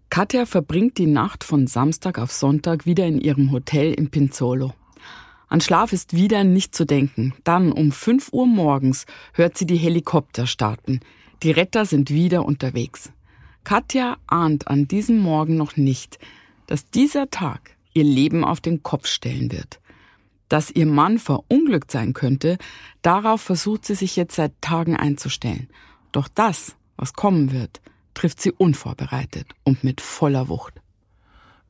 Katja 0.09 0.47
verbringt 0.47 0.99
die 0.99 1.09
Nacht 1.09 1.43
von 1.43 1.67
Samstag 1.67 2.21
auf 2.21 2.31
Sonntag 2.31 2.87
wieder 2.87 3.09
in 3.09 3.21
ihrem 3.21 3.51
Hotel 3.51 3.93
in 3.93 4.11
Pinzolo. 4.11 4.73
An 5.49 5.61
Schlaf 5.61 5.93
ist 5.93 6.15
wieder 6.15 6.45
nicht 6.45 6.77
zu 6.77 6.85
denken. 6.85 7.35
Dann 7.43 7.73
um 7.73 7.91
5 7.91 8.33
Uhr 8.33 8.47
morgens 8.47 9.05
hört 9.33 9.59
sie 9.59 9.67
die 9.67 9.77
Helikopter 9.77 10.47
starten. 10.47 11.01
Die 11.43 11.51
Retter 11.51 11.87
sind 11.87 12.11
wieder 12.11 12.45
unterwegs. 12.45 13.11
Katja 13.65 14.17
ahnt 14.29 14.69
an 14.69 14.87
diesem 14.87 15.19
Morgen 15.19 15.57
noch 15.57 15.77
nicht, 15.77 16.21
dass 16.69 16.89
dieser 16.89 17.31
Tag 17.31 17.77
ihr 17.95 18.05
Leben 18.05 18.45
auf 18.45 18.61
den 18.61 18.85
Kopf 18.85 19.09
stellen 19.09 19.51
wird 19.51 19.81
dass 20.51 20.71
ihr 20.71 20.85
Mann 20.85 21.19
verunglückt 21.19 21.91
sein 21.91 22.13
könnte, 22.13 22.59
darauf 23.01 23.41
versucht 23.41 23.87
sie 23.87 23.95
sich 23.95 24.17
jetzt 24.17 24.35
seit 24.37 24.53
Tagen 24.61 24.97
einzustellen. 24.97 25.69
Doch 26.13 26.29
das, 26.29 26.77
was 26.97 27.15
kommen 27.15 27.53
wird, 27.53 27.81
trifft 28.13 28.43
sie 28.43 28.53
unvorbereitet 28.53 29.47
und 29.65 29.85
mit 29.85 30.03
voller 30.03 30.49
Wucht. 30.49 30.75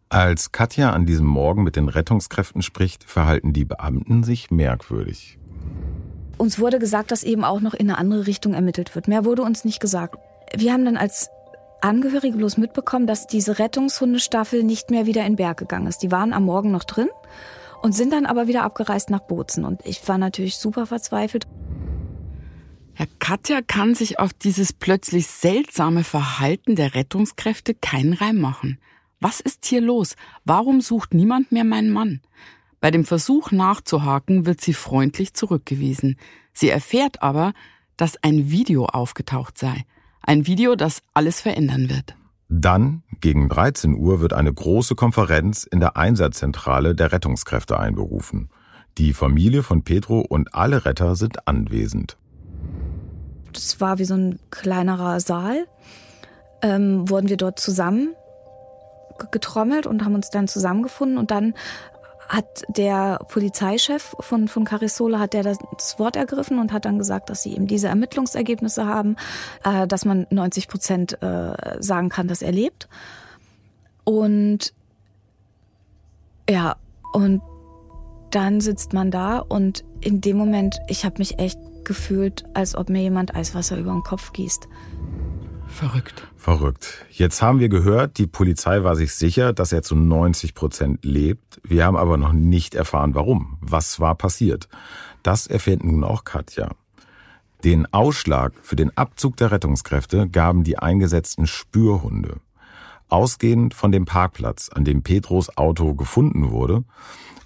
Als 0.08 0.50
Katja 0.50 0.90
an 0.90 1.06
diesem 1.06 1.26
Morgen 1.26 1.62
mit 1.62 1.76
den 1.76 1.88
Rettungskräften 1.88 2.62
spricht, 2.62 3.04
verhalten 3.04 3.52
die 3.52 3.66
Beamten 3.66 4.24
sich 4.24 4.50
merkwürdig. 4.50 5.38
Uns 6.38 6.58
wurde 6.58 6.78
gesagt, 6.78 7.12
dass 7.12 7.22
eben 7.22 7.44
auch 7.44 7.60
noch 7.60 7.74
in 7.74 7.90
eine 7.90 7.98
andere 7.98 8.26
Richtung 8.26 8.54
ermittelt 8.54 8.94
wird. 8.94 9.08
Mehr 9.08 9.26
wurde 9.26 9.42
uns 9.42 9.64
nicht 9.64 9.78
gesagt. 9.78 10.16
Wir 10.56 10.72
haben 10.72 10.86
dann 10.86 10.96
als 10.96 11.28
Angehörige 11.82 12.38
bloß 12.38 12.56
mitbekommen, 12.56 13.06
dass 13.06 13.26
diese 13.26 13.58
Rettungshundestaffel 13.58 14.64
nicht 14.64 14.90
mehr 14.90 15.06
wieder 15.06 15.20
in 15.20 15.32
den 15.32 15.36
Berg 15.36 15.58
gegangen 15.58 15.86
ist. 15.86 16.02
Die 16.02 16.10
waren 16.10 16.32
am 16.32 16.44
Morgen 16.44 16.70
noch 16.70 16.84
drin 16.84 17.08
und 17.82 17.92
sind 17.92 18.12
dann 18.12 18.26
aber 18.26 18.46
wieder 18.46 18.62
abgereist 18.62 19.10
nach 19.10 19.20
Bozen. 19.20 19.64
Und 19.64 19.84
ich 19.84 20.06
war 20.08 20.18
natürlich 20.18 20.56
super 20.56 20.86
verzweifelt. 20.86 21.46
Herr 22.94 23.08
Katja 23.18 23.60
kann 23.62 23.94
sich 23.94 24.18
auf 24.18 24.32
dieses 24.32 24.72
plötzlich 24.72 25.26
seltsame 25.26 26.04
Verhalten 26.04 26.76
der 26.76 26.94
Rettungskräfte 26.94 27.74
keinen 27.74 28.12
Reim 28.12 28.38
machen. 28.38 28.78
Was 29.20 29.40
ist 29.40 29.64
hier 29.64 29.80
los? 29.80 30.16
Warum 30.44 30.80
sucht 30.80 31.14
niemand 31.14 31.52
mehr 31.52 31.64
meinen 31.64 31.90
Mann? 31.90 32.20
Bei 32.80 32.90
dem 32.90 33.04
Versuch 33.04 33.52
nachzuhaken 33.52 34.46
wird 34.46 34.60
sie 34.60 34.74
freundlich 34.74 35.34
zurückgewiesen. 35.34 36.16
Sie 36.52 36.70
erfährt 36.70 37.22
aber, 37.22 37.52
dass 37.96 38.22
ein 38.22 38.50
Video 38.50 38.86
aufgetaucht 38.86 39.58
sei. 39.58 39.84
Ein 40.22 40.46
Video, 40.46 40.74
das 40.74 41.02
alles 41.12 41.40
verändern 41.40 41.90
wird. 41.90 42.14
Dann, 42.52 43.04
gegen 43.20 43.48
13 43.48 43.94
Uhr, 43.96 44.20
wird 44.20 44.32
eine 44.32 44.52
große 44.52 44.96
Konferenz 44.96 45.62
in 45.62 45.78
der 45.78 45.96
Einsatzzentrale 45.96 46.96
der 46.96 47.12
Rettungskräfte 47.12 47.78
einberufen. 47.78 48.50
Die 48.98 49.12
Familie 49.12 49.62
von 49.62 49.84
Pedro 49.84 50.18
und 50.20 50.52
alle 50.52 50.84
Retter 50.84 51.14
sind 51.14 51.46
anwesend. 51.46 52.18
Das 53.52 53.80
war 53.80 54.00
wie 54.00 54.04
so 54.04 54.14
ein 54.14 54.40
kleinerer 54.50 55.20
Saal. 55.20 55.66
Ähm, 56.60 57.08
wurden 57.08 57.28
wir 57.28 57.36
dort 57.36 57.60
zusammen 57.60 58.16
getrommelt 59.30 59.86
und 59.86 60.04
haben 60.04 60.16
uns 60.16 60.30
dann 60.30 60.48
zusammengefunden 60.48 61.18
und 61.18 61.30
dann 61.30 61.54
hat 62.30 62.62
der 62.68 63.18
Polizeichef 63.28 64.14
von, 64.20 64.46
von 64.46 64.64
Carisola, 64.64 65.18
hat 65.18 65.32
der 65.32 65.42
das 65.42 65.98
Wort 65.98 66.14
ergriffen 66.14 66.60
und 66.60 66.72
hat 66.72 66.84
dann 66.84 66.96
gesagt, 66.96 67.28
dass 67.28 67.42
sie 67.42 67.54
eben 67.54 67.66
diese 67.66 67.88
Ermittlungsergebnisse 67.88 68.86
haben, 68.86 69.16
äh, 69.64 69.88
dass 69.88 70.04
man 70.04 70.28
90 70.30 70.68
Prozent 70.68 71.20
äh, 71.22 71.54
sagen 71.80 72.08
kann, 72.08 72.28
dass 72.28 72.40
er 72.40 72.52
lebt. 72.52 72.88
Und 74.04 74.72
ja, 76.48 76.76
und 77.12 77.42
dann 78.30 78.60
sitzt 78.60 78.92
man 78.92 79.10
da 79.10 79.38
und 79.38 79.84
in 80.00 80.20
dem 80.20 80.36
Moment, 80.36 80.78
ich 80.86 81.04
habe 81.04 81.16
mich 81.18 81.40
echt 81.40 81.58
gefühlt, 81.82 82.44
als 82.54 82.76
ob 82.76 82.90
mir 82.90 83.02
jemand 83.02 83.34
Eiswasser 83.34 83.76
über 83.76 83.90
den 83.90 84.04
Kopf 84.04 84.32
gießt. 84.32 84.68
Verrückt. 85.70 86.26
Verrückt. 86.36 87.06
Jetzt 87.10 87.42
haben 87.42 87.60
wir 87.60 87.68
gehört, 87.68 88.18
die 88.18 88.26
Polizei 88.26 88.82
war 88.82 88.96
sich 88.96 89.14
sicher, 89.14 89.52
dass 89.52 89.72
er 89.72 89.82
zu 89.82 89.94
90 89.94 90.54
Prozent 90.54 91.04
lebt. 91.04 91.60
Wir 91.62 91.86
haben 91.86 91.96
aber 91.96 92.16
noch 92.16 92.32
nicht 92.32 92.74
erfahren, 92.74 93.14
warum. 93.14 93.58
Was 93.60 94.00
war 94.00 94.14
passiert? 94.14 94.68
Das 95.22 95.46
erfährt 95.46 95.84
nun 95.84 96.04
auch 96.04 96.24
Katja. 96.24 96.70
Den 97.64 97.92
Ausschlag 97.92 98.52
für 98.62 98.76
den 98.76 98.96
Abzug 98.96 99.36
der 99.36 99.50
Rettungskräfte 99.50 100.28
gaben 100.28 100.64
die 100.64 100.78
eingesetzten 100.78 101.46
Spürhunde. 101.46 102.40
Ausgehend 103.10 103.74
von 103.74 103.92
dem 103.92 104.04
Parkplatz, 104.04 104.70
an 104.70 104.84
dem 104.84 105.02
Petros 105.02 105.56
Auto 105.56 105.94
gefunden 105.94 106.50
wurde, 106.50 106.84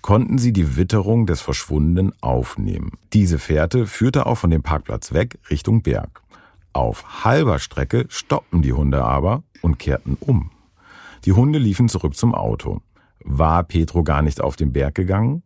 konnten 0.03 0.39
sie 0.39 0.53
die 0.53 0.77
Witterung 0.77 1.27
des 1.27 1.41
Verschwundenen 1.41 2.13
aufnehmen. 2.21 2.93
Diese 3.13 3.39
Fährte 3.39 3.87
führte 3.87 4.27
auch 4.27 4.37
von 4.37 4.51
dem 4.51 4.63
Parkplatz 4.63 5.15
weg 5.15 5.39
Richtung 5.51 5.83
Berg. 5.83 6.21
Auf 6.75 7.25
halber 7.25 7.61
Strecke 7.61 8.07
stoppten 8.09 8.61
die 8.61 8.73
Hunde 8.73 9.05
aber 9.05 9.45
und 9.63 9.79
kehrten 9.79 10.17
um. 10.19 10.51
Die 11.25 11.33
Hunde 11.33 11.61
liefen 11.61 11.89
zurück 11.89 12.17
zum 12.17 12.35
Auto. 12.35 12.83
War 13.21 13.63
Petro 13.63 14.03
gar 14.03 14.23
nicht 14.23 14.41
auf 14.41 14.57
den 14.57 14.73
Berg 14.73 14.97
gegangen? 14.97 15.45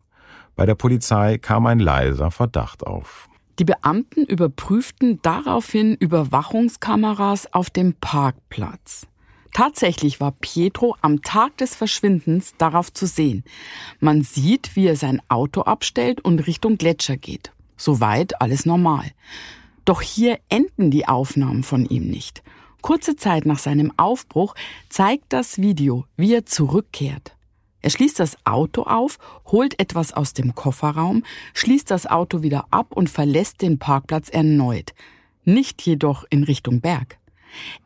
Bei 0.57 0.65
der 0.65 0.75
Polizei 0.75 1.37
kam 1.37 1.67
ein 1.67 1.81
leiser 1.81 2.31
Verdacht 2.31 2.87
auf. 2.87 3.29
Die 3.59 3.67
Beamten 3.67 4.25
überprüften 4.25 5.21
daraufhin 5.21 5.95
Überwachungskameras 5.97 7.53
auf 7.53 7.69
dem 7.69 7.93
Parkplatz. 7.95 9.07
Tatsächlich 9.53 10.21
war 10.21 10.33
Pietro 10.33 10.97
am 11.03 11.21
Tag 11.21 11.59
des 11.59 11.75
Verschwindens 11.75 12.55
darauf 12.57 12.91
zu 12.93 13.07
sehen. 13.07 13.45
Man 14.01 14.23
sieht, 14.23 14.77
wie 14.77 14.87
er 14.87 14.97
sein 14.97 15.21
Auto 15.29 15.63
abstellt 15.63 16.23
und 16.23 16.47
Richtung 16.47 16.79
Gletscher 16.79 17.19
geht. 17.19 17.53
Soweit 17.77 18.41
alles 18.41 18.65
normal. 18.65 19.05
Doch 19.89 20.03
hier 20.03 20.39
enden 20.51 20.91
die 20.91 21.09
Aufnahmen 21.09 21.63
von 21.63 21.87
ihm 21.87 22.11
nicht. 22.11 22.43
Kurze 22.83 23.17
Zeit 23.17 23.47
nach 23.47 23.59
seinem 23.59 23.91
Aufbruch 23.97 24.55
zeigt 24.91 25.33
das 25.33 25.63
Video, 25.63 26.05
wie 26.15 26.35
er 26.35 26.45
zurückkehrt. 26.45 27.35
Er 27.81 27.89
schließt 27.89 28.21
das 28.21 28.37
Auto 28.45 28.83
auf, 28.83 29.17
holt 29.47 29.81
etwas 29.81 30.13
aus 30.13 30.35
dem 30.35 30.55
Kofferraum, 30.55 31.25
schließt 31.55 31.91
das 31.91 32.07
Auto 32.07 32.43
wieder 32.43 32.67
ab 32.71 32.89
und 32.95 33.09
verlässt 33.09 33.63
den 33.63 33.79
Parkplatz 33.79 34.29
erneut. 34.29 34.93
Nicht 35.47 35.81
jedoch 35.81 36.27
in 36.29 36.45
Richtung 36.45 36.83
Berg. 36.83 37.17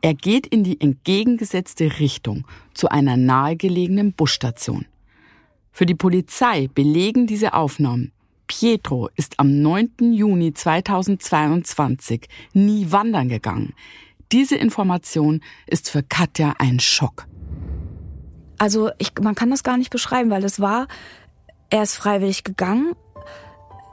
Er 0.01 0.13
geht 0.13 0.45
in 0.45 0.65
die 0.65 0.81
entgegengesetzte 0.81 1.99
Richtung 1.99 2.45
zu 2.73 2.89
einer 2.89 3.15
nahegelegenen 3.15 4.11
Busstation. 4.11 4.87
Für 5.71 5.85
die 5.85 5.95
Polizei 5.95 6.67
belegen 6.67 7.27
diese 7.27 7.53
Aufnahmen. 7.53 8.11
Pietro 8.47 9.09
ist 9.15 9.39
am 9.39 9.61
9. 9.61 10.13
Juni 10.13 10.53
2022 10.53 12.27
nie 12.53 12.91
wandern 12.91 13.29
gegangen. 13.29 13.73
Diese 14.31 14.55
Information 14.55 15.41
ist 15.67 15.89
für 15.89 16.03
Katja 16.03 16.55
ein 16.57 16.79
Schock. 16.79 17.27
Also 18.57 18.91
ich, 18.97 19.11
man 19.21 19.35
kann 19.35 19.51
das 19.51 19.63
gar 19.63 19.77
nicht 19.77 19.89
beschreiben, 19.89 20.29
weil 20.29 20.43
es 20.43 20.59
war, 20.59 20.87
er 21.69 21.83
ist 21.83 21.95
freiwillig 21.95 22.43
gegangen. 22.43 22.93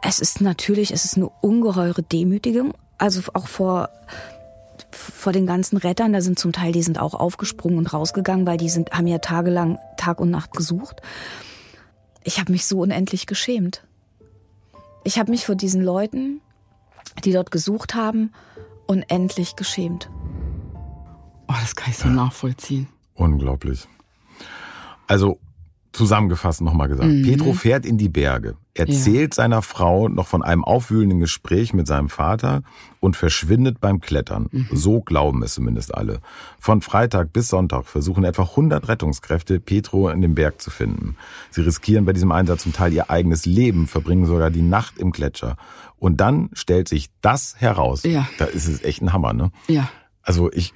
Es 0.03 0.18
ist 0.18 0.40
natürlich, 0.40 0.92
es 0.92 1.05
ist 1.05 1.16
eine 1.16 1.28
ungeheure 1.28 2.03
Demütigung. 2.03 2.72
Also 2.96 3.22
auch 3.34 3.48
vor, 3.48 3.88
vor 4.90 5.32
den 5.32 5.46
ganzen 5.46 5.76
Rettern, 5.76 6.12
da 6.12 6.20
sind 6.20 6.38
zum 6.38 6.53
Teil, 6.53 6.72
die 6.72 6.82
sind 6.82 6.98
auch 6.98 7.14
aufgesprungen 7.14 7.78
und 7.78 7.92
rausgegangen, 7.92 8.46
weil 8.46 8.59
die 8.59 8.68
sind, 8.68 8.92
haben 8.92 9.07
ja 9.07 9.18
tagelang 9.18 9.78
Tag 9.96 10.20
und 10.20 10.30
Nacht 10.30 10.53
gesucht. 10.53 11.03
Ich 12.22 12.38
habe 12.38 12.53
mich 12.53 12.66
so 12.66 12.80
unendlich 12.80 13.26
geschämt. 13.26 13.82
Ich 15.05 15.18
habe 15.18 15.30
mich 15.30 15.46
vor 15.46 15.55
diesen 15.55 15.82
Leuten, 15.82 16.40
die 17.24 17.32
dort 17.32 17.51
gesucht 17.51 17.94
haben, 17.94 18.32
unendlich 18.86 19.57
geschämt. 19.57 20.11
Oh, 21.48 21.55
das 21.61 21.74
kann 21.74 21.90
ich 21.90 21.98
so 21.98 22.09
nachvollziehen. 22.09 22.88
Unglaublich. 23.14 23.88
Also 25.07 25.38
zusammengefasst 25.93 26.61
nochmal 26.61 26.88
gesagt. 26.88 27.11
Mhm. 27.11 27.22
Petro 27.22 27.53
fährt 27.53 27.84
in 27.84 27.99
die 27.99 28.09
Berge, 28.09 28.57
erzählt 28.74 29.34
ja. 29.34 29.43
seiner 29.43 29.62
Frau 29.62 30.09
noch 30.09 30.26
von 30.26 30.43
einem 30.43 30.64
aufwühlenden 30.64 31.18
Gespräch 31.18 31.72
mit 31.72 31.86
seinem 31.86 32.09
Vater 32.09 32.62
und 33.01 33.16
verschwindet 33.16 33.80
beim 33.80 34.01
Klettern. 34.01 34.49
Mhm. 34.53 34.68
So 34.72 35.01
glauben 35.01 35.43
es 35.43 35.55
zumindest 35.55 35.95
alle. 35.95 36.20
Von 36.59 36.80
Freitag 36.80 37.32
bis 37.32 37.49
Sonntag 37.49 37.86
versuchen 37.86 38.24
etwa 38.24 38.43
100 38.43 38.88
Rettungskräfte, 38.88 39.59
Petro 39.59 40.09
in 40.11 40.22
dem 40.22 40.34
Berg 40.34 40.61
zu 40.61 40.70
finden. 40.70 41.16
Sie 41.51 41.62
riskieren 41.62 42.05
bei 42.05 42.12
diesem 42.12 42.30
Einsatz 42.30 42.62
zum 42.62 42.72
Teil 42.72 42.93
ihr 42.93 43.11
eigenes 43.11 43.45
Leben, 43.45 43.86
verbringen 43.86 44.26
sogar 44.26 44.51
die 44.51 44.62
Nacht 44.62 44.99
im 44.99 45.11
Gletscher. 45.11 45.57
Und 45.99 46.20
dann 46.20 46.51
stellt 46.53 46.88
sich 46.88 47.11
das 47.20 47.57
heraus. 47.59 48.05
Ja. 48.05 48.28
Da 48.38 48.45
ist 48.45 48.68
es 48.68 48.82
echt 48.84 49.03
ein 49.03 49.12
Hammer, 49.12 49.32
ne? 49.32 49.51
Ja. 49.66 49.91
Also 50.22 50.53
ich, 50.53 50.72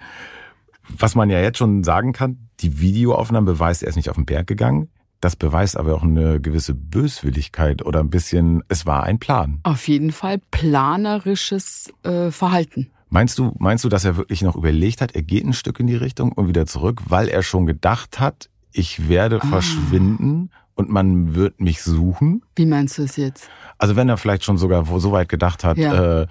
was 0.88 1.14
man 1.14 1.30
ja 1.30 1.40
jetzt 1.40 1.58
schon 1.58 1.84
sagen 1.84 2.12
kann, 2.12 2.48
die 2.60 2.80
Videoaufnahme 2.80 3.46
beweist, 3.46 3.82
er 3.82 3.88
ist 3.88 3.96
nicht 3.96 4.10
auf 4.10 4.16
den 4.16 4.26
Berg 4.26 4.46
gegangen. 4.46 4.88
Das 5.24 5.36
beweist 5.36 5.78
aber 5.78 5.94
auch 5.94 6.02
eine 6.02 6.38
gewisse 6.38 6.74
Böswilligkeit 6.74 7.82
oder 7.82 8.00
ein 8.00 8.10
bisschen, 8.10 8.62
es 8.68 8.84
war 8.84 9.04
ein 9.04 9.18
Plan. 9.18 9.58
Auf 9.62 9.88
jeden 9.88 10.12
Fall 10.12 10.38
planerisches 10.50 11.90
äh, 12.02 12.30
Verhalten. 12.30 12.90
Meinst 13.08 13.38
du, 13.38 13.54
meinst 13.58 13.84
du, 13.84 13.88
dass 13.88 14.04
er 14.04 14.18
wirklich 14.18 14.42
noch 14.42 14.54
überlegt 14.54 15.00
hat, 15.00 15.14
er 15.14 15.22
geht 15.22 15.46
ein 15.46 15.54
Stück 15.54 15.80
in 15.80 15.86
die 15.86 15.96
Richtung 15.96 16.30
und 16.32 16.48
wieder 16.48 16.66
zurück, 16.66 17.00
weil 17.08 17.28
er 17.28 17.42
schon 17.42 17.64
gedacht 17.64 18.20
hat, 18.20 18.50
ich 18.70 19.08
werde 19.08 19.40
ah. 19.40 19.46
verschwinden 19.46 20.50
und 20.74 20.90
man 20.90 21.34
wird 21.34 21.58
mich 21.58 21.82
suchen? 21.82 22.42
Wie 22.54 22.66
meinst 22.66 22.98
du 22.98 23.04
es 23.04 23.16
jetzt? 23.16 23.48
Also 23.78 23.96
wenn 23.96 24.10
er 24.10 24.18
vielleicht 24.18 24.44
schon 24.44 24.58
sogar 24.58 24.84
so 25.00 25.12
weit 25.12 25.30
gedacht 25.30 25.64
hat, 25.64 25.78
ja. 25.78 26.20
äh, 26.22 26.26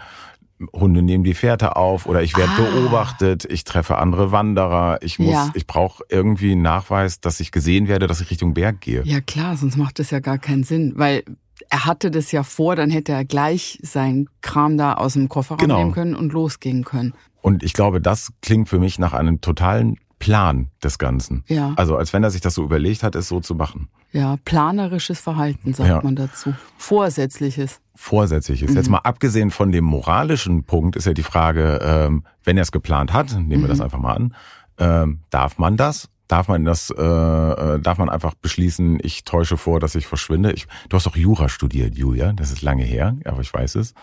Hunde 0.72 1.02
nehmen 1.02 1.24
die 1.24 1.34
Fährte 1.34 1.76
auf 1.76 2.06
oder 2.06 2.22
ich 2.22 2.38
werde 2.38 2.52
ah. 2.52 2.62
beobachtet, 2.62 3.46
ich 3.46 3.64
treffe 3.64 3.98
andere 3.98 4.32
Wanderer, 4.32 5.00
ich 5.02 5.20
muss, 5.20 5.34
ja. 5.34 5.52
ich 5.54 5.68
brauche 5.68 6.04
irgendwie 6.10 6.54
einen 6.54 6.62
Nachweis, 6.62 7.20
dass 7.20 7.40
ich 7.40 7.52
gesehen 7.52 7.88
werde, 7.88 8.08
dass 8.08 8.22
ich 8.22 8.30
Richtung 8.30 8.54
Berg 8.54 8.82
gehe. 8.82 9.02
Ja 9.06 9.22
klar, 9.22 9.58
sonst 9.58 9.78
macht 9.78 10.00
das 10.00 10.12
ja 10.12 10.20
gar 10.20 10.38
keinen 10.38 10.64
Sinn, 10.64 10.94
weil 10.96 11.24
er 11.70 11.86
hatte 11.86 12.12
das 12.12 12.32
ja 12.32 12.44
vor, 12.44 12.76
dann 12.76 12.90
hätte 12.90 13.12
er 13.12 13.26
gleich 13.26 13.80
sein 13.82 14.28
Kram 14.42 14.78
da 14.78 14.94
aus 14.96 15.14
dem 15.14 15.30
Kofferraum 15.30 15.60
genau. 15.60 15.78
nehmen 15.78 15.92
können 15.92 16.16
und 16.16 16.34
losgehen 16.34 16.84
können. 16.84 17.14
Und 17.42 17.64
ich 17.64 17.74
glaube, 17.74 18.02
das 18.02 18.32
klingt 18.42 18.70
für 18.70 18.80
mich 18.80 19.00
nach 19.00 19.14
einem 19.14 19.42
totalen 19.42 19.98
Plan 20.20 20.70
des 20.82 20.98
Ganzen. 20.98 21.44
Ja. 21.48 21.74
Also 21.76 21.98
als 21.98 22.14
wenn 22.14 22.24
er 22.24 22.32
sich 22.32 22.42
das 22.42 22.54
so 22.54 22.64
überlegt 22.64 23.04
hat, 23.04 23.16
es 23.16 23.28
so 23.28 23.42
zu 23.42 23.56
machen. 23.56 23.90
Ja, 24.14 24.38
planerisches 24.46 25.20
Verhalten 25.20 25.74
sagt 25.74 25.90
ja. 25.90 26.02
man 26.02 26.16
dazu. 26.16 26.54
Vorsätzliches. 26.78 27.82
Vorsätzliches. 27.96 28.72
Mhm. 28.72 28.76
Jetzt 28.76 28.90
mal 28.90 29.00
abgesehen 29.00 29.52
von 29.52 29.72
dem 29.72 29.86
moralischen 29.86 30.64
Punkt 30.64 30.96
ist 30.96 31.06
ja 31.06 31.14
die 31.14 31.24
Frage, 31.24 31.80
ähm, 31.84 32.24
wenn 32.44 32.58
er 32.58 32.64
es 32.64 32.72
geplant 32.72 33.14
hat, 33.14 33.34
nehmen 33.34 33.50
wir 33.50 33.58
mhm. 33.60 33.68
das 33.68 33.82
einfach 33.82 34.00
mal 34.00 34.14
an, 34.14 34.36
ähm, 34.78 35.20
darf 35.30 35.58
man 35.58 35.78
das? 35.78 36.10
Darf 36.28 36.48
man 36.48 36.66
das, 36.66 36.90
äh, 36.90 37.04
äh, 37.04 37.80
darf 37.80 37.98
man 37.98 38.10
einfach 38.10 38.34
beschließen, 38.34 38.98
ich 39.04 39.24
täusche 39.24 39.58
vor, 39.58 39.80
dass 39.80 39.94
ich 39.94 40.08
verschwinde? 40.08 40.52
Ich, 40.54 40.68
du 40.90 40.96
hast 40.96 41.06
doch 41.06 41.16
Jura 41.16 41.50
studiert, 41.50 41.96
Julia, 41.96 42.34
das 42.34 42.52
ist 42.52 42.62
lange 42.62 42.84
her, 42.84 43.16
aber 43.26 43.42
ich 43.42 43.54
weiß 43.54 43.76
es. 43.76 43.94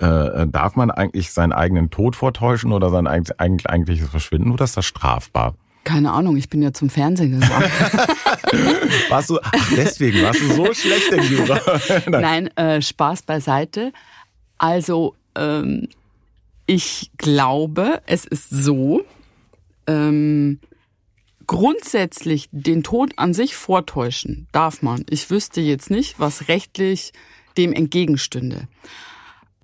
Äh, 0.00 0.06
äh 0.06 0.46
darf 0.46 0.76
man 0.76 0.90
eigentlich 0.90 1.32
seinen 1.32 1.52
eigenen 1.52 1.90
Tod 1.90 2.14
vortäuschen 2.14 2.72
oder 2.72 2.90
sein 2.90 3.06
eigentliches 3.08 4.08
Verschwinden 4.08 4.52
oder 4.52 4.64
ist 4.64 4.76
das 4.76 4.84
strafbar? 4.84 5.54
Keine 5.84 6.12
Ahnung, 6.12 6.36
ich 6.36 6.48
bin 6.48 6.62
ja 6.62 6.72
zum 6.72 6.90
Fernsehen 6.90 7.40
gegangen. 7.40 7.70
warst 9.08 9.30
du, 9.30 9.38
ach 9.42 9.72
deswegen, 9.76 10.22
warst 10.22 10.40
du 10.40 10.54
so 10.54 10.74
schlecht 10.74 11.12
in 11.12 11.22
Jura? 11.24 11.60
Nein, 12.06 12.50
Nein 12.54 12.56
äh, 12.56 12.82
Spaß 12.82 13.22
beiseite. 13.22 13.92
Also, 14.58 15.16
ähm, 15.34 15.88
ich 16.66 17.10
glaube, 17.18 18.00
es 18.06 18.24
ist 18.24 18.48
so, 18.50 19.04
ähm, 19.86 20.60
grundsätzlich 21.46 22.48
den 22.52 22.82
Tod 22.82 23.12
an 23.18 23.34
sich 23.34 23.56
vortäuschen 23.56 24.46
darf 24.52 24.82
man. 24.82 25.04
Ich 25.10 25.30
wüsste 25.30 25.60
jetzt 25.60 25.90
nicht, 25.90 26.18
was 26.18 26.48
rechtlich 26.48 27.12
dem 27.56 27.72
entgegenstünde. 27.72 28.68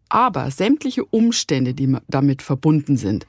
Aber 0.09 0.51
sämtliche 0.51 1.05
Umstände, 1.05 1.75
die 1.75 1.97
damit 2.09 2.43
verbunden 2.43 2.97
sind, 2.97 3.27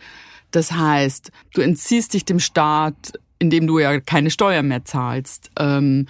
das 0.52 0.72
heißt, 0.72 1.32
du 1.54 1.62
entziehst 1.62 2.14
dich 2.14 2.26
dem 2.26 2.39
Staat, 2.39 3.14
indem 3.39 3.68
du 3.68 3.80
ja 3.80 4.00
keine 4.00 4.32
Steuer 4.32 4.64
mehr 4.64 4.86
zahlst. 4.86 5.52
Ähm, 5.58 6.08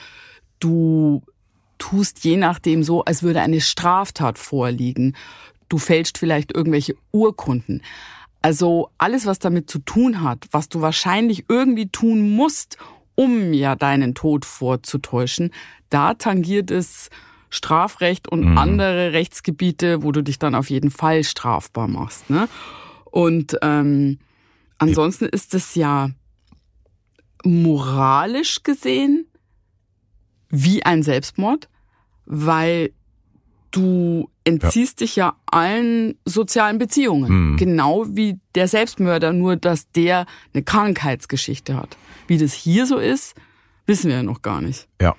du 0.60 1.22
tust 1.78 2.24
je 2.24 2.38
nachdem 2.38 2.84
so, 2.84 3.04
als 3.06 3.24
würde 3.24 3.42
eine 3.42 3.62
Straftat 3.62 4.38
vorliegen. 4.38 5.16
Du 5.70 5.78
fälschst 5.78 6.18
vielleicht 6.18 6.56
irgendwelche 6.56 6.96
Urkunden. 7.12 7.82
Also 8.42 8.90
alles, 8.98 9.26
was 9.26 9.40
damit 9.40 9.70
zu 9.70 9.80
tun 9.80 10.22
hat, 10.22 10.48
was 10.52 10.70
du 10.70 10.82
wahrscheinlich 10.82 11.46
irgendwie 11.50 11.88
tun 11.88 12.32
musst, 12.32 12.78
um 13.16 13.54
ja 13.54 13.76
deinen 13.76 14.16
Tod 14.16 14.46
vorzutäuschen, 14.46 15.52
da 15.90 16.14
tangiert 16.14 16.72
es 16.72 17.10
Strafrecht 17.50 18.28
und 18.28 18.52
mhm. 18.52 18.58
andere 18.58 19.12
Rechtsgebiete, 19.12 20.04
wo 20.04 20.12
du 20.12 20.22
dich 20.22 20.40
dann 20.40 20.56
auf 20.56 20.70
jeden 20.70 20.92
Fall 20.92 21.24
strafbar 21.24 21.88
machst. 21.88 22.30
Ne? 22.30 22.48
Und 23.06 23.58
ähm, 23.62 24.20
Ansonsten 24.80 25.26
ist 25.26 25.54
es 25.54 25.76
ja 25.76 26.10
moralisch 27.44 28.64
gesehen 28.64 29.28
wie 30.50 30.84
ein 30.84 31.04
Selbstmord, 31.04 31.70
weil 32.26 32.92
du 33.72 34.30
entziehst 34.44 35.00
ja. 35.00 35.06
dich 35.06 35.16
ja 35.16 35.36
allen 35.46 36.16
sozialen 36.26 36.80
Beziehungen. 36.80 37.52
Mhm. 37.52 37.58
Genau 37.58 38.06
wie 38.10 38.40
der 38.56 38.68
Selbstmörder, 38.68 39.34
nur 39.34 39.56
dass 39.56 39.92
der 39.92 40.26
eine 40.54 40.64
Krankheitsgeschichte 40.64 41.76
hat. 41.76 41.98
Wie 42.28 42.38
das 42.38 42.54
hier 42.54 42.86
so 42.86 42.98
ist, 42.98 43.36
wissen 43.86 44.10
wir 44.10 44.18
ja 44.18 44.24
noch 44.24 44.42
gar 44.42 44.62
nicht. 44.62 44.88
Ja. 45.02 45.16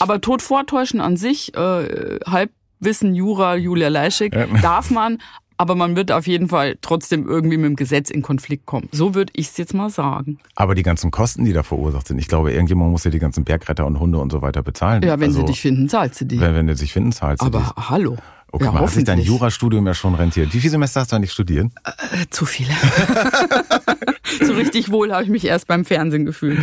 Aber 0.00 0.20
Tod 0.20 0.42
vortäuschen 0.42 1.00
an 1.00 1.16
sich, 1.16 1.54
äh, 1.54 2.18
Halbwissen, 2.26 3.14
Jura, 3.14 3.56
Julia 3.56 3.88
Leischig, 3.88 4.34
ja. 4.34 4.46
darf 4.60 4.90
man, 4.90 5.18
aber 5.56 5.74
man 5.74 5.96
wird 5.96 6.12
auf 6.12 6.26
jeden 6.26 6.48
Fall 6.48 6.76
trotzdem 6.80 7.28
irgendwie 7.28 7.56
mit 7.56 7.66
dem 7.66 7.76
Gesetz 7.76 8.10
in 8.10 8.22
Konflikt 8.22 8.66
kommen. 8.66 8.88
So 8.92 9.14
würde 9.14 9.32
ich 9.36 9.48
es 9.48 9.56
jetzt 9.56 9.74
mal 9.74 9.90
sagen. 9.90 10.38
Aber 10.54 10.74
die 10.74 10.82
ganzen 10.82 11.10
Kosten, 11.10 11.44
die 11.44 11.52
da 11.52 11.62
verursacht 11.62 12.08
sind, 12.08 12.18
ich 12.18 12.28
glaube, 12.28 12.52
irgendjemand 12.52 12.90
muss 12.90 13.04
ja 13.04 13.10
die 13.10 13.18
ganzen 13.18 13.44
Bergretter 13.44 13.86
und 13.86 14.00
Hunde 14.00 14.18
und 14.18 14.32
so 14.32 14.42
weiter 14.42 14.62
bezahlen. 14.62 15.02
Ja, 15.02 15.20
wenn 15.20 15.28
also, 15.28 15.40
sie 15.40 15.46
dich 15.46 15.60
finden, 15.60 15.88
zahlst 15.88 16.20
du 16.20 16.24
die. 16.26 16.40
Wenn, 16.40 16.54
wenn 16.54 16.68
sie 16.74 16.84
dich 16.84 16.92
finden, 16.92 17.12
zahlst 17.12 17.42
du 17.42 17.50
die. 17.50 17.56
Aber 17.56 17.90
hallo. 17.90 18.16
Okay, 18.54 18.66
ja, 18.66 18.72
man 18.72 18.82
hat 18.82 18.90
sich 18.90 19.04
dein 19.04 19.18
Jurastudium 19.18 19.86
ja 19.86 19.94
schon 19.94 20.14
rentiert. 20.14 20.52
Wie 20.52 20.60
viele 20.60 20.72
Semester 20.72 21.00
hast 21.00 21.10
du 21.10 21.16
eigentlich 21.16 21.32
studiert? 21.32 21.72
Äh, 21.84 22.26
zu 22.28 22.44
viele. 22.44 22.72
so 24.42 24.52
richtig 24.52 24.90
wohl 24.90 25.10
habe 25.10 25.24
ich 25.24 25.30
mich 25.30 25.46
erst 25.46 25.68
beim 25.68 25.86
Fernsehen 25.86 26.26
gefühlt. 26.26 26.60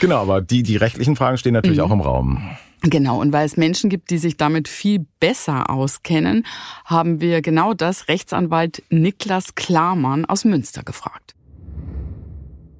genau, 0.00 0.22
aber 0.22 0.40
die, 0.40 0.62
die 0.62 0.76
rechtlichen 0.76 1.16
Fragen 1.16 1.36
stehen 1.36 1.52
natürlich 1.52 1.78
mhm. 1.78 1.84
auch 1.84 1.90
im 1.92 2.00
Raum. 2.00 2.56
Genau, 2.82 3.20
und 3.20 3.32
weil 3.32 3.46
es 3.46 3.56
Menschen 3.56 3.90
gibt, 3.90 4.10
die 4.10 4.18
sich 4.18 4.36
damit 4.36 4.68
viel 4.68 5.06
besser 5.18 5.70
auskennen, 5.70 6.46
haben 6.84 7.20
wir 7.20 7.42
genau 7.42 7.74
das 7.74 8.08
Rechtsanwalt 8.08 8.82
Niklas 8.90 9.54
Klarmann 9.54 10.24
aus 10.24 10.44
Münster 10.44 10.82
gefragt. 10.82 11.34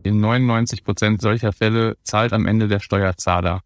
In 0.02 0.20
99 0.20 0.84
Prozent 0.84 1.20
solcher 1.20 1.52
Fälle 1.52 1.96
zahlt 2.04 2.32
am 2.32 2.46
Ende 2.46 2.68
der 2.68 2.78
Steuerzahler 2.78 3.62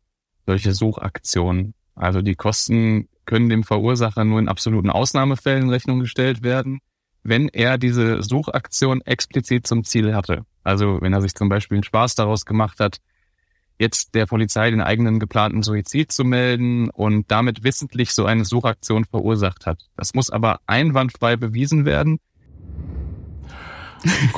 solche 0.46 0.72
Suchaktionen. 0.72 1.74
Also 1.94 2.22
die 2.22 2.34
Kosten 2.34 3.08
können 3.26 3.50
dem 3.50 3.62
Verursacher 3.62 4.24
nur 4.24 4.38
in 4.38 4.48
absoluten 4.48 4.90
Ausnahmefällen 4.90 5.64
in 5.64 5.70
Rechnung 5.70 6.00
gestellt 6.00 6.42
werden, 6.42 6.80
wenn 7.22 7.48
er 7.48 7.76
diese 7.76 8.22
Suchaktion 8.22 9.02
explizit 9.02 9.66
zum 9.66 9.84
Ziel 9.84 10.14
hatte. 10.14 10.44
Also 10.64 10.98
wenn 11.02 11.12
er 11.12 11.20
sich 11.20 11.34
zum 11.34 11.48
Beispiel 11.48 11.76
einen 11.76 11.84
Spaß 11.84 12.14
daraus 12.14 12.46
gemacht 12.46 12.80
hat, 12.80 12.98
jetzt 13.80 14.14
der 14.14 14.26
Polizei 14.26 14.70
den 14.70 14.82
eigenen 14.82 15.18
geplanten 15.18 15.62
Suizid 15.62 16.12
zu 16.12 16.22
melden 16.22 16.90
und 16.90 17.30
damit 17.30 17.64
wissentlich 17.64 18.12
so 18.12 18.26
eine 18.26 18.44
Suchaktion 18.44 19.04
verursacht 19.06 19.66
hat. 19.66 19.80
Das 19.96 20.14
muss 20.14 20.30
aber 20.30 20.60
einwandfrei 20.66 21.36
bewiesen 21.36 21.84
werden. 21.86 22.20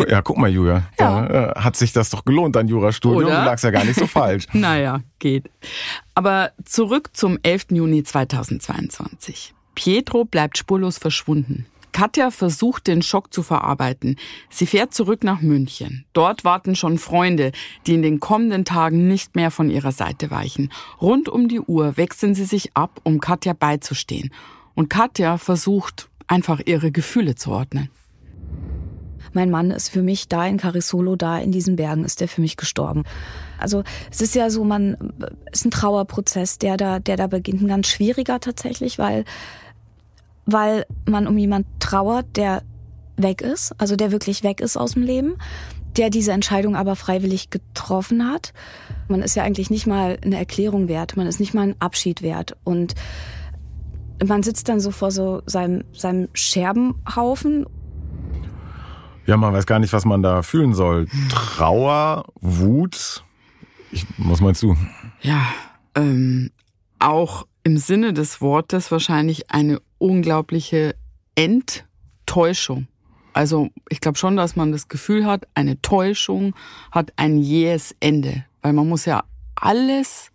Ja, 0.09 0.23
guck 0.23 0.39
mal, 0.39 0.51
Julia. 0.51 0.89
Ja. 0.99 1.27
Da, 1.27 1.27
äh, 1.27 1.61
hat 1.61 1.77
sich 1.77 1.93
das 1.93 2.11
doch 2.11 2.25
gelohnt, 2.25 2.57
dein 2.57 2.69
Jurastudium. 2.69 3.27
Oder? 3.27 3.41
Du 3.41 3.47
lagst 3.47 3.65
ja 3.65 3.71
gar 3.71 3.85
nicht 3.85 3.99
so 3.99 4.07
falsch. 4.07 4.47
naja, 4.53 5.01
geht. 5.19 5.51
Aber 6.15 6.53
zurück 6.65 7.11
zum 7.13 7.39
11. 7.43 7.67
Juni 7.71 8.03
2022. 8.03 9.55
Pietro 9.75 10.25
bleibt 10.25 10.59
spurlos 10.59 10.99
verschwunden. 10.99 11.67
Katja 11.93 12.31
versucht, 12.31 12.87
den 12.87 13.03
Schock 13.03 13.33
zu 13.33 13.43
verarbeiten. 13.43 14.17
Sie 14.51 14.67
fährt 14.67 14.95
zurück 14.95 15.25
nach 15.25 15.41
München. 15.41 16.05
Dort 16.13 16.45
warten 16.45 16.75
schon 16.75 16.99
Freunde, 16.99 17.53
die 17.87 17.95
in 17.95 18.03
den 18.03 18.21
kommenden 18.21 18.65
Tagen 18.65 19.09
nicht 19.09 19.37
mehr 19.37 19.51
von 19.51 19.71
ihrer 19.71 19.93
Seite 19.93 20.31
weichen. 20.31 20.73
Rund 21.01 21.29
um 21.29 21.49
die 21.49 21.61
Uhr 21.61 21.97
wechseln 21.97 22.35
sie 22.35 22.45
sich 22.45 22.77
ab, 22.77 23.01
um 23.05 23.21
Katja 23.21 23.53
beizustehen. 23.53 24.31
Und 24.75 24.89
Katja 24.89 25.39
versucht, 25.39 26.09
einfach 26.27 26.61
ihre 26.65 26.91
Gefühle 26.91 27.35
zu 27.35 27.51
ordnen. 27.51 27.91
Mein 29.35 29.51
Mann 29.51 29.71
ist 29.71 29.89
für 29.89 30.03
mich 30.03 30.29
da 30.29 30.47
in 30.47 30.59
Carisolo, 30.59 31.17
da 31.17 31.39
in 31.39 31.53
diesen 31.53 31.77
Bergen 31.77 32.05
ist 32.05 32.21
er 32.21 32.29
für 32.29 32.41
mich 32.41 32.57
gestorben. 32.57 33.05
Also 33.59 33.83
es 34.11 34.21
ist 34.21 34.35
ja 34.35 34.51
so, 34.51 34.65
man 34.65 35.15
ist 35.51 35.65
ein 35.65 35.71
Trauerprozess, 35.71 36.59
der 36.59 36.77
da, 36.77 36.99
der 36.99 37.17
da 37.17 37.29
beginnt, 37.29 37.63
ein 37.63 37.69
ganz 37.69 37.87
schwieriger 37.87 38.41
tatsächlich, 38.41 38.99
weil 38.99 39.25
weil 40.47 40.87
man 41.09 41.27
um 41.27 41.39
jemand 41.39 41.67
trauert, 41.79 42.37
der 42.37 42.63
weg 43.17 43.41
ist, 43.41 43.75
also 43.79 43.97
der 43.97 44.13
wirklich 44.13 44.43
weg 44.43 44.61
ist 44.61 44.77
aus 44.77 44.93
dem 44.93 45.03
Leben, 45.03 45.37
der 45.97 46.11
diese 46.11 46.33
Entscheidung 46.33 46.77
aber 46.77 46.97
freiwillig 46.97 47.51
getroffen 47.51 48.29
hat. 48.29 48.53
Man 49.09 49.23
ist 49.23 49.35
ja 49.35 49.43
eigentlich 49.43 49.71
nicht 49.71 49.87
mal 49.87 50.19
eine 50.25 50.37
Erklärung 50.37 50.89
wert, 50.89 51.17
man 51.17 51.27
ist 51.27 51.41
nicht 51.41 51.55
mal 51.55 51.69
ein 51.69 51.77
Abschied 51.81 52.23
wert 52.23 52.57
und 52.65 52.95
man 54.25 54.43
sitzt 54.43 54.69
dann 54.69 54.81
so 54.81 54.91
vor 54.91 55.11
so 55.11 55.43
seinem, 55.47 55.85
seinem 55.93 56.29
Scherbenhaufen. 56.33 57.67
Ja, 59.27 59.37
man 59.37 59.53
weiß 59.53 59.67
gar 59.67 59.79
nicht, 59.79 59.93
was 59.93 60.05
man 60.05 60.23
da 60.23 60.43
fühlen 60.43 60.75
soll. 60.75 61.07
Trauer, 61.29 62.25
Wut. 62.41 63.25
Ich, 63.91 64.07
was 64.19 64.41
meinst 64.41 64.63
du? 64.63 64.77
Ja, 65.21 65.47
ähm, 65.95 66.51
auch 66.99 67.47
im 67.65 67.77
Sinne 67.77 68.13
des 68.13 68.41
Wortes 68.41 68.91
wahrscheinlich 68.91 69.51
eine 69.51 69.81
unglaubliche 70.03 70.95
Enttäuschung. 71.37 72.89
Also 73.33 73.71
ich 73.89 74.01
glaube 74.01 74.19
schon, 74.19 74.37
dass 74.37 74.57
man 74.57 74.73
das 74.73 74.89
Gefühl 74.89 75.25
hat, 75.25 75.47
eine 75.55 75.81
Täuschung 75.81 76.55
hat 76.91 77.13
ein 77.17 77.39
jähes 77.39 77.95
Ende. 78.01 78.45
Weil 78.61 78.73
man 78.75 78.89
muss 78.89 79.05
ja 79.07 79.23
alles 79.55 80.31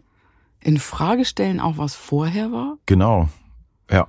in 0.61 0.79
Frage 0.79 1.25
stellen, 1.25 1.59
auch 1.59 1.77
was 1.77 1.95
vorher 1.95 2.51
war. 2.51 2.77
Genau. 2.85 3.29
Ja. 3.91 4.07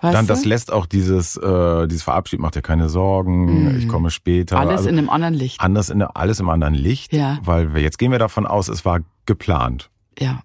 Weißt 0.00 0.14
Dann, 0.14 0.26
das 0.26 0.44
lässt 0.44 0.72
auch 0.72 0.86
dieses, 0.86 1.36
äh, 1.36 1.86
dieses 1.86 2.02
Verabschied, 2.02 2.40
macht 2.40 2.56
dir 2.56 2.62
keine 2.62 2.88
Sorgen, 2.88 3.64
mm. 3.64 3.78
ich 3.78 3.88
komme 3.88 4.10
später. 4.10 4.58
Alles 4.58 4.78
also 4.78 4.88
in 4.88 4.98
einem 4.98 5.10
anderen 5.10 5.34
Licht. 5.34 5.60
Anders 5.60 5.90
in, 5.90 6.02
alles 6.02 6.40
im 6.40 6.48
anderen 6.48 6.74
Licht. 6.74 7.12
Ja. 7.12 7.38
Weil 7.42 7.72
wir, 7.72 7.82
jetzt 7.82 7.98
gehen 7.98 8.12
wir 8.12 8.18
davon 8.18 8.46
aus, 8.46 8.68
es 8.68 8.84
war 8.84 9.00
geplant. 9.26 9.90
Ja. 10.18 10.40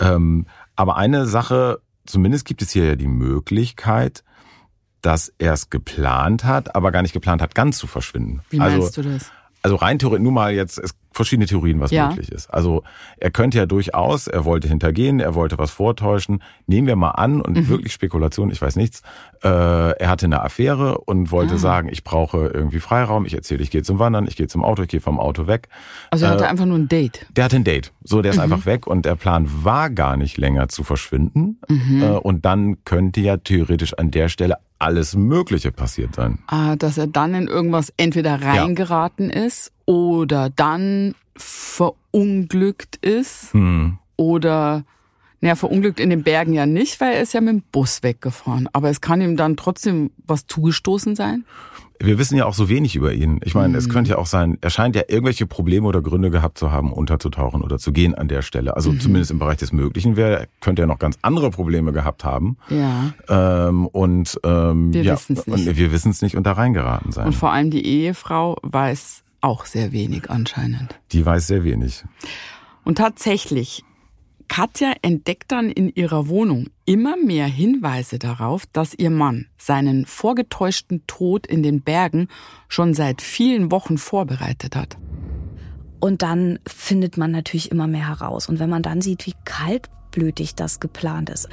Ähm, 0.00 0.46
aber 0.76 0.96
eine 0.96 1.26
Sache, 1.26 1.80
zumindest 2.06 2.44
gibt 2.44 2.62
es 2.62 2.70
hier 2.70 2.84
ja 2.86 2.96
die 2.96 3.08
Möglichkeit, 3.08 4.24
dass 5.00 5.32
er 5.38 5.52
es 5.52 5.70
geplant 5.70 6.44
hat, 6.44 6.74
aber 6.74 6.90
gar 6.90 7.02
nicht 7.02 7.12
geplant 7.12 7.42
hat, 7.42 7.54
ganz 7.54 7.78
zu 7.78 7.86
verschwinden. 7.86 8.42
Wie 8.50 8.58
meinst 8.58 8.98
also, 8.98 9.02
du 9.02 9.10
das? 9.10 9.30
Also 9.64 9.76
rein 9.76 9.98
theoretisch, 9.98 10.22
nur 10.22 10.32
mal 10.32 10.52
jetzt, 10.52 10.78
es 10.78 10.94
verschiedene 11.10 11.46
Theorien, 11.46 11.80
was 11.80 11.90
ja. 11.90 12.08
möglich 12.08 12.30
ist. 12.30 12.52
Also 12.52 12.82
er 13.16 13.30
könnte 13.30 13.56
ja 13.56 13.64
durchaus, 13.64 14.26
er 14.26 14.44
wollte 14.44 14.68
hintergehen, 14.68 15.20
er 15.20 15.34
wollte 15.34 15.56
was 15.56 15.70
vortäuschen. 15.70 16.42
Nehmen 16.66 16.86
wir 16.86 16.96
mal 16.96 17.12
an 17.12 17.40
und 17.40 17.56
mhm. 17.56 17.68
wirklich 17.68 17.94
Spekulation, 17.94 18.50
ich 18.50 18.60
weiß 18.60 18.76
nichts. 18.76 19.00
Äh, 19.42 19.48
er 19.48 20.08
hatte 20.10 20.26
eine 20.26 20.42
Affäre 20.42 20.98
und 20.98 21.30
wollte 21.30 21.54
ah. 21.54 21.58
sagen, 21.58 21.88
ich 21.90 22.04
brauche 22.04 22.48
irgendwie 22.48 22.78
Freiraum. 22.78 23.24
Ich 23.24 23.32
erzähle, 23.32 23.62
ich 23.62 23.70
gehe 23.70 23.82
zum 23.82 23.98
Wandern, 23.98 24.26
ich 24.26 24.36
gehe 24.36 24.48
zum 24.48 24.62
Auto, 24.62 24.82
ich 24.82 24.88
gehe 24.88 25.00
vom 25.00 25.18
Auto 25.18 25.46
weg. 25.46 25.68
Also 26.10 26.26
er 26.26 26.32
hatte 26.32 26.44
äh, 26.44 26.48
einfach 26.48 26.66
nur 26.66 26.76
ein 26.76 26.88
Date. 26.88 27.24
Der 27.34 27.44
hatte 27.44 27.56
ein 27.56 27.64
Date. 27.64 27.90
So, 28.02 28.20
der 28.20 28.32
ist 28.32 28.36
mhm. 28.36 28.42
einfach 28.42 28.66
weg 28.66 28.86
und 28.86 29.06
der 29.06 29.14
Plan 29.14 29.48
war 29.62 29.88
gar 29.88 30.18
nicht 30.18 30.36
länger 30.36 30.68
zu 30.68 30.84
verschwinden. 30.84 31.58
Mhm. 31.70 32.02
Äh, 32.02 32.06
und 32.08 32.44
dann 32.44 32.84
könnte 32.84 33.22
ja 33.22 33.38
theoretisch 33.38 33.94
an 33.94 34.10
der 34.10 34.28
Stelle 34.28 34.56
alles 34.78 35.14
Mögliche 35.14 35.72
passiert 35.72 36.14
sein. 36.14 36.38
Ah, 36.46 36.76
dass 36.76 36.98
er 36.98 37.06
dann 37.06 37.34
in 37.34 37.48
irgendwas 37.48 37.92
entweder 37.96 38.42
reingeraten 38.42 39.30
ja. 39.30 39.44
ist 39.44 39.72
oder 39.86 40.50
dann 40.50 41.14
verunglückt 41.36 42.96
ist 42.96 43.52
hm. 43.52 43.98
oder 44.16 44.84
naja, 45.44 45.56
verunglückt 45.56 46.00
in 46.00 46.08
den 46.08 46.22
Bergen 46.22 46.54
ja 46.54 46.64
nicht, 46.64 47.02
weil 47.02 47.16
er 47.16 47.20
ist 47.20 47.34
ja 47.34 47.42
mit 47.42 47.50
dem 47.50 47.62
Bus 47.70 48.02
weggefahren. 48.02 48.66
Aber 48.72 48.88
es 48.88 49.02
kann 49.02 49.20
ihm 49.20 49.36
dann 49.36 49.58
trotzdem 49.58 50.10
was 50.26 50.46
zugestoßen 50.46 51.14
sein? 51.16 51.44
Wir 52.00 52.18
wissen 52.18 52.38
ja 52.38 52.46
auch 52.46 52.54
so 52.54 52.70
wenig 52.70 52.96
über 52.96 53.12
ihn. 53.12 53.40
Ich 53.44 53.54
meine, 53.54 53.68
mhm. 53.68 53.74
es 53.74 53.90
könnte 53.90 54.12
ja 54.12 54.16
auch 54.16 54.24
sein, 54.24 54.56
er 54.62 54.70
scheint 54.70 54.96
ja 54.96 55.02
irgendwelche 55.06 55.46
Probleme 55.46 55.86
oder 55.86 56.00
Gründe 56.00 56.30
gehabt 56.30 56.56
zu 56.56 56.72
haben, 56.72 56.94
unterzutauchen 56.94 57.60
oder 57.60 57.78
zu 57.78 57.92
gehen 57.92 58.14
an 58.14 58.26
der 58.26 58.40
Stelle. 58.40 58.74
Also 58.74 58.90
mhm. 58.90 59.00
zumindest 59.00 59.32
im 59.32 59.38
Bereich 59.38 59.58
des 59.58 59.70
Möglichen 59.70 60.16
wäre, 60.16 60.48
könnte 60.62 60.80
er 60.80 60.86
noch 60.86 60.98
ganz 60.98 61.18
andere 61.20 61.50
Probleme 61.50 61.92
gehabt 61.92 62.24
haben. 62.24 62.56
Ja. 62.70 63.12
Ähm, 63.28 63.86
und 63.86 64.40
ähm, 64.44 64.94
wir 64.94 65.02
ja, 65.02 65.12
wissen 65.12 65.36
es 65.36 65.46
nicht. 65.46 65.76
wir 65.76 65.92
wissen 65.92 66.10
es 66.10 66.22
nicht 66.22 66.38
und 66.38 66.46
da 66.46 66.52
reingeraten 66.52 67.12
sein. 67.12 67.26
Und 67.26 67.34
vor 67.34 67.52
allem 67.52 67.70
die 67.70 67.84
Ehefrau 67.84 68.56
weiß 68.62 69.24
auch 69.42 69.66
sehr 69.66 69.92
wenig 69.92 70.30
anscheinend. 70.30 70.98
Die 71.12 71.26
weiß 71.26 71.48
sehr 71.48 71.64
wenig. 71.64 72.02
Und 72.82 72.96
tatsächlich 72.96 73.84
Katja 74.48 74.92
entdeckt 75.02 75.52
dann 75.52 75.70
in 75.70 75.88
ihrer 75.94 76.28
Wohnung 76.28 76.68
immer 76.84 77.16
mehr 77.16 77.46
Hinweise 77.46 78.18
darauf, 78.18 78.64
dass 78.72 78.94
ihr 78.94 79.10
Mann 79.10 79.46
seinen 79.58 80.06
vorgetäuschten 80.06 81.06
Tod 81.06 81.46
in 81.46 81.62
den 81.62 81.82
Bergen 81.82 82.28
schon 82.68 82.94
seit 82.94 83.22
vielen 83.22 83.70
Wochen 83.70 83.98
vorbereitet 83.98 84.76
hat. 84.76 84.96
Und 86.00 86.22
dann 86.22 86.58
findet 86.66 87.16
man 87.16 87.30
natürlich 87.30 87.70
immer 87.70 87.86
mehr 87.86 88.08
heraus. 88.08 88.48
Und 88.48 88.58
wenn 88.58 88.68
man 88.68 88.82
dann 88.82 89.00
sieht, 89.00 89.26
wie 89.26 89.34
kaltblütig 89.44 90.54
das 90.54 90.78
geplant 90.78 91.30
ist, 91.30 91.48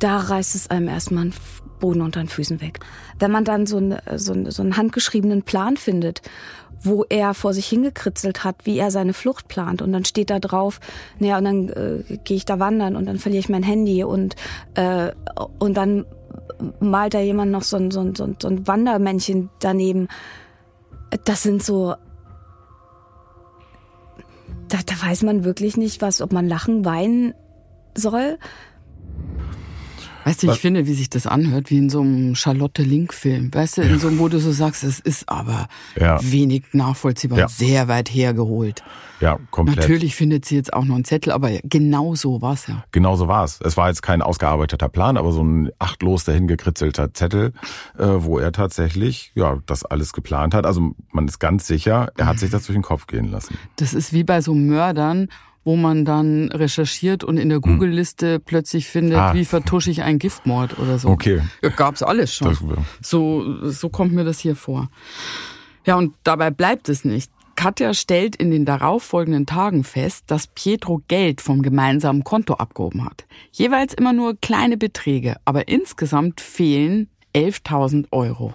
da 0.00 0.18
reißt 0.18 0.54
es 0.54 0.68
einem 0.68 0.88
erstmal 0.88 1.24
einen 1.24 1.34
Boden 1.78 2.00
unter 2.00 2.20
den 2.20 2.28
Füßen 2.28 2.60
weg. 2.60 2.80
Wenn 3.18 3.30
man 3.30 3.44
dann 3.44 3.66
so 3.66 3.76
einen, 3.76 3.98
so 4.16 4.50
so 4.50 4.62
einen 4.62 4.76
handgeschriebenen 4.76 5.42
Plan 5.42 5.76
findet, 5.76 6.22
wo 6.82 7.04
er 7.08 7.34
vor 7.34 7.54
sich 7.54 7.66
hingekritzelt 7.66 8.44
hat, 8.44 8.56
wie 8.64 8.78
er 8.78 8.90
seine 8.90 9.12
Flucht 9.12 9.48
plant. 9.48 9.82
Und 9.82 9.92
dann 9.92 10.04
steht 10.04 10.30
da 10.30 10.38
drauf, 10.38 10.80
naja, 11.18 11.38
und 11.38 11.44
dann 11.44 11.68
äh, 11.68 12.18
gehe 12.24 12.36
ich 12.36 12.44
da 12.44 12.58
wandern 12.58 12.96
und 12.96 13.06
dann 13.06 13.18
verliere 13.18 13.40
ich 13.40 13.48
mein 13.48 13.62
Handy 13.62 14.04
und, 14.04 14.36
äh, 14.74 15.12
und 15.58 15.76
dann 15.76 16.04
malt 16.80 17.14
da 17.14 17.20
jemand 17.20 17.52
noch 17.52 17.62
so 17.62 17.76
ein, 17.76 17.90
so, 17.90 18.00
ein, 18.00 18.14
so 18.14 18.48
ein 18.48 18.66
Wandermännchen 18.66 19.50
daneben. 19.60 20.08
Das 21.24 21.42
sind 21.42 21.62
so. 21.62 21.94
Da, 24.68 24.78
da 24.84 24.94
weiß 25.06 25.22
man 25.22 25.44
wirklich 25.44 25.76
nicht, 25.76 26.02
was, 26.02 26.20
ob 26.20 26.32
man 26.32 26.48
lachen, 26.48 26.84
weinen 26.84 27.34
soll. 27.94 28.38
Weißt 30.24 30.42
du, 30.42 30.46
ich 30.46 30.52
Was? 30.52 30.58
finde, 30.58 30.86
wie 30.86 30.94
sich 30.94 31.10
das 31.10 31.26
anhört, 31.26 31.70
wie 31.70 31.78
in 31.78 31.90
so 31.90 32.00
einem 32.00 32.34
Charlotte 32.34 32.82
Link-Film. 32.82 33.52
Weißt 33.52 33.78
du, 33.78 33.82
in 33.82 33.98
so 33.98 34.08
einem, 34.08 34.18
wo 34.18 34.28
du 34.28 34.38
so 34.40 34.52
sagst, 34.52 34.82
es 34.82 34.98
ist 34.98 35.28
aber 35.28 35.68
ja. 36.00 36.18
wenig 36.22 36.64
nachvollziehbar 36.72 37.38
ja. 37.38 37.48
sehr 37.48 37.88
weit 37.88 38.08
hergeholt. 38.08 38.82
Ja, 39.20 39.38
komplett. 39.50 39.78
Natürlich 39.78 40.14
findet 40.14 40.44
sie 40.44 40.56
jetzt 40.56 40.72
auch 40.72 40.84
noch 40.84 40.94
einen 40.94 41.04
Zettel, 41.04 41.32
aber 41.32 41.50
genau 41.62 42.14
so 42.14 42.42
war 42.42 42.54
es 42.54 42.66
ja. 42.66 42.84
Genau 42.90 43.16
so 43.16 43.28
war 43.28 43.44
es. 43.44 43.60
Es 43.60 43.76
war 43.76 43.88
jetzt 43.88 44.02
kein 44.02 44.22
ausgearbeiteter 44.22 44.88
Plan, 44.88 45.16
aber 45.16 45.32
so 45.32 45.42
ein 45.42 45.70
achtlos 45.78 46.24
dahingekritzelter 46.24 47.14
Zettel, 47.14 47.52
äh, 47.98 48.06
wo 48.06 48.38
er 48.38 48.52
tatsächlich 48.52 49.32
ja 49.34 49.58
das 49.66 49.84
alles 49.84 50.12
geplant 50.12 50.54
hat. 50.54 50.66
Also 50.66 50.92
man 51.12 51.28
ist 51.28 51.38
ganz 51.38 51.66
sicher, 51.66 52.12
er 52.16 52.26
hat 52.26 52.38
sich 52.38 52.50
das 52.50 52.66
durch 52.66 52.76
den 52.76 52.82
Kopf 52.82 53.06
gehen 53.06 53.30
lassen. 53.30 53.56
Das 53.76 53.94
ist 53.94 54.12
wie 54.12 54.24
bei 54.24 54.40
so 54.40 54.54
Mördern, 54.54 55.28
wo 55.64 55.76
man 55.76 56.04
dann 56.04 56.50
recherchiert 56.52 57.24
und 57.24 57.38
in 57.38 57.48
der 57.48 57.56
hm. 57.56 57.62
Google-Liste 57.62 58.38
plötzlich 58.38 58.86
findet, 58.86 59.18
ah. 59.18 59.34
wie 59.34 59.44
vertusche 59.44 59.90
ich 59.90 60.02
einen 60.02 60.18
Giftmord 60.18 60.78
oder 60.78 60.98
so. 60.98 61.08
Okay. 61.08 61.42
Ja, 61.62 61.70
gab's 61.70 62.02
alles 62.02 62.34
schon. 62.34 62.56
so, 63.00 63.68
so 63.70 63.88
kommt 63.88 64.12
mir 64.12 64.24
das 64.24 64.38
hier 64.38 64.56
vor. 64.56 64.90
Ja, 65.86 65.96
und 65.96 66.14
dabei 66.22 66.50
bleibt 66.50 66.88
es 66.88 67.04
nicht. 67.04 67.30
Katja 67.56 67.94
stellt 67.94 68.36
in 68.36 68.50
den 68.50 68.64
darauffolgenden 68.64 69.46
Tagen 69.46 69.84
fest, 69.84 70.24
dass 70.26 70.48
Pietro 70.48 71.02
Geld 71.08 71.40
vom 71.40 71.62
gemeinsamen 71.62 72.24
Konto 72.24 72.54
abgehoben 72.54 73.04
hat. 73.04 73.26
Jeweils 73.52 73.94
immer 73.94 74.12
nur 74.12 74.36
kleine 74.40 74.76
Beträge, 74.76 75.36
aber 75.44 75.68
insgesamt 75.68 76.40
fehlen 76.40 77.08
11.000 77.34 78.06
Euro. 78.10 78.54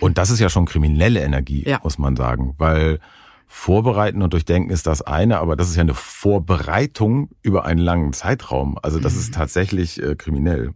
Und 0.00 0.18
das 0.18 0.30
ist 0.30 0.40
ja 0.40 0.48
schon 0.48 0.66
kriminelle 0.66 1.22
Energie, 1.22 1.64
ja. 1.66 1.80
muss 1.82 1.98
man 1.98 2.16
sagen, 2.16 2.54
weil 2.58 2.98
Vorbereiten 3.46 4.22
und 4.22 4.32
Durchdenken 4.32 4.70
ist 4.70 4.86
das 4.86 5.02
eine, 5.02 5.38
aber 5.38 5.56
das 5.56 5.68
ist 5.68 5.76
ja 5.76 5.82
eine 5.82 5.94
Vorbereitung 5.94 7.30
über 7.42 7.64
einen 7.64 7.80
langen 7.80 8.12
Zeitraum. 8.12 8.78
Also 8.82 8.98
das 8.98 9.14
mhm. 9.14 9.20
ist 9.20 9.34
tatsächlich 9.34 10.02
äh, 10.02 10.16
kriminell. 10.16 10.74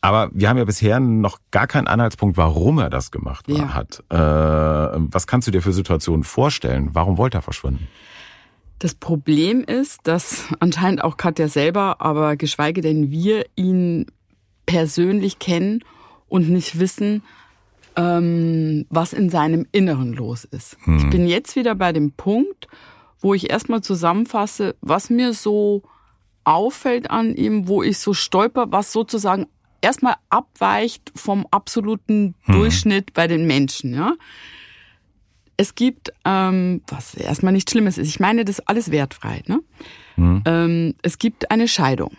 Aber 0.00 0.30
wir 0.34 0.48
haben 0.48 0.58
ja 0.58 0.64
bisher 0.64 0.98
noch 0.98 1.38
gar 1.52 1.68
keinen 1.68 1.86
Anhaltspunkt, 1.86 2.36
warum 2.36 2.78
er 2.78 2.90
das 2.90 3.12
gemacht 3.12 3.46
ja. 3.48 3.72
hat. 3.72 4.02
Äh, 4.10 4.16
was 4.16 5.28
kannst 5.28 5.46
du 5.46 5.52
dir 5.52 5.62
für 5.62 5.72
Situationen 5.72 6.24
vorstellen? 6.24 6.90
Warum 6.92 7.18
wollte 7.18 7.38
er 7.38 7.42
verschwinden? 7.42 7.86
Das 8.80 8.96
Problem 8.96 9.62
ist, 9.62 10.00
dass 10.08 10.46
anscheinend 10.58 11.04
auch 11.04 11.16
Katja 11.16 11.46
selber, 11.46 12.00
aber 12.00 12.36
geschweige 12.36 12.80
denn 12.80 13.12
wir 13.12 13.46
ihn 13.54 14.06
persönlich 14.66 15.38
kennen 15.38 15.84
und 16.28 16.50
nicht 16.50 16.80
wissen, 16.80 17.22
ähm, 17.96 18.86
was 18.90 19.12
in 19.12 19.30
seinem 19.30 19.66
Inneren 19.72 20.12
los 20.12 20.44
ist. 20.44 20.76
Hm. 20.84 20.98
Ich 20.98 21.10
bin 21.10 21.26
jetzt 21.26 21.56
wieder 21.56 21.74
bei 21.74 21.92
dem 21.92 22.12
Punkt, 22.12 22.68
wo 23.20 23.34
ich 23.34 23.50
erstmal 23.50 23.82
zusammenfasse, 23.82 24.74
was 24.80 25.10
mir 25.10 25.32
so 25.32 25.82
auffällt 26.44 27.10
an 27.10 27.34
ihm, 27.34 27.68
wo 27.68 27.82
ich 27.82 27.98
so 27.98 28.14
stolper, 28.14 28.72
was 28.72 28.92
sozusagen 28.92 29.46
erstmal 29.80 30.14
abweicht 30.30 31.12
vom 31.14 31.46
absoluten 31.50 32.34
hm. 32.42 32.54
Durchschnitt 32.54 33.12
bei 33.14 33.26
den 33.26 33.46
Menschen. 33.46 33.94
Ja, 33.94 34.14
es 35.56 35.74
gibt 35.74 36.12
ähm, 36.24 36.82
was 36.88 37.14
erstmal 37.14 37.52
nicht 37.52 37.70
Schlimmes 37.70 37.98
ist. 37.98 38.08
Ich 38.08 38.20
meine, 38.20 38.44
das 38.44 38.58
ist 38.58 38.68
alles 38.68 38.90
wertfrei. 38.90 39.42
Ne? 39.46 39.60
Hm. 40.16 40.42
Ähm, 40.44 40.94
es 41.02 41.18
gibt 41.18 41.50
eine 41.50 41.68
Scheidung. 41.68 42.16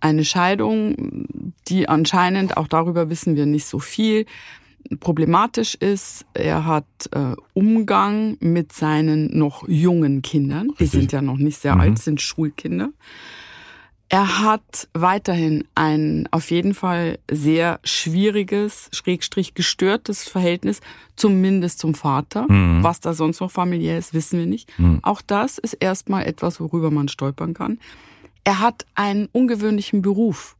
Eine 0.00 0.24
Scheidung, 0.24 1.26
die 1.66 1.88
anscheinend, 1.88 2.56
auch 2.56 2.68
darüber 2.68 3.10
wissen 3.10 3.34
wir 3.34 3.46
nicht 3.46 3.66
so 3.66 3.80
viel, 3.80 4.26
problematisch 5.00 5.74
ist. 5.74 6.24
Er 6.34 6.64
hat 6.64 6.86
äh, 7.12 7.34
Umgang 7.54 8.36
mit 8.40 8.72
seinen 8.72 9.36
noch 9.38 9.68
jungen 9.68 10.22
Kindern. 10.22 10.70
Die 10.78 10.86
sind 10.86 11.12
ja 11.12 11.22
noch 11.22 11.36
nicht 11.36 11.58
sehr 11.58 11.74
mhm. 11.74 11.80
alt, 11.80 11.98
sind 11.98 12.20
Schulkinder. 12.20 12.90
Er 14.10 14.40
hat 14.42 14.88
weiterhin 14.94 15.64
ein 15.74 16.28
auf 16.30 16.50
jeden 16.50 16.72
Fall 16.72 17.18
sehr 17.30 17.78
schwieriges, 17.84 18.88
schrägstrich 18.90 19.52
gestörtes 19.52 20.26
Verhältnis, 20.26 20.80
zumindest 21.14 21.78
zum 21.78 21.94
Vater. 21.94 22.50
Mhm. 22.50 22.82
Was 22.82 23.00
da 23.00 23.12
sonst 23.12 23.40
noch 23.40 23.50
familiär 23.50 23.98
ist, 23.98 24.14
wissen 24.14 24.38
wir 24.38 24.46
nicht. 24.46 24.70
Mhm. 24.78 25.00
Auch 25.02 25.20
das 25.20 25.58
ist 25.58 25.74
erstmal 25.74 26.24
etwas, 26.24 26.58
worüber 26.58 26.90
man 26.90 27.08
stolpern 27.08 27.52
kann. 27.52 27.78
Er 28.44 28.60
hat 28.60 28.86
einen 28.94 29.28
ungewöhnlichen 29.32 30.00
Beruf. 30.00 30.56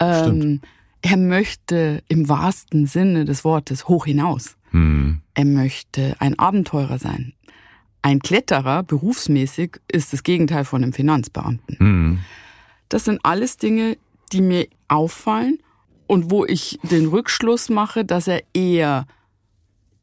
Ähm, 0.00 0.60
er 1.02 1.16
möchte 1.16 2.02
im 2.08 2.28
wahrsten 2.28 2.86
Sinne 2.86 3.24
des 3.24 3.44
Wortes 3.44 3.88
hoch 3.88 4.06
hinaus. 4.06 4.56
Mhm. 4.72 5.20
Er 5.34 5.44
möchte 5.44 6.16
ein 6.18 6.38
Abenteurer 6.38 6.98
sein. 6.98 7.34
Ein 8.02 8.20
Kletterer, 8.20 8.82
berufsmäßig, 8.82 9.80
ist 9.90 10.12
das 10.12 10.22
Gegenteil 10.22 10.64
von 10.64 10.82
einem 10.82 10.92
Finanzbeamten. 10.92 11.76
Mhm. 11.78 12.18
Das 12.88 13.04
sind 13.04 13.20
alles 13.22 13.56
Dinge, 13.56 13.96
die 14.32 14.40
mir 14.40 14.66
auffallen 14.88 15.58
und 16.06 16.30
wo 16.30 16.44
ich 16.44 16.78
den 16.82 17.06
Rückschluss 17.06 17.68
mache, 17.68 18.04
dass 18.04 18.28
er 18.28 18.42
eher 18.54 19.06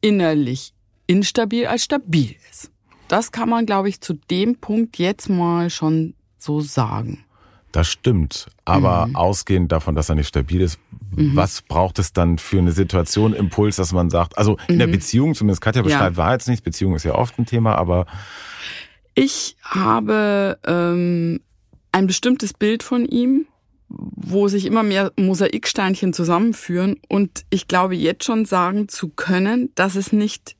innerlich 0.00 0.72
instabil 1.06 1.66
als 1.66 1.84
stabil 1.84 2.36
ist. 2.50 2.70
Das 3.08 3.32
kann 3.32 3.48
man, 3.48 3.66
glaube 3.66 3.88
ich, 3.88 4.00
zu 4.00 4.14
dem 4.14 4.56
Punkt 4.56 4.98
jetzt 4.98 5.28
mal 5.28 5.70
schon 5.70 6.14
so 6.38 6.60
sagen. 6.60 7.24
Das 7.76 7.88
stimmt. 7.88 8.46
Aber 8.64 9.06
mhm. 9.06 9.16
ausgehend 9.16 9.70
davon, 9.70 9.94
dass 9.94 10.08
er 10.08 10.14
nicht 10.14 10.28
stabil 10.28 10.62
ist, 10.62 10.78
mhm. 11.14 11.36
was 11.36 11.60
braucht 11.60 11.98
es 11.98 12.14
dann 12.14 12.38
für 12.38 12.56
eine 12.56 12.72
Situation, 12.72 13.34
Impuls, 13.34 13.76
dass 13.76 13.92
man 13.92 14.08
sagt, 14.08 14.38
also 14.38 14.56
in 14.66 14.76
mhm. 14.76 14.78
der 14.78 14.86
Beziehung, 14.86 15.34
zumindest 15.34 15.60
Katja 15.60 15.82
beschreibt, 15.82 16.16
ja. 16.16 16.24
war 16.24 16.32
jetzt 16.32 16.48
nicht, 16.48 16.64
Beziehung 16.64 16.96
ist 16.96 17.04
ja 17.04 17.14
oft 17.14 17.38
ein 17.38 17.44
Thema, 17.44 17.74
aber. 17.74 18.06
Ich 19.14 19.58
habe 19.60 20.58
ähm, 20.66 21.40
ein 21.92 22.06
bestimmtes 22.06 22.54
Bild 22.54 22.82
von 22.82 23.04
ihm, 23.04 23.44
wo 23.88 24.48
sich 24.48 24.64
immer 24.64 24.82
mehr 24.82 25.12
Mosaiksteinchen 25.18 26.14
zusammenführen 26.14 26.96
und 27.10 27.44
ich 27.50 27.68
glaube 27.68 27.94
jetzt 27.94 28.24
schon 28.24 28.46
sagen 28.46 28.88
zu 28.88 29.10
können, 29.10 29.68
dass 29.74 29.96
es 29.96 30.14
nicht 30.14 30.56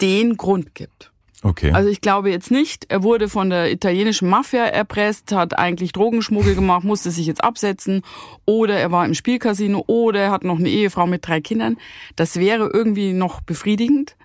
den 0.00 0.36
Grund 0.36 0.76
gibt. 0.76 1.11
Okay. 1.44 1.72
Also 1.72 1.88
ich 1.88 2.00
glaube 2.00 2.30
jetzt 2.30 2.52
nicht, 2.52 2.86
er 2.88 3.02
wurde 3.02 3.28
von 3.28 3.50
der 3.50 3.72
italienischen 3.72 4.28
Mafia 4.28 4.64
erpresst, 4.64 5.32
hat 5.32 5.58
eigentlich 5.58 5.92
Drogenschmuggel 5.92 6.54
gemacht, 6.54 6.84
musste 6.84 7.10
sich 7.10 7.26
jetzt 7.26 7.42
absetzen 7.42 8.02
oder 8.46 8.78
er 8.78 8.92
war 8.92 9.04
im 9.04 9.14
Spielcasino 9.14 9.82
oder 9.88 10.20
er 10.20 10.30
hat 10.30 10.44
noch 10.44 10.58
eine 10.58 10.68
Ehefrau 10.68 11.08
mit 11.08 11.26
drei 11.26 11.40
Kindern. 11.40 11.78
Das 12.14 12.36
wäre 12.36 12.70
irgendwie 12.72 13.12
noch 13.12 13.40
befriedigend. 13.40 14.16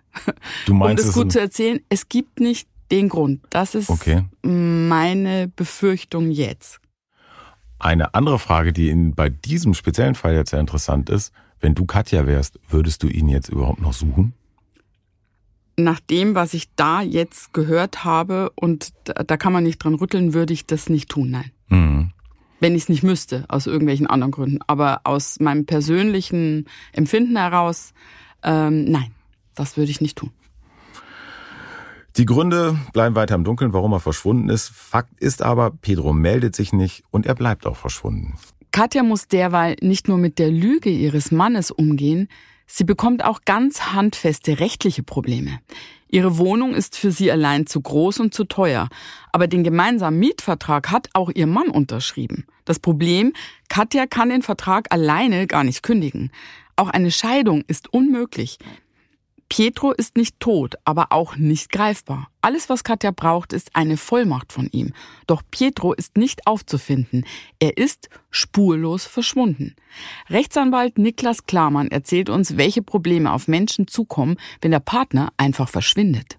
Du 0.66 0.76
meinst 0.76 1.04
um 1.04 1.08
das 1.08 1.16
gut 1.16 1.32
zu 1.32 1.40
erzählen. 1.40 1.80
Es 1.90 2.08
gibt 2.08 2.40
nicht 2.40 2.68
den 2.92 3.10
Grund. 3.10 3.42
Das 3.50 3.76
ist 3.76 3.90
okay. 3.90 4.24
meine 4.42 5.48
Befürchtung 5.56 6.32
jetzt. 6.32 6.80
Eine 7.80 8.14
andere 8.16 8.40
Frage, 8.40 8.74
die 8.74 8.90
in, 8.90 9.14
bei 9.14 9.30
diesem 9.30 9.74
speziellen 9.74 10.16
Fall 10.16 10.34
jetzt 10.34 10.52
sehr 10.52 10.60
interessant 10.60 11.10
ist, 11.10 11.34
wenn 11.60 11.76
du 11.76 11.86
Katja 11.86 12.26
wärst, 12.26 12.60
würdest 12.70 13.04
du 13.04 13.08
ihn 13.08 13.28
jetzt 13.28 13.50
überhaupt 13.50 13.82
noch 13.82 13.94
suchen? 13.94 14.34
Nach 15.80 16.00
dem, 16.00 16.34
was 16.36 16.54
ich 16.54 16.74
da 16.76 17.02
jetzt 17.02 17.54
gehört 17.54 18.04
habe, 18.04 18.52
und 18.56 18.94
da, 19.04 19.14
da 19.24 19.38
kann 19.38 19.54
man 19.54 19.64
nicht 19.64 19.78
dran 19.78 19.94
rütteln, 19.94 20.34
würde 20.34 20.54
ich 20.54 20.66
das 20.66 20.90
nicht 20.90 21.10
tun, 21.10 21.30
nein. 21.30 21.52
Mhm. 21.70 22.12
Wenn 22.60 22.76
ich 22.76 22.84
es 22.84 22.90
nicht 22.90 23.04
müsste, 23.04 23.46
aus 23.48 23.68
irgendwelchen 23.68 24.08
anderen 24.08 24.32
Gründen. 24.32 24.60
Aber 24.66 25.02
aus 25.04 25.40
meinem 25.40 25.66
persönlichen 25.66 26.66
Empfinden 26.92 27.38
heraus, 27.38 27.94
ähm, 28.44 28.86
nein, 28.86 29.12
das 29.54 29.78
würde 29.78 29.92
ich 29.92 30.02
nicht 30.02 30.18
tun. 30.18 30.32
Die 32.18 32.26
Gründe 32.26 32.76
bleiben 32.94 33.14
weiter 33.14 33.36
im 33.36 33.44
Dunkeln, 33.44 33.74
warum 33.74 33.92
er 33.94 34.00
verschwunden 34.00 34.50
ist. 34.50 34.70
Fakt 34.70 35.20
ist 35.20 35.44
aber, 35.44 35.70
Pedro 35.70 36.14
meldet 36.14 36.56
sich 36.56 36.74
nicht 36.74 37.04
und 37.12 37.28
er 37.28 37.36
bleibt 37.36 37.68
auch 37.68 37.76
verschwunden. 37.76 38.34
Katja 38.72 39.04
muss 39.04 39.28
derweil 39.28 39.76
nicht 39.82 40.08
nur 40.08 40.18
mit 40.18 40.40
der 40.40 40.50
Lüge 40.50 40.90
ihres 40.90 41.32
Mannes 41.32 41.70
umgehen, 41.70 42.28
sie 42.68 42.84
bekommt 42.84 43.24
auch 43.24 43.42
ganz 43.46 43.94
handfeste 43.94 44.60
rechtliche 44.60 45.04
Probleme. 45.04 45.60
Ihre 46.10 46.38
Wohnung 46.38 46.74
ist 46.74 46.96
für 46.96 47.12
sie 47.12 47.32
allein 47.32 47.66
zu 47.68 47.82
groß 47.82 48.20
und 48.20 48.34
zu 48.34 48.46
teuer, 48.46 48.88
aber 49.32 49.48
den 49.48 49.64
gemeinsamen 49.64 50.20
Mietvertrag 50.20 50.92
hat 50.92 51.10
auch 51.14 51.32
ihr 51.34 51.48
Mann 51.48 51.70
unterschrieben. 51.70 52.46
Das 52.66 52.80
Problem, 52.80 53.34
Katja 53.70 54.06
kann 54.08 54.30
den 54.30 54.42
Vertrag 54.42 54.88
alleine 54.92 55.48
gar 55.48 55.64
nicht 55.64 55.84
kündigen. 55.84 56.32
Auch 56.76 56.90
eine 56.90 57.12
Scheidung 57.12 57.64
ist 57.68 57.92
unmöglich. 57.92 58.58
Pietro 59.50 59.94
ist 59.94 60.18
nicht 60.18 60.40
tot, 60.40 60.76
aber 60.84 61.08
auch 61.12 61.38
nicht 61.38 61.72
greifbar. 61.72 62.28
Alles, 62.42 62.70
was 62.70 62.84
Katja 62.84 63.12
braucht, 63.12 63.54
ist 63.54 63.76
eine 63.76 63.96
Vollmacht 63.96 64.52
von 64.52 64.68
ihm. 64.72 64.94
Doch 65.26 65.42
Pietro 65.52 65.94
ist 65.94 66.18
nicht 66.18 66.46
aufzufinden. 66.46 67.26
Er 67.60 67.78
ist 67.78 68.10
spurlos 68.30 69.06
verschwunden. 69.06 69.76
Rechtsanwalt 70.30 70.98
Niklas 70.98 71.46
Klamann 71.46 71.88
erzählt 71.88 72.30
uns, 72.30 72.58
welche 72.58 72.82
Probleme 72.82 73.32
auf 73.32 73.48
Menschen 73.48 73.88
zukommen, 73.88 74.36
wenn 74.62 74.72
der 74.72 74.82
Partner 74.82 75.32
einfach 75.38 75.70
verschwindet. 75.70 76.38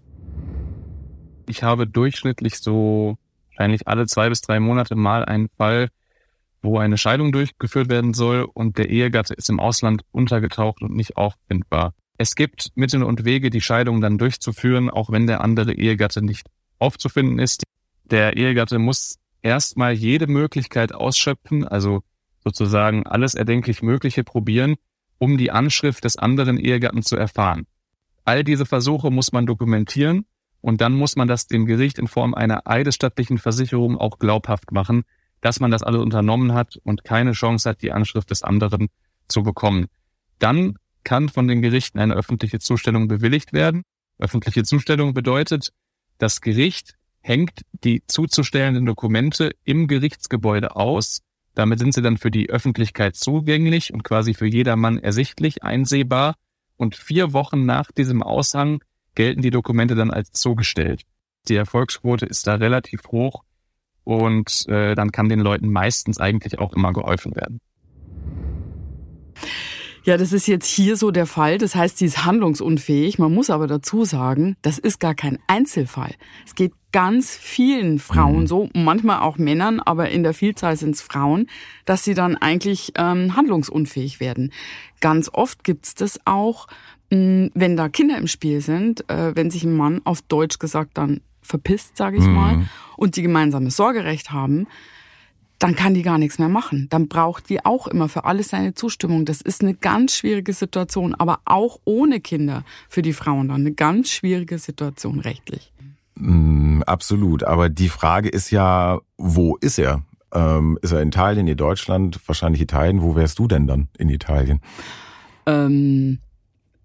Ich 1.46 1.62
habe 1.62 1.86
durchschnittlich 1.86 2.58
so 2.58 3.16
wahrscheinlich 3.48 3.88
alle 3.88 4.06
zwei 4.06 4.28
bis 4.28 4.42
drei 4.42 4.60
Monate 4.60 4.96
mal 4.96 5.24
einen 5.24 5.48
Fall, 5.56 5.88
wo 6.60 6.78
eine 6.78 6.98
Scheidung 6.98 7.32
durchgeführt 7.32 7.88
werden 7.88 8.12
soll 8.12 8.46
und 8.52 8.76
der 8.76 8.90
Ehegatte 8.90 9.32
ist 9.32 9.48
im 9.48 9.60
Ausland 9.60 10.02
untergetaucht 10.12 10.82
und 10.82 10.94
nicht 10.94 11.16
auffindbar. 11.16 11.94
Es 12.20 12.34
gibt 12.34 12.72
Mittel 12.74 13.04
und 13.04 13.24
Wege, 13.24 13.48
die 13.48 13.60
Scheidung 13.60 14.00
dann 14.00 14.18
durchzuführen, 14.18 14.90
auch 14.90 15.10
wenn 15.10 15.28
der 15.28 15.40
andere 15.40 15.72
Ehegatte 15.72 16.20
nicht 16.20 16.48
aufzufinden 16.80 17.38
ist. 17.38 17.62
Der 18.10 18.36
Ehegatte 18.36 18.80
muss 18.80 19.18
erstmal 19.40 19.92
jede 19.92 20.26
Möglichkeit 20.26 20.92
ausschöpfen, 20.92 21.66
also 21.66 22.02
sozusagen 22.42 23.06
alles 23.06 23.34
erdenklich 23.34 23.82
Mögliche 23.82 24.24
probieren, 24.24 24.74
um 25.18 25.38
die 25.38 25.52
Anschrift 25.52 26.04
des 26.04 26.16
anderen 26.16 26.58
Ehegatten 26.58 27.02
zu 27.02 27.16
erfahren. 27.16 27.66
All 28.24 28.42
diese 28.42 28.66
Versuche 28.66 29.12
muss 29.12 29.30
man 29.30 29.46
dokumentieren 29.46 30.26
und 30.60 30.80
dann 30.80 30.94
muss 30.94 31.14
man 31.14 31.28
das 31.28 31.46
dem 31.46 31.66
Gericht 31.66 32.00
in 32.00 32.08
Form 32.08 32.34
einer 32.34 32.66
eidesstattlichen 32.66 33.38
Versicherung 33.38 33.96
auch 33.96 34.18
glaubhaft 34.18 34.72
machen, 34.72 35.04
dass 35.40 35.60
man 35.60 35.70
das 35.70 35.84
alles 35.84 36.00
unternommen 36.00 36.52
hat 36.52 36.78
und 36.82 37.04
keine 37.04 37.32
Chance 37.32 37.70
hat, 37.70 37.82
die 37.82 37.92
Anschrift 37.92 38.30
des 38.30 38.42
anderen 38.42 38.88
zu 39.28 39.44
bekommen. 39.44 39.86
Dann 40.40 40.74
kann 41.08 41.30
von 41.30 41.48
den 41.48 41.62
Gerichten 41.62 41.98
eine 42.00 42.12
öffentliche 42.12 42.58
Zustellung 42.58 43.08
bewilligt 43.08 43.54
werden. 43.54 43.82
Öffentliche 44.18 44.62
Zustellung 44.62 45.14
bedeutet, 45.14 45.72
das 46.18 46.42
Gericht 46.42 46.98
hängt 47.22 47.62
die 47.72 48.02
zuzustellenden 48.06 48.84
Dokumente 48.84 49.52
im 49.64 49.88
Gerichtsgebäude 49.88 50.76
aus. 50.76 51.22
Damit 51.54 51.78
sind 51.78 51.94
sie 51.94 52.02
dann 52.02 52.18
für 52.18 52.30
die 52.30 52.50
Öffentlichkeit 52.50 53.16
zugänglich 53.16 53.94
und 53.94 54.04
quasi 54.04 54.34
für 54.34 54.44
jedermann 54.44 54.98
ersichtlich, 54.98 55.62
einsehbar. 55.62 56.34
Und 56.76 56.94
vier 56.94 57.32
Wochen 57.32 57.64
nach 57.64 57.90
diesem 57.90 58.22
Aushang 58.22 58.84
gelten 59.14 59.40
die 59.40 59.50
Dokumente 59.50 59.94
dann 59.94 60.10
als 60.10 60.32
zugestellt. 60.32 61.04
Die 61.48 61.56
Erfolgsquote 61.56 62.26
ist 62.26 62.46
da 62.46 62.56
relativ 62.56 63.00
hoch 63.08 63.44
und 64.04 64.68
äh, 64.68 64.94
dann 64.94 65.10
kann 65.10 65.30
den 65.30 65.40
Leuten 65.40 65.72
meistens 65.72 66.18
eigentlich 66.18 66.58
auch 66.58 66.74
immer 66.74 66.92
geholfen 66.92 67.34
werden. 67.34 67.60
Ja, 70.08 70.16
das 70.16 70.32
ist 70.32 70.46
jetzt 70.46 70.66
hier 70.66 70.96
so 70.96 71.10
der 71.10 71.26
Fall. 71.26 71.58
Das 71.58 71.74
heißt, 71.74 71.98
sie 71.98 72.06
ist 72.06 72.24
handlungsunfähig. 72.24 73.18
Man 73.18 73.34
muss 73.34 73.50
aber 73.50 73.66
dazu 73.66 74.06
sagen, 74.06 74.56
das 74.62 74.78
ist 74.78 75.00
gar 75.00 75.14
kein 75.14 75.38
Einzelfall. 75.48 76.14
Es 76.46 76.54
geht 76.54 76.72
ganz 76.92 77.36
vielen 77.36 77.98
Frauen 77.98 78.40
mhm. 78.40 78.46
so, 78.46 78.70
manchmal 78.72 79.20
auch 79.20 79.36
Männern, 79.36 79.80
aber 79.80 80.08
in 80.08 80.22
der 80.22 80.32
Vielzahl 80.32 80.78
sind 80.78 80.94
es 80.94 81.02
Frauen, 81.02 81.46
dass 81.84 82.04
sie 82.04 82.14
dann 82.14 82.38
eigentlich 82.38 82.92
ähm, 82.96 83.36
handlungsunfähig 83.36 84.18
werden. 84.18 84.50
Ganz 85.02 85.28
oft 85.30 85.62
gibt's 85.62 85.94
das 85.94 86.18
auch, 86.24 86.68
mh, 87.10 87.18
hm, 87.18 87.50
wenn 87.52 87.76
da 87.76 87.90
Kinder 87.90 88.16
im 88.16 88.28
Spiel 88.28 88.62
sind, 88.62 89.06
äh, 89.10 89.36
wenn 89.36 89.50
sich 89.50 89.64
ein 89.64 89.76
Mann 89.76 90.00
auf 90.04 90.22
Deutsch 90.22 90.58
gesagt 90.58 90.96
dann 90.96 91.20
verpisst, 91.42 91.98
sage 91.98 92.16
ich 92.16 92.24
mhm. 92.24 92.32
mal, 92.32 92.68
und 92.96 93.16
die 93.16 93.22
gemeinsame 93.22 93.70
Sorgerecht 93.70 94.30
haben, 94.30 94.68
dann 95.58 95.74
kann 95.74 95.94
die 95.94 96.02
gar 96.02 96.18
nichts 96.18 96.38
mehr 96.38 96.48
machen. 96.48 96.86
Dann 96.90 97.08
braucht 97.08 97.48
die 97.48 97.64
auch 97.64 97.88
immer 97.88 98.08
für 98.08 98.24
alles 98.24 98.48
seine 98.48 98.74
Zustimmung. 98.74 99.24
Das 99.24 99.40
ist 99.40 99.62
eine 99.62 99.74
ganz 99.74 100.14
schwierige 100.14 100.52
Situation, 100.52 101.14
aber 101.14 101.40
auch 101.44 101.80
ohne 101.84 102.20
Kinder 102.20 102.64
für 102.88 103.02
die 103.02 103.12
Frauen 103.12 103.48
dann 103.48 103.62
eine 103.62 103.72
ganz 103.72 104.10
schwierige 104.10 104.58
Situation 104.58 105.20
rechtlich. 105.20 105.72
Mm, 106.14 106.82
absolut. 106.82 107.42
Aber 107.44 107.68
die 107.68 107.88
Frage 107.88 108.28
ist 108.28 108.50
ja, 108.50 109.00
wo 109.16 109.56
ist 109.56 109.78
er? 109.78 110.02
Ähm, 110.32 110.78
ist 110.82 110.92
er 110.92 111.02
in 111.02 111.08
Italien, 111.08 111.48
in 111.48 111.56
Deutschland? 111.56 112.20
Wahrscheinlich 112.26 112.60
Italien. 112.60 113.02
Wo 113.02 113.16
wärst 113.16 113.38
du 113.38 113.48
denn 113.48 113.66
dann 113.66 113.88
in 113.98 114.10
Italien? 114.10 114.60
Ähm, 115.46 116.18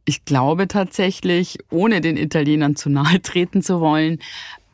ich 0.06 0.26
glaube 0.26 0.68
tatsächlich, 0.68 1.60
ohne 1.70 2.02
den 2.02 2.18
Italienern 2.18 2.76
zu 2.76 2.90
nahe 2.90 3.22
treten 3.22 3.62
zu 3.62 3.80
wollen, 3.80 4.20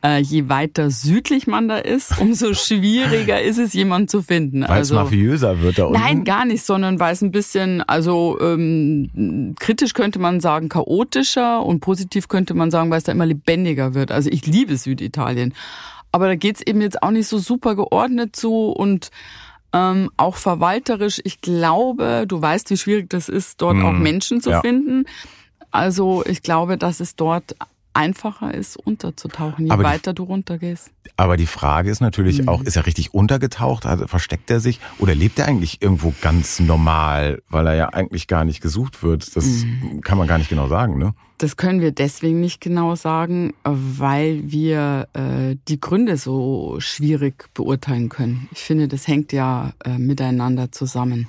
äh, 0.02 0.18
je 0.20 0.48
weiter 0.48 0.90
südlich 0.90 1.46
man 1.46 1.68
da 1.68 1.76
ist, 1.78 2.18
umso 2.20 2.54
schwieriger 2.54 3.40
ist 3.40 3.58
es, 3.58 3.72
jemanden 3.72 4.08
zu 4.08 4.22
finden. 4.22 4.62
Weil 4.62 4.70
also, 4.70 4.96
es 4.96 5.04
mafiöser 5.04 5.60
wird 5.60 5.78
da 5.78 5.86
unten? 5.86 6.00
Nein, 6.00 6.24
gar 6.24 6.44
nicht, 6.44 6.64
sondern 6.64 7.00
weil 7.00 7.12
es 7.12 7.22
ein 7.22 7.30
bisschen, 7.30 7.82
also 7.82 8.38
ähm, 8.40 9.54
kritisch 9.58 9.94
könnte 9.94 10.18
man 10.18 10.40
sagen, 10.40 10.68
chaotischer 10.68 11.64
und 11.64 11.80
positiv 11.80 12.28
könnte 12.28 12.54
man 12.54 12.70
sagen, 12.70 12.90
weil 12.90 12.98
es 12.98 13.04
da 13.04 13.12
immer 13.12 13.26
lebendiger 13.26 13.94
wird. 13.94 14.12
Also 14.12 14.30
ich 14.30 14.46
liebe 14.46 14.76
Süditalien. 14.76 15.54
Aber 16.12 16.26
da 16.26 16.34
geht's 16.34 16.60
eben 16.62 16.80
jetzt 16.80 17.02
auch 17.02 17.12
nicht 17.12 17.28
so 17.28 17.38
super 17.38 17.76
geordnet 17.76 18.34
zu 18.34 18.70
und 18.70 19.10
ähm, 19.72 20.10
auch 20.16 20.36
verwalterisch. 20.36 21.20
Ich 21.24 21.40
glaube, 21.40 22.24
du 22.26 22.42
weißt, 22.42 22.70
wie 22.70 22.76
schwierig 22.76 23.08
das 23.10 23.28
ist, 23.28 23.62
dort 23.62 23.76
hm. 23.76 23.84
auch 23.84 23.92
Menschen 23.92 24.40
zu 24.40 24.50
ja. 24.50 24.60
finden. 24.60 25.04
Also 25.70 26.24
ich 26.26 26.42
glaube, 26.42 26.76
dass 26.76 26.98
es 26.98 27.14
dort 27.14 27.54
einfacher 27.94 28.54
ist, 28.54 28.76
unterzutauchen, 28.76 29.66
je 29.66 29.72
aber 29.72 29.84
weiter 29.84 30.12
die, 30.12 30.16
du 30.16 30.24
runtergehst. 30.24 30.90
Aber 31.16 31.36
die 31.36 31.46
Frage 31.46 31.90
ist 31.90 32.00
natürlich 32.00 32.42
mhm. 32.42 32.48
auch, 32.48 32.62
ist 32.62 32.76
er 32.76 32.86
richtig 32.86 33.14
untergetaucht? 33.14 33.86
Also 33.86 34.06
versteckt 34.06 34.50
er 34.50 34.60
sich? 34.60 34.80
Oder 34.98 35.14
lebt 35.14 35.38
er 35.38 35.46
eigentlich 35.46 35.82
irgendwo 35.82 36.14
ganz 36.20 36.60
normal, 36.60 37.42
weil 37.48 37.66
er 37.66 37.74
ja 37.74 37.88
eigentlich 37.90 38.26
gar 38.26 38.44
nicht 38.44 38.60
gesucht 38.60 39.02
wird? 39.02 39.36
Das 39.36 39.44
mhm. 39.44 40.00
kann 40.02 40.18
man 40.18 40.28
gar 40.28 40.38
nicht 40.38 40.50
genau 40.50 40.68
sagen, 40.68 40.98
ne? 40.98 41.14
Das 41.38 41.56
können 41.56 41.80
wir 41.80 41.90
deswegen 41.90 42.40
nicht 42.40 42.60
genau 42.60 42.96
sagen, 42.96 43.54
weil 43.64 44.42
wir 44.44 45.08
äh, 45.14 45.56
die 45.68 45.80
Gründe 45.80 46.18
so 46.18 46.76
schwierig 46.80 47.48
beurteilen 47.54 48.10
können. 48.10 48.48
Ich 48.52 48.60
finde, 48.60 48.88
das 48.88 49.08
hängt 49.08 49.32
ja 49.32 49.72
äh, 49.82 49.96
miteinander 49.96 50.70
zusammen. 50.70 51.28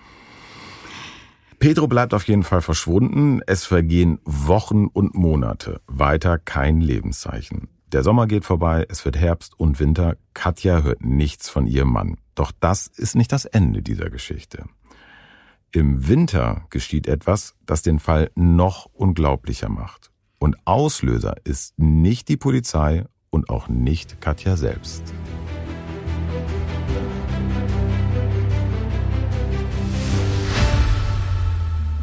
Pedro 1.61 1.87
bleibt 1.87 2.15
auf 2.15 2.23
jeden 2.23 2.41
Fall 2.41 2.61
verschwunden. 2.61 3.39
Es 3.45 3.65
vergehen 3.65 4.17
Wochen 4.25 4.87
und 4.87 5.13
Monate. 5.13 5.79
Weiter 5.85 6.39
kein 6.39 6.81
Lebenszeichen. 6.81 7.67
Der 7.91 8.01
Sommer 8.01 8.25
geht 8.25 8.45
vorbei, 8.45 8.87
es 8.89 9.05
wird 9.05 9.15
Herbst 9.15 9.59
und 9.59 9.79
Winter. 9.79 10.17
Katja 10.33 10.81
hört 10.81 11.05
nichts 11.05 11.49
von 11.49 11.67
ihrem 11.67 11.91
Mann. 11.91 12.17
Doch 12.33 12.51
das 12.59 12.87
ist 12.87 13.15
nicht 13.15 13.31
das 13.31 13.45
Ende 13.45 13.83
dieser 13.83 14.09
Geschichte. 14.09 14.65
Im 15.71 16.07
Winter 16.07 16.65
geschieht 16.71 17.07
etwas, 17.07 17.53
das 17.67 17.83
den 17.83 17.99
Fall 17.99 18.31
noch 18.33 18.87
unglaublicher 18.91 19.69
macht. 19.69 20.09
Und 20.39 20.57
Auslöser 20.65 21.35
ist 21.43 21.77
nicht 21.77 22.27
die 22.27 22.37
Polizei 22.37 23.05
und 23.29 23.49
auch 23.51 23.67
nicht 23.67 24.19
Katja 24.19 24.57
selbst. 24.57 25.03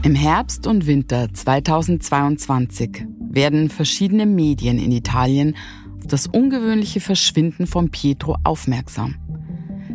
Im 0.04 0.14
Herbst 0.14 0.68
und 0.68 0.86
Winter 0.86 1.32
2022 1.34 3.04
werden 3.18 3.68
verschiedene 3.68 4.26
Medien 4.26 4.78
in 4.78 4.92
Italien 4.92 5.56
auf 5.98 6.06
das 6.06 6.28
ungewöhnliche 6.28 7.00
Verschwinden 7.00 7.66
von 7.66 7.90
Pietro 7.90 8.36
aufmerksam. 8.44 9.16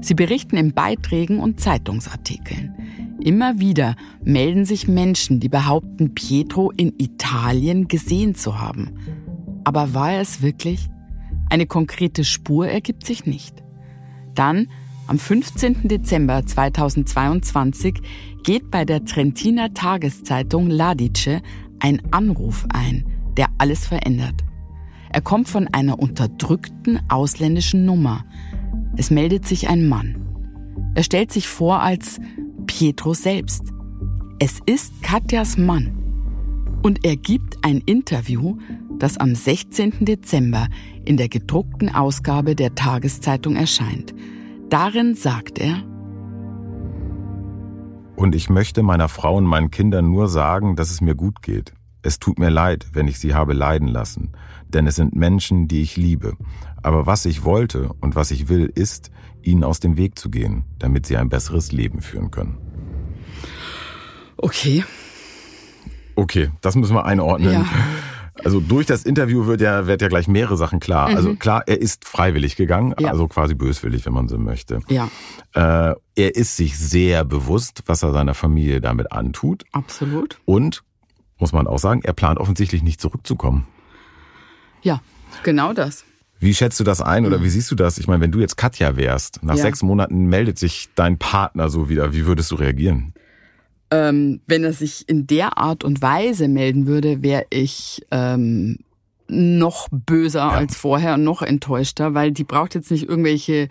Sie 0.01 0.13
berichten 0.13 0.57
in 0.57 0.73
Beiträgen 0.73 1.39
und 1.39 1.61
Zeitungsartikeln. 1.61 2.75
Immer 3.21 3.59
wieder 3.59 3.95
melden 4.21 4.65
sich 4.65 4.89
Menschen, 4.89 5.39
die 5.39 5.47
behaupten, 5.47 6.13
Pietro 6.13 6.71
in 6.71 6.93
Italien 6.97 7.87
gesehen 7.87 8.35
zu 8.35 8.59
haben. 8.59 8.91
Aber 9.63 9.93
war 9.93 10.11
er 10.11 10.21
es 10.21 10.41
wirklich? 10.41 10.89
Eine 11.49 11.65
konkrete 11.65 12.25
Spur 12.25 12.67
ergibt 12.67 13.05
sich 13.05 13.25
nicht. 13.25 13.63
Dann, 14.35 14.67
am 15.07 15.19
15. 15.19 15.87
Dezember 15.87 16.45
2022, 16.45 18.01
geht 18.43 18.71
bei 18.71 18.85
der 18.85 19.05
Trentiner 19.05 19.73
Tageszeitung 19.73 20.69
Ladice 20.69 21.41
ein 21.79 22.01
Anruf 22.11 22.65
ein, 22.69 23.05
der 23.37 23.47
alles 23.57 23.85
verändert. 23.85 24.43
Er 25.09 25.21
kommt 25.21 25.49
von 25.49 25.67
einer 25.67 25.99
unterdrückten 25.99 26.99
ausländischen 27.09 27.85
Nummer. 27.85 28.25
Es 28.97 29.11
meldet 29.11 29.45
sich 29.45 29.69
ein 29.69 29.87
Mann. 29.87 30.15
Er 30.95 31.03
stellt 31.03 31.31
sich 31.31 31.47
vor 31.47 31.81
als 31.81 32.19
Pietro 32.65 33.13
selbst. 33.13 33.63
Es 34.39 34.59
ist 34.65 35.01
Katjas 35.03 35.57
Mann. 35.57 35.99
Und 36.81 37.05
er 37.05 37.15
gibt 37.15 37.63
ein 37.63 37.81
Interview, 37.85 38.57
das 38.99 39.17
am 39.17 39.35
16. 39.35 40.05
Dezember 40.05 40.67
in 41.05 41.17
der 41.17 41.29
gedruckten 41.29 41.93
Ausgabe 41.93 42.55
der 42.55 42.75
Tageszeitung 42.75 43.55
erscheint. 43.55 44.13
Darin 44.73 45.13
sagt 45.13 45.59
er, 45.59 45.83
und 48.15 48.33
ich 48.33 48.49
möchte 48.49 48.81
meiner 48.81 49.07
Frau 49.07 49.37
und 49.37 49.45
meinen 49.45 49.69
Kindern 49.69 50.09
nur 50.09 50.27
sagen, 50.27 50.75
dass 50.75 50.89
es 50.89 50.99
mir 50.99 51.13
gut 51.13 51.43
geht. 51.43 51.73
Es 52.01 52.17
tut 52.17 52.39
mir 52.39 52.49
leid, 52.49 52.87
wenn 52.91 53.07
ich 53.07 53.19
sie 53.19 53.35
habe 53.35 53.53
leiden 53.53 53.87
lassen, 53.87 54.31
denn 54.67 54.87
es 54.87 54.95
sind 54.95 55.15
Menschen, 55.15 55.67
die 55.67 55.83
ich 55.83 55.95
liebe. 55.95 56.35
Aber 56.81 57.05
was 57.05 57.25
ich 57.25 57.43
wollte 57.43 57.91
und 58.01 58.15
was 58.15 58.31
ich 58.31 58.49
will, 58.49 58.65
ist, 58.65 59.11
ihnen 59.43 59.63
aus 59.63 59.79
dem 59.79 59.95
Weg 59.95 60.17
zu 60.17 60.31
gehen, 60.31 60.63
damit 60.79 61.05
sie 61.05 61.17
ein 61.17 61.29
besseres 61.29 61.71
Leben 61.71 62.01
führen 62.01 62.31
können. 62.31 62.57
Okay. 64.37 64.83
Okay, 66.15 66.49
das 66.61 66.75
müssen 66.75 66.95
wir 66.95 67.05
einordnen. 67.05 67.53
Ja. 67.53 67.65
Also 68.43 68.59
durch 68.59 68.85
das 68.85 69.03
Interview 69.03 69.45
wird 69.45 69.61
ja, 69.61 69.87
wird 69.87 70.01
ja 70.01 70.07
gleich 70.07 70.27
mehrere 70.27 70.57
Sachen 70.57 70.79
klar. 70.79 71.07
Also 71.07 71.11
mhm. 71.11 71.23
Also 71.23 71.35
klar, 71.37 71.63
er 71.67 71.79
ist 71.79 72.05
freiwillig 72.05 72.55
gegangen, 72.55 72.93
ja. 72.99 73.09
also 73.09 73.27
quasi 73.27 73.55
böswillig, 73.55 74.05
wenn 74.05 74.13
man 74.13 74.27
so 74.27 74.37
möchte. 74.37 74.79
Ja. 74.89 75.09
Äh, 75.53 75.95
er 76.15 76.35
ist 76.35 76.57
sich 76.57 76.77
sehr 76.77 77.23
bewusst, 77.23 77.83
was 77.85 78.03
er 78.03 78.11
seiner 78.11 78.33
Familie 78.33 78.81
damit 78.81 79.11
antut. 79.11 79.63
Absolut. 79.71 80.39
Und, 80.45 80.83
muss 81.39 81.53
man 81.53 81.67
auch 81.67 81.79
sagen, 81.79 82.01
er 82.03 82.13
plant 82.13 82.39
offensichtlich 82.39 82.83
nicht 82.83 82.99
zurückzukommen. 82.99 83.67
Ja, 84.81 85.01
genau 85.43 85.73
das. 85.73 86.03
Wie 86.39 86.53
schätzt 86.53 86.77
du 86.79 86.83
das 86.83 86.99
ein 86.99 87.25
oder 87.25 87.41
wie 87.41 87.49
siehst 87.49 87.71
du 87.71 87.75
das? 87.75 87.97
Ich 87.97 88.07
meine, 88.07 88.21
wenn 88.21 88.33
du 88.33 88.39
jetzt 88.39 88.57
Katja 88.57 88.97
wärst, 88.97 89.41
nach 89.43 89.55
ja. 89.55 89.61
sechs 89.61 89.81
Monaten 89.81 90.25
meldet 90.25 90.59
sich 90.59 90.89
dein 90.93 91.17
Partner 91.17 91.69
so 91.69 91.87
wieder. 91.87 92.11
Wie 92.11 92.25
würdest 92.25 92.51
du 92.51 92.55
reagieren? 92.55 93.13
Ähm, 93.93 94.41
wenn 94.47 94.63
er 94.63 94.73
sich 94.73 95.07
in 95.07 95.27
der 95.27 95.59
Art 95.59 95.83
und 95.83 96.01
Weise 96.01 96.47
melden 96.47 96.87
würde, 96.87 97.21
wäre 97.21 97.45
ich 97.51 98.03
ähm, 98.09 98.79
noch 99.27 99.87
böser 99.91 100.39
ja. 100.39 100.49
als 100.49 100.75
vorher 100.75 101.13
und 101.13 101.23
noch 101.23 101.43
enttäuschter, 101.43 102.15
weil 102.15 102.31
die 102.31 102.43
braucht 102.43 102.73
jetzt 102.73 102.89
nicht 102.89 103.07
irgendwelche 103.07 103.69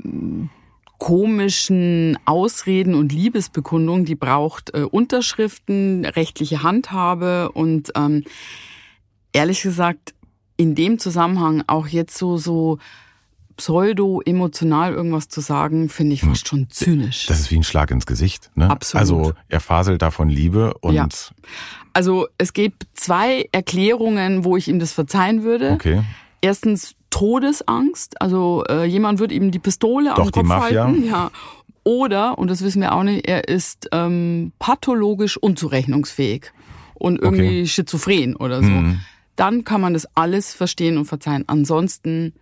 hm, 0.00 0.48
komischen 0.96 2.16
Ausreden 2.24 2.94
und 2.94 3.12
Liebesbekundungen, 3.12 4.06
die 4.06 4.14
braucht 4.14 4.72
äh, 4.72 4.84
Unterschriften, 4.84 6.06
rechtliche 6.06 6.62
Handhabe 6.62 7.52
und 7.52 7.92
ähm, 7.94 8.24
ehrlich 9.34 9.60
gesagt 9.60 10.14
in 10.56 10.74
dem 10.74 10.98
Zusammenhang 10.98 11.62
auch 11.66 11.88
jetzt 11.88 12.16
so 12.16 12.38
so 12.38 12.78
pseudo-emotional 13.56 14.92
irgendwas 14.92 15.28
zu 15.28 15.40
sagen, 15.40 15.88
finde 15.88 16.14
ich 16.14 16.22
fast 16.22 16.48
schon 16.48 16.68
zynisch. 16.70 17.26
Das 17.26 17.40
ist 17.40 17.50
wie 17.50 17.56
ein 17.56 17.64
Schlag 17.64 17.90
ins 17.90 18.06
Gesicht. 18.06 18.50
Ne? 18.54 18.70
Absolut. 18.70 19.00
Also 19.00 19.32
er 19.48 19.60
faselt 19.60 20.02
davon 20.02 20.28
Liebe 20.28 20.74
und... 20.80 20.94
Ja. 20.94 21.08
Also 21.94 22.26
es 22.38 22.54
gibt 22.54 22.86
zwei 22.94 23.48
Erklärungen, 23.52 24.44
wo 24.44 24.56
ich 24.56 24.68
ihm 24.68 24.78
das 24.78 24.92
verzeihen 24.92 25.42
würde. 25.42 25.72
Okay. 25.72 26.02
Erstens 26.40 26.94
Todesangst, 27.10 28.20
also 28.20 28.64
äh, 28.68 28.84
jemand 28.86 29.18
wird 29.18 29.30
ihm 29.32 29.50
die 29.50 29.58
Pistole 29.58 30.10
Doch, 30.16 30.24
am 30.24 30.30
Kopf 30.30 30.42
die 30.42 30.48
Mafia. 30.48 30.84
halten. 30.86 31.06
Ja. 31.06 31.30
Oder, 31.84 32.38
und 32.38 32.48
das 32.48 32.62
wissen 32.62 32.80
wir 32.80 32.94
auch 32.94 33.02
nicht, 33.02 33.26
er 33.26 33.48
ist 33.48 33.88
ähm, 33.92 34.52
pathologisch 34.58 35.36
unzurechnungsfähig 35.36 36.52
und 36.94 37.20
irgendwie 37.20 37.60
okay. 37.60 37.66
schizophren 37.66 38.36
oder 38.36 38.62
so. 38.62 38.70
Mhm. 38.70 39.00
Dann 39.36 39.64
kann 39.64 39.80
man 39.80 39.92
das 39.92 40.06
alles 40.14 40.54
verstehen 40.54 40.96
und 40.96 41.04
verzeihen. 41.04 41.44
Ansonsten 41.48 42.32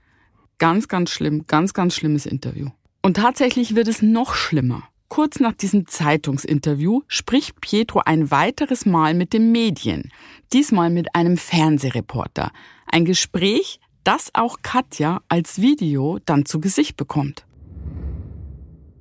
Ganz, 0.61 0.89
ganz 0.89 1.09
schlimm, 1.09 1.47
ganz, 1.47 1.73
ganz 1.73 1.95
schlimmes 1.95 2.27
Interview. 2.27 2.69
Und 3.01 3.17
tatsächlich 3.17 3.75
wird 3.75 3.89
es 3.89 4.03
noch 4.03 4.35
schlimmer. 4.35 4.83
Kurz 5.09 5.41
nach 5.41 5.55
diesem 5.55 5.87
Zeitungsinterview 5.87 7.01
spricht 7.09 7.63
Pietro 7.63 8.03
ein 8.05 8.31
weiteres 8.31 8.85
Mal 8.85 9.15
mit 9.15 9.33
den 9.33 9.53
Medien. 9.53 10.11
Diesmal 10.53 10.91
mit 10.91 11.15
einem 11.15 11.39
Fernsehreporter. 11.39 12.53
Ein 12.87 13.07
Gespräch, 13.07 13.81
das 14.05 14.33
auch 14.35 14.59
Katja 14.61 15.23
als 15.29 15.63
Video 15.63 16.19
dann 16.27 16.45
zu 16.45 16.61
Gesicht 16.61 16.99
bekommt. 16.99 17.47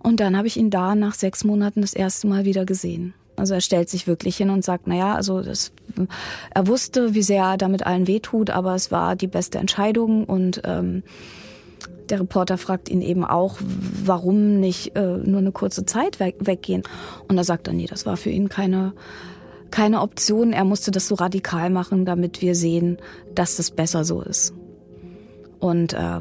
Und 0.02 0.22
dann 0.22 0.38
habe 0.38 0.48
ich 0.48 0.56
ihn 0.56 0.70
da 0.70 0.96
nach 0.96 1.14
sechs 1.14 1.44
Monaten 1.44 1.82
das 1.82 1.94
erste 1.94 2.28
Mal 2.28 2.46
wieder 2.46 2.66
gesehen. 2.66 3.14
Also 3.36 3.54
er 3.54 3.62
stellt 3.62 3.90
sich 3.90 4.08
wirklich 4.08 4.38
hin 4.38 4.50
und 4.50 4.64
sagt, 4.64 4.88
naja, 4.88 5.14
also 5.14 5.42
das, 5.42 5.74
er 6.56 6.68
wusste, 6.68 7.14
wie 7.16 7.22
sehr 7.22 7.44
er 7.44 7.58
damit 7.58 7.86
allen 7.86 8.08
wehtut, 8.08 8.50
aber 8.50 8.76
es 8.76 8.92
war 8.92 9.18
die 9.18 9.28
beste 9.28 9.58
Entscheidung 9.58 10.24
und 10.24 10.62
ähm, 10.64 11.04
der 12.10 12.20
Reporter 12.20 12.58
fragt 12.58 12.90
ihn 12.90 13.02
eben 13.02 13.24
auch, 13.24 13.58
warum 14.04 14.60
nicht 14.60 14.96
äh, 14.96 15.18
nur 15.18 15.40
eine 15.40 15.52
kurze 15.52 15.86
Zeit 15.86 16.20
weg, 16.20 16.36
weggehen. 16.40 16.84
Und 17.28 17.38
da 17.38 17.44
sagt 17.44 17.68
er, 17.68 17.74
nee, 17.74 17.86
das 17.86 18.06
war 18.06 18.18
für 18.18 18.30
ihn 18.30 18.50
keine, 18.50 18.94
keine 19.72 20.02
Option. 20.02 20.54
Er 20.54 20.66
musste 20.66 20.92
das 20.92 21.08
so 21.08 21.16
radikal 21.16 21.70
machen, 21.70 22.06
damit 22.06 22.42
wir 22.42 22.56
sehen, 22.56 22.98
dass 23.34 23.58
das 23.58 23.72
besser 23.72 24.04
so 24.06 24.22
ist. 24.22 24.54
Und 25.60 25.94
äh, 25.94 26.20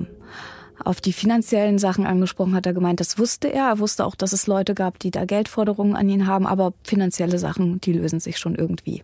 auf 0.84 1.00
die 1.00 1.12
finanziellen 1.12 1.78
Sachen 1.78 2.06
angesprochen 2.06 2.54
hat 2.54 2.66
er 2.66 2.72
gemeint, 2.72 3.00
das 3.00 3.18
wusste 3.18 3.52
er. 3.52 3.68
Er 3.68 3.78
wusste 3.78 4.04
auch, 4.04 4.14
dass 4.14 4.32
es 4.32 4.46
Leute 4.46 4.74
gab, 4.74 4.98
die 4.98 5.10
da 5.10 5.24
Geldforderungen 5.24 5.96
an 5.96 6.08
ihn 6.08 6.26
haben, 6.26 6.46
aber 6.46 6.72
finanzielle 6.84 7.38
Sachen, 7.38 7.80
die 7.80 7.92
lösen 7.92 8.20
sich 8.20 8.38
schon 8.38 8.54
irgendwie. 8.54 9.02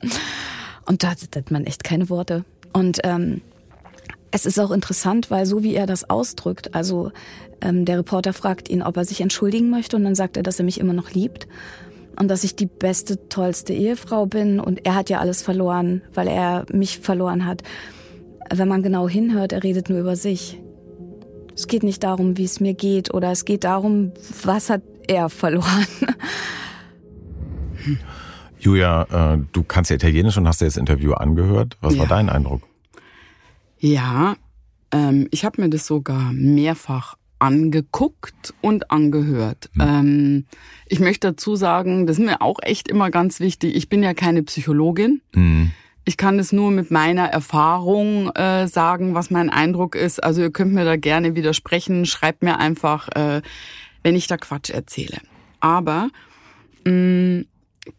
Und 0.86 1.02
da 1.02 1.10
hat 1.10 1.50
man 1.50 1.64
echt 1.64 1.82
keine 1.82 2.10
Worte. 2.10 2.44
Und 2.72 3.00
ähm, 3.04 3.40
es 4.34 4.46
ist 4.46 4.58
auch 4.58 4.72
interessant, 4.72 5.30
weil 5.30 5.46
so 5.46 5.62
wie 5.62 5.76
er 5.76 5.86
das 5.86 6.10
ausdrückt, 6.10 6.74
also 6.74 7.12
ähm, 7.60 7.84
der 7.84 7.98
Reporter 7.98 8.32
fragt 8.32 8.68
ihn, 8.68 8.82
ob 8.82 8.96
er 8.96 9.04
sich 9.04 9.20
entschuldigen 9.20 9.70
möchte 9.70 9.96
und 9.96 10.02
dann 10.02 10.16
sagt 10.16 10.36
er, 10.36 10.42
dass 10.42 10.58
er 10.58 10.64
mich 10.64 10.80
immer 10.80 10.92
noch 10.92 11.12
liebt 11.12 11.46
und 12.18 12.26
dass 12.26 12.42
ich 12.42 12.56
die 12.56 12.66
beste, 12.66 13.28
tollste 13.28 13.72
Ehefrau 13.72 14.26
bin 14.26 14.58
und 14.58 14.84
er 14.84 14.96
hat 14.96 15.08
ja 15.08 15.20
alles 15.20 15.40
verloren, 15.40 16.02
weil 16.14 16.26
er 16.26 16.66
mich 16.72 16.98
verloren 16.98 17.46
hat. 17.46 17.62
Wenn 18.52 18.66
man 18.66 18.82
genau 18.82 19.08
hinhört, 19.08 19.52
er 19.52 19.62
redet 19.62 19.88
nur 19.88 20.00
über 20.00 20.16
sich. 20.16 20.60
Es 21.54 21.68
geht 21.68 21.84
nicht 21.84 22.02
darum, 22.02 22.36
wie 22.36 22.44
es 22.44 22.58
mir 22.58 22.74
geht 22.74 23.14
oder 23.14 23.30
es 23.30 23.44
geht 23.44 23.62
darum, 23.62 24.10
was 24.42 24.68
hat 24.68 24.82
er 25.06 25.28
verloren. 25.28 25.86
Julia, 28.58 29.34
äh, 29.34 29.38
du 29.52 29.62
kannst 29.62 29.90
ja 29.90 29.96
Italienisch 29.96 30.36
und 30.36 30.48
hast 30.48 30.60
dir 30.60 30.64
das 30.64 30.76
Interview 30.76 31.12
angehört. 31.12 31.76
Was 31.80 31.94
ja. 31.94 32.00
war 32.00 32.08
dein 32.08 32.28
Eindruck? 32.28 32.62
Ja, 33.84 34.36
ähm, 34.92 35.28
ich 35.30 35.44
habe 35.44 35.60
mir 35.60 35.68
das 35.68 35.86
sogar 35.86 36.32
mehrfach 36.32 37.16
angeguckt 37.38 38.54
und 38.62 38.90
angehört. 38.90 39.68
Mhm. 39.74 39.82
Ähm, 39.82 40.46
ich 40.86 41.00
möchte 41.00 41.28
dazu 41.28 41.54
sagen, 41.54 42.06
das 42.06 42.18
ist 42.18 42.24
mir 42.24 42.40
auch 42.40 42.60
echt 42.62 42.88
immer 42.88 43.10
ganz 43.10 43.40
wichtig. 43.40 43.76
Ich 43.76 43.90
bin 43.90 44.02
ja 44.02 44.14
keine 44.14 44.42
Psychologin. 44.42 45.20
Mhm. 45.34 45.72
Ich 46.06 46.16
kann 46.16 46.38
es 46.38 46.50
nur 46.50 46.70
mit 46.70 46.90
meiner 46.90 47.26
Erfahrung 47.26 48.30
äh, 48.30 48.68
sagen, 48.68 49.12
was 49.12 49.30
mein 49.30 49.50
Eindruck 49.50 49.96
ist. 49.96 50.24
Also 50.24 50.40
ihr 50.40 50.50
könnt 50.50 50.72
mir 50.72 50.86
da 50.86 50.96
gerne 50.96 51.36
widersprechen. 51.36 52.06
Schreibt 52.06 52.42
mir 52.42 52.58
einfach, 52.58 53.08
äh, 53.08 53.42
wenn 54.02 54.16
ich 54.16 54.28
da 54.28 54.38
Quatsch 54.38 54.70
erzähle. 54.70 55.18
Aber 55.60 56.08
mh, 56.86 57.42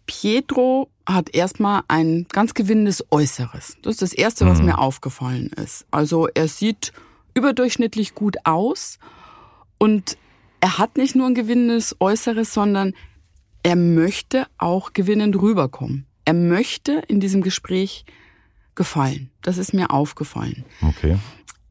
Pietro 0.08 0.90
hat 1.08 1.34
erstmal 1.34 1.84
ein 1.88 2.26
ganz 2.32 2.54
gewinnendes 2.54 3.06
Äußeres. 3.12 3.78
Das 3.82 3.94
ist 3.94 4.02
das 4.02 4.14
Erste, 4.14 4.46
was 4.46 4.60
mhm. 4.60 4.66
mir 4.66 4.80
aufgefallen 4.80 5.52
ist. 5.56 5.86
Also 5.92 6.28
er 6.34 6.48
sieht 6.48 6.94
überdurchschnittlich 7.34 8.16
gut 8.16 8.38
aus 8.44 8.98
und 9.78 10.18
er 10.62 10.78
hat 10.78 10.98
nicht 10.98 11.16
nur 11.16 11.28
ein 11.28 11.36
gewinnendes 11.36 11.96
Äußeres, 12.00 12.54
sondern 12.54 12.94
er 13.62 13.76
möchte 13.76 14.48
auch 14.58 14.94
gewinnend 14.94 15.40
rüberkommen. 15.40 16.06
Er 16.24 16.34
möchte 16.34 17.04
in 17.08 17.20
diesem 17.20 17.42
Gespräch 17.42 18.06
gefallen. 18.74 19.30
Das 19.42 19.58
ist 19.58 19.74
mir 19.74 19.92
aufgefallen. 19.92 20.66
Okay. 20.82 21.18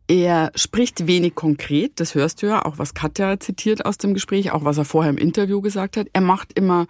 Er 0.07 0.53
spricht 0.55 1.07
wenig 1.07 1.35
konkret, 1.35 1.99
das 1.99 2.14
hörst 2.14 2.43
du 2.43 2.47
ja, 2.47 2.64
auch 2.64 2.78
was 2.78 2.93
Katja 2.93 3.41
zitiert 3.41 3.87
aus 3.87 3.97
dem 3.97 4.12
Gespräch, 4.12 4.53
auch 4.53 4.64
was 4.64 4.76
er 4.76 4.85
vorher 4.85 5.11
im 5.11 5.18
Interview 5.18 5.62
gesagt 5.62 5.97
hat. 5.97 6.09
Er 6.12 6.20
macht 6.20 6.59
immer 6.59 6.87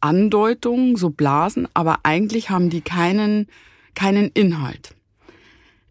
Andeutungen, 0.00 0.96
so 0.96 1.10
Blasen, 1.10 1.68
aber 1.74 2.00
eigentlich 2.04 2.50
haben 2.50 2.70
die 2.70 2.80
keinen, 2.80 3.46
keinen 3.94 4.28
Inhalt. 4.28 4.94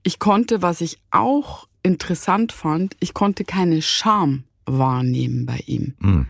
Ich 0.03 0.19
konnte, 0.19 0.61
was 0.61 0.81
ich 0.81 0.97
auch 1.11 1.67
interessant 1.83 2.51
fand, 2.51 2.95
ich 2.99 3.13
konnte 3.13 3.43
keine 3.43 3.81
Scham 3.81 4.43
wahrnehmen 4.65 5.45
bei 5.45 5.59
ihm. 5.65 5.93
Mhm. 5.99 6.25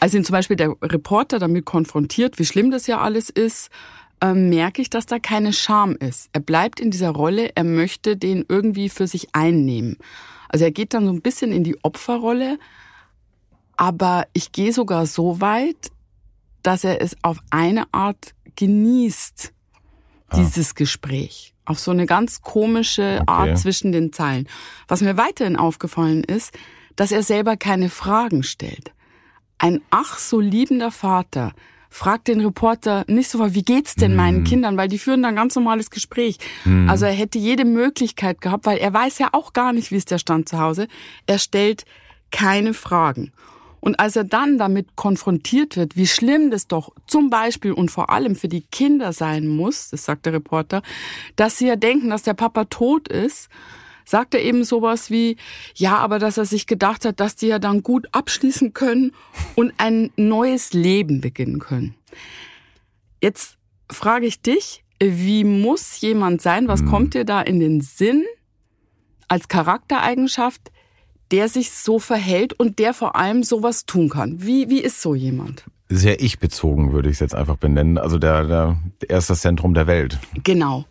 Als 0.00 0.14
ihn 0.14 0.24
zum 0.24 0.32
Beispiel 0.32 0.56
der 0.56 0.74
Reporter 0.82 1.38
damit 1.38 1.64
konfrontiert, 1.64 2.38
wie 2.38 2.44
schlimm 2.44 2.70
das 2.70 2.86
ja 2.86 3.00
alles 3.00 3.30
ist, 3.30 3.70
äh, 4.20 4.34
merke 4.34 4.82
ich, 4.82 4.90
dass 4.90 5.06
da 5.06 5.18
keine 5.18 5.52
Scham 5.52 5.96
ist. 5.96 6.28
Er 6.32 6.40
bleibt 6.40 6.80
in 6.80 6.90
dieser 6.90 7.10
Rolle, 7.10 7.50
er 7.54 7.64
möchte 7.64 8.16
den 8.16 8.44
irgendwie 8.48 8.88
für 8.88 9.06
sich 9.06 9.28
einnehmen. 9.34 9.96
Also 10.48 10.64
er 10.64 10.70
geht 10.70 10.94
dann 10.94 11.06
so 11.06 11.12
ein 11.12 11.22
bisschen 11.22 11.52
in 11.52 11.64
die 11.64 11.82
Opferrolle, 11.82 12.58
aber 13.76 14.26
ich 14.32 14.52
gehe 14.52 14.72
sogar 14.72 15.06
so 15.06 15.40
weit, 15.40 15.90
dass 16.64 16.82
er 16.82 17.00
es 17.00 17.16
auf 17.22 17.38
eine 17.50 17.84
Art 17.92 18.34
genießt, 18.56 19.52
ah. 20.28 20.36
dieses 20.36 20.74
Gespräch. 20.74 21.54
Auf 21.66 21.78
so 21.78 21.92
eine 21.92 22.06
ganz 22.06 22.42
komische 22.42 23.20
okay. 23.22 23.24
Art 23.26 23.58
zwischen 23.58 23.92
den 23.92 24.12
Zeilen. 24.12 24.48
Was 24.88 25.00
mir 25.00 25.16
weiterhin 25.16 25.56
aufgefallen 25.56 26.24
ist, 26.24 26.52
dass 26.96 27.12
er 27.12 27.22
selber 27.22 27.56
keine 27.56 27.88
Fragen 27.88 28.42
stellt. 28.42 28.92
Ein 29.58 29.80
ach 29.90 30.18
so 30.18 30.40
liebender 30.40 30.90
Vater 30.90 31.52
fragt 31.88 32.26
den 32.28 32.40
Reporter 32.40 33.04
nicht 33.06 33.30
so, 33.30 33.54
wie 33.54 33.62
geht's 33.62 33.94
denn 33.94 34.16
meinen 34.16 34.40
mm. 34.40 34.44
Kindern, 34.44 34.76
weil 34.76 34.88
die 34.88 34.98
führen 34.98 35.22
dann 35.22 35.36
ganz 35.36 35.54
normales 35.54 35.90
Gespräch. 35.90 36.38
Mm. 36.64 36.90
Also 36.90 37.06
er 37.06 37.12
hätte 37.12 37.38
jede 37.38 37.64
Möglichkeit 37.64 38.40
gehabt, 38.40 38.66
weil 38.66 38.78
er 38.78 38.92
weiß 38.92 39.18
ja 39.20 39.28
auch 39.30 39.52
gar 39.52 39.72
nicht, 39.72 39.92
wie 39.92 39.96
ist 39.96 40.10
der 40.10 40.18
Stand 40.18 40.48
zu 40.48 40.58
Hause. 40.58 40.88
Er 41.26 41.38
stellt 41.38 41.84
keine 42.32 42.74
Fragen. 42.74 43.32
Und 43.84 44.00
als 44.00 44.16
er 44.16 44.24
dann 44.24 44.56
damit 44.56 44.96
konfrontiert 44.96 45.76
wird, 45.76 45.94
wie 45.94 46.06
schlimm 46.06 46.50
das 46.50 46.66
doch 46.66 46.94
zum 47.06 47.28
Beispiel 47.28 47.70
und 47.70 47.90
vor 47.90 48.08
allem 48.08 48.34
für 48.34 48.48
die 48.48 48.62
Kinder 48.62 49.12
sein 49.12 49.46
muss, 49.46 49.90
das 49.90 50.06
sagt 50.06 50.24
der 50.24 50.32
Reporter, 50.32 50.80
dass 51.36 51.58
sie 51.58 51.66
ja 51.66 51.76
denken, 51.76 52.08
dass 52.08 52.22
der 52.22 52.32
Papa 52.32 52.64
tot 52.64 53.08
ist, 53.08 53.50
sagt 54.06 54.32
er 54.32 54.42
eben 54.42 54.64
sowas 54.64 55.10
wie, 55.10 55.36
ja, 55.74 55.98
aber 55.98 56.18
dass 56.18 56.38
er 56.38 56.46
sich 56.46 56.66
gedacht 56.66 57.04
hat, 57.04 57.20
dass 57.20 57.36
die 57.36 57.48
ja 57.48 57.58
dann 57.58 57.82
gut 57.82 58.08
abschließen 58.12 58.72
können 58.72 59.12
und 59.54 59.74
ein 59.76 60.10
neues 60.16 60.72
Leben 60.72 61.20
beginnen 61.20 61.58
können. 61.58 61.94
Jetzt 63.20 63.58
frage 63.90 64.24
ich 64.24 64.40
dich, 64.40 64.82
wie 64.98 65.44
muss 65.44 66.00
jemand 66.00 66.40
sein, 66.40 66.68
was 66.68 66.80
mhm. 66.80 66.86
kommt 66.86 67.12
dir 67.12 67.26
da 67.26 67.42
in 67.42 67.60
den 67.60 67.82
Sinn 67.82 68.24
als 69.28 69.48
Charaktereigenschaft, 69.48 70.70
der 71.30 71.48
sich 71.48 71.70
so 71.70 71.98
verhält 71.98 72.52
und 72.52 72.78
der 72.78 72.94
vor 72.94 73.16
allem 73.16 73.42
sowas 73.42 73.86
tun 73.86 74.08
kann. 74.08 74.42
Wie, 74.42 74.68
wie 74.68 74.80
ist 74.80 75.00
so 75.00 75.14
jemand? 75.14 75.64
Sehr 75.88 76.20
ich-bezogen 76.20 76.92
würde 76.92 77.08
ich 77.08 77.14
es 77.14 77.20
jetzt 77.20 77.34
einfach 77.34 77.56
benennen. 77.56 77.98
Also 77.98 78.18
der, 78.18 78.44
der, 78.46 78.78
der 79.08 79.18
ist 79.18 79.30
das 79.30 79.40
Zentrum 79.40 79.74
der 79.74 79.86
Welt. 79.86 80.18
Genau. 80.42 80.84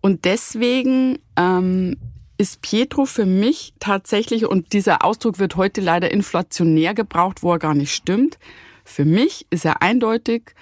Und 0.00 0.24
deswegen 0.24 1.18
ähm, 1.36 1.96
ist 2.38 2.62
Pietro 2.62 3.04
für 3.04 3.26
mich 3.26 3.74
tatsächlich, 3.80 4.46
und 4.46 4.72
dieser 4.72 5.04
Ausdruck 5.04 5.38
wird 5.38 5.56
heute 5.56 5.80
leider 5.80 6.10
inflationär 6.10 6.94
gebraucht, 6.94 7.42
wo 7.42 7.52
er 7.52 7.58
gar 7.58 7.74
nicht 7.74 7.92
stimmt. 7.92 8.38
Für 8.84 9.04
mich 9.04 9.46
ist 9.50 9.64
er 9.64 9.82
eindeutig, 9.82 10.54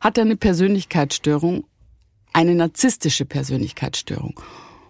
hat 0.00 0.16
er 0.16 0.24
eine 0.24 0.36
Persönlichkeitsstörung, 0.36 1.64
eine 2.32 2.54
narzisstische 2.54 3.24
Persönlichkeitsstörung. 3.24 4.40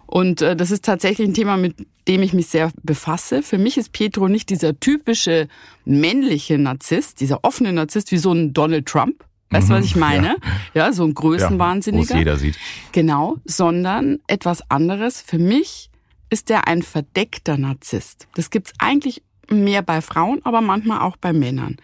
Und 0.07 0.41
äh, 0.41 0.55
das 0.55 0.71
ist 0.71 0.85
tatsächlich 0.85 1.27
ein 1.27 1.33
Thema, 1.33 1.57
mit 1.57 1.75
dem 2.07 2.21
ich 2.21 2.33
mich 2.33 2.47
sehr 2.47 2.71
befasse. 2.83 3.41
Für 3.41 3.57
mich 3.57 3.77
ist 3.77 3.91
Pietro 3.91 4.27
nicht 4.27 4.49
dieser 4.49 4.79
typische 4.79 5.47
männliche 5.85 6.57
Narzisst, 6.57 7.19
dieser 7.21 7.43
offene 7.43 7.73
Narzisst 7.73 8.11
wie 8.11 8.17
so 8.17 8.31
ein 8.31 8.53
Donald 8.53 8.85
Trump. 8.85 9.23
Weißt 9.49 9.69
du, 9.69 9.73
mhm, 9.73 9.77
was 9.77 9.85
ich 9.85 9.95
meine? 9.95 10.35
Ja, 10.73 10.87
ja 10.87 10.93
so 10.93 11.03
ein 11.03 11.13
Größenwahnsinniger. 11.13 12.13
Ja, 12.13 12.19
jeder 12.19 12.37
sieht. 12.37 12.57
Genau, 12.91 13.37
sondern 13.45 14.19
etwas 14.27 14.69
anderes. 14.69 15.21
Für 15.21 15.39
mich 15.39 15.89
ist 16.29 16.49
er 16.49 16.67
ein 16.67 16.81
verdeckter 16.81 17.57
Narzisst. 17.57 18.27
Das 18.35 18.49
gibt's 18.49 18.73
eigentlich 18.79 19.23
mehr 19.49 19.81
bei 19.81 20.01
Frauen, 20.01 20.41
aber 20.43 20.61
manchmal 20.61 21.01
auch 21.01 21.17
bei 21.17 21.33
Männern. 21.33 21.77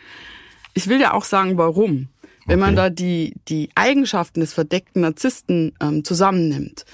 Ich 0.74 0.88
will 0.88 0.98
dir 0.98 1.14
auch 1.14 1.26
sagen, 1.26 1.58
warum. 1.58 2.10
Wenn 2.48 2.60
okay. 2.60 2.68
man 2.68 2.76
da 2.76 2.90
die, 2.90 3.36
die 3.48 3.70
Eigenschaften 3.76 4.40
des 4.40 4.54
verdeckten 4.54 5.04
Narzissten 5.04 5.74
ähm, 5.80 6.04
zusammennimmt, 6.04 6.86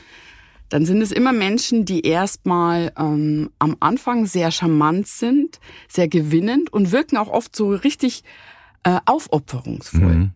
dann 0.69 0.85
sind 0.85 1.01
es 1.01 1.11
immer 1.11 1.31
Menschen, 1.31 1.85
die 1.85 2.01
erstmal 2.01 2.91
ähm, 2.97 3.49
am 3.59 3.77
Anfang 3.79 4.25
sehr 4.25 4.51
charmant 4.51 5.07
sind, 5.07 5.59
sehr 5.87 6.07
gewinnend 6.07 6.71
und 6.71 6.91
wirken 6.91 7.17
auch 7.17 7.29
oft 7.29 7.55
so 7.55 7.71
richtig 7.71 8.23
äh, 8.83 8.99
aufopferungsvoll. 9.05 10.15
Mhm. 10.15 10.31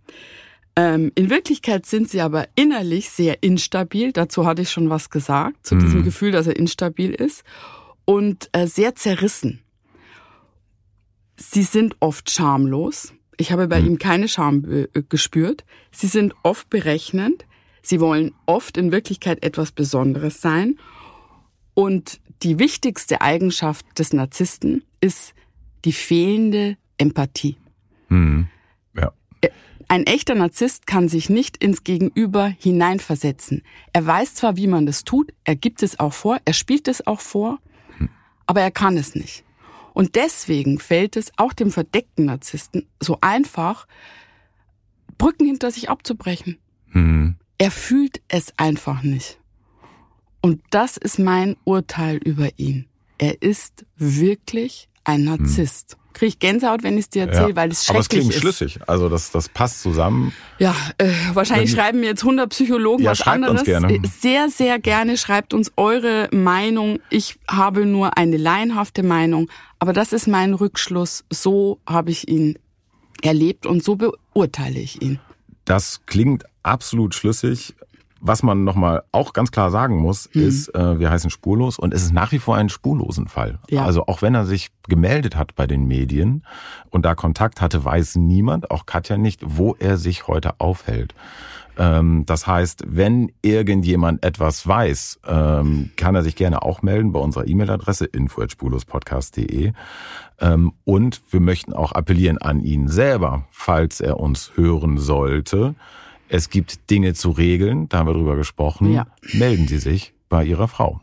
Ähm, 0.75 1.11
in 1.15 1.29
Wirklichkeit 1.29 1.85
sind 1.85 2.09
sie 2.09 2.21
aber 2.21 2.47
innerlich 2.55 3.09
sehr 3.09 3.43
instabil. 3.43 4.13
Dazu 4.13 4.45
hatte 4.45 4.61
ich 4.61 4.71
schon 4.71 4.89
was 4.89 5.09
gesagt, 5.09 5.65
zu 5.65 5.75
mhm. 5.75 5.79
diesem 5.79 6.03
Gefühl, 6.03 6.31
dass 6.31 6.47
er 6.47 6.55
instabil 6.55 7.11
ist 7.11 7.43
und 8.05 8.49
äh, 8.53 8.67
sehr 8.67 8.95
zerrissen. 8.95 9.61
Sie 11.35 11.63
sind 11.63 11.95
oft 11.99 12.29
schamlos. 12.29 13.13
Ich 13.37 13.51
habe 13.51 13.67
bei 13.67 13.81
mhm. 13.81 13.87
ihm 13.87 13.99
keine 13.99 14.27
Scham 14.27 14.63
äh, 14.69 14.87
gespürt. 15.09 15.65
Sie 15.91 16.07
sind 16.07 16.33
oft 16.43 16.69
berechnend. 16.69 17.45
Sie 17.81 17.99
wollen 17.99 18.33
oft 18.45 18.77
in 18.77 18.91
Wirklichkeit 18.91 19.43
etwas 19.43 19.71
Besonderes 19.71 20.41
sein. 20.41 20.77
Und 21.73 22.19
die 22.43 22.59
wichtigste 22.59 23.21
Eigenschaft 23.21 23.85
des 23.97 24.13
Narzissten 24.13 24.83
ist 24.99 25.33
die 25.85 25.93
fehlende 25.93 26.77
Empathie. 26.97 27.57
Mhm. 28.09 28.47
Ja. 28.95 29.11
Ein 29.87 30.05
echter 30.05 30.35
Narzisst 30.35 30.87
kann 30.87 31.09
sich 31.09 31.29
nicht 31.29 31.57
ins 31.57 31.83
Gegenüber 31.83 32.47
hineinversetzen. 32.47 33.63
Er 33.93 34.05
weiß 34.05 34.35
zwar, 34.35 34.57
wie 34.57 34.67
man 34.67 34.85
das 34.85 35.03
tut, 35.03 35.33
er 35.43 35.55
gibt 35.55 35.83
es 35.83 35.99
auch 35.99 36.13
vor, 36.13 36.39
er 36.45 36.53
spielt 36.53 36.87
es 36.87 37.05
auch 37.07 37.19
vor, 37.19 37.59
hm. 37.97 38.09
aber 38.45 38.61
er 38.61 38.71
kann 38.71 38.97
es 38.97 39.15
nicht. 39.15 39.43
Und 39.93 40.15
deswegen 40.15 40.79
fällt 40.79 41.17
es 41.17 41.31
auch 41.37 41.53
dem 41.53 41.71
verdeckten 41.71 42.25
Narzissten 42.25 42.87
so 42.99 43.17
einfach, 43.21 43.87
Brücken 45.17 45.45
hinter 45.45 45.71
sich 45.71 45.89
abzubrechen. 45.89 46.57
Mhm. 46.87 47.35
Er 47.61 47.69
fühlt 47.69 48.21
es 48.27 48.53
einfach 48.57 49.03
nicht. 49.03 49.37
Und 50.41 50.63
das 50.71 50.97
ist 50.97 51.19
mein 51.19 51.57
Urteil 51.63 52.17
über 52.17 52.49
ihn. 52.57 52.87
Er 53.19 53.39
ist 53.43 53.85
wirklich 53.97 54.89
ein 55.03 55.25
Narzisst. 55.25 55.91
Hm. 55.91 55.99
Kriege 56.13 56.29
ich 56.29 56.39
Gänsehaut, 56.39 56.81
wenn 56.81 56.95
ich 56.95 57.01
es 57.01 57.09
dir 57.11 57.27
erzähle, 57.27 57.49
ja. 57.49 57.55
weil 57.55 57.69
es 57.69 57.85
schrecklich 57.85 57.85
ist. 57.85 57.91
Aber 57.91 57.99
es 57.99 58.09
klingt 58.09 58.33
ist. 58.33 58.39
schlüssig. 58.39 58.79
Also 58.87 59.09
das, 59.09 59.29
das 59.29 59.47
passt 59.47 59.83
zusammen. 59.83 60.33
Ja, 60.57 60.75
äh, 60.97 61.11
wahrscheinlich 61.33 61.69
wenn, 61.69 61.77
schreiben 61.77 61.99
mir 61.99 62.07
jetzt 62.07 62.23
100 62.23 62.49
Psychologen 62.49 63.03
ja, 63.03 63.11
was 63.11 63.21
anderes. 63.21 63.59
Uns 63.59 63.63
gerne. 63.65 64.01
Sehr, 64.19 64.49
sehr 64.49 64.79
gerne 64.79 65.15
schreibt 65.15 65.53
uns 65.53 65.71
eure 65.77 66.29
Meinung. 66.31 66.97
Ich 67.11 67.37
habe 67.47 67.85
nur 67.85 68.17
eine 68.17 68.37
laienhafte 68.37 69.03
Meinung. 69.03 69.51
Aber 69.77 69.93
das 69.93 70.13
ist 70.13 70.27
mein 70.27 70.55
Rückschluss. 70.55 71.25
So 71.29 71.79
habe 71.85 72.09
ich 72.09 72.27
ihn 72.27 72.57
erlebt 73.21 73.67
und 73.67 73.83
so 73.83 73.97
beurteile 73.97 74.79
ich 74.79 74.99
ihn. 74.99 75.19
Das 75.63 76.01
klingt 76.07 76.43
absolut 76.63 77.15
schlüssig. 77.15 77.75
Was 78.23 78.43
man 78.43 78.63
nochmal 78.63 79.01
auch 79.11 79.33
ganz 79.33 79.49
klar 79.49 79.71
sagen 79.71 79.97
muss, 79.97 80.29
mhm. 80.33 80.43
ist, 80.43 80.75
äh, 80.75 80.99
wir 80.99 81.09
heißen 81.09 81.31
spurlos 81.31 81.79
und 81.79 81.91
es 81.91 82.03
ist 82.03 82.13
nach 82.13 82.31
wie 82.31 82.37
vor 82.37 82.55
ein 82.55 82.69
spurlosen 82.69 83.27
Fall. 83.27 83.57
Ja. 83.67 83.83
Also 83.83 84.05
auch 84.05 84.21
wenn 84.21 84.35
er 84.35 84.45
sich 84.45 84.69
gemeldet 84.87 85.35
hat 85.35 85.55
bei 85.55 85.65
den 85.65 85.87
Medien 85.87 86.43
und 86.91 87.03
da 87.03 87.15
Kontakt 87.15 87.61
hatte, 87.61 87.83
weiß 87.83 88.17
niemand, 88.17 88.69
auch 88.69 88.85
Katja 88.85 89.17
nicht, 89.17 89.41
wo 89.43 89.75
er 89.79 89.97
sich 89.97 90.27
heute 90.27 90.59
aufhält. 90.59 91.15
Ähm, 91.77 92.25
das 92.27 92.45
heißt, 92.45 92.83
wenn 92.87 93.31
irgendjemand 93.41 94.23
etwas 94.23 94.67
weiß, 94.67 95.21
ähm, 95.25 95.89
kann 95.95 96.13
er 96.13 96.21
sich 96.21 96.35
gerne 96.35 96.61
auch 96.61 96.83
melden 96.83 97.13
bei 97.13 97.19
unserer 97.19 97.47
E-Mail-Adresse 97.47 98.05
info@spurlospodcast.de. 98.05 99.73
Ähm, 100.39 100.73
und 100.83 101.21
wir 101.31 101.39
möchten 101.39 101.73
auch 101.73 101.93
appellieren 101.93 102.37
an 102.37 102.59
ihn 102.59 102.87
selber, 102.87 103.45
falls 103.49 103.99
er 103.99 104.19
uns 104.19 104.51
hören 104.55 104.99
sollte 104.99 105.73
es 106.31 106.49
gibt 106.49 106.89
Dinge 106.89 107.13
zu 107.13 107.31
regeln, 107.31 107.89
da 107.89 107.99
haben 107.99 108.07
wir 108.07 108.13
drüber 108.13 108.37
gesprochen. 108.37 108.93
Ja. 108.93 109.05
Melden 109.33 109.67
Sie 109.67 109.79
sich 109.79 110.13
bei 110.29 110.45
Ihrer 110.45 110.69
Frau. 110.69 111.01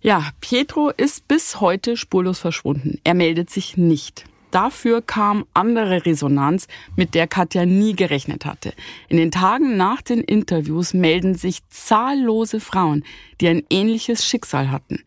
Ja, 0.00 0.30
Pietro 0.40 0.88
ist 0.88 1.28
bis 1.28 1.60
heute 1.60 1.98
spurlos 1.98 2.38
verschwunden. 2.38 2.98
Er 3.04 3.12
meldet 3.12 3.50
sich 3.50 3.76
nicht. 3.76 4.24
Dafür 4.50 5.02
kam 5.02 5.44
andere 5.52 6.06
Resonanz, 6.06 6.68
mit 6.96 7.14
der 7.14 7.26
Katja 7.26 7.66
nie 7.66 7.94
gerechnet 7.94 8.46
hatte. 8.46 8.72
In 9.08 9.18
den 9.18 9.30
Tagen 9.30 9.76
nach 9.76 10.00
den 10.00 10.20
Interviews 10.20 10.94
melden 10.94 11.34
sich 11.34 11.60
zahllose 11.68 12.60
Frauen, 12.60 13.04
die 13.42 13.48
ein 13.48 13.62
ähnliches 13.68 14.24
Schicksal 14.24 14.70
hatten. 14.70 15.04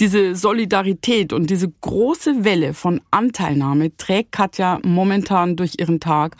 Diese 0.00 0.34
Solidarität 0.34 1.34
und 1.34 1.50
diese 1.50 1.70
große 1.82 2.44
Welle 2.44 2.72
von 2.72 3.02
Anteilnahme 3.10 3.94
trägt 3.98 4.32
Katja 4.32 4.80
momentan 4.82 5.56
durch 5.56 5.74
ihren 5.78 6.00
Tag 6.00 6.38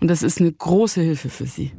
und 0.00 0.08
das 0.08 0.22
ist 0.22 0.40
eine 0.40 0.52
große 0.52 1.00
Hilfe 1.00 1.28
für 1.28 1.46
sie. 1.46 1.72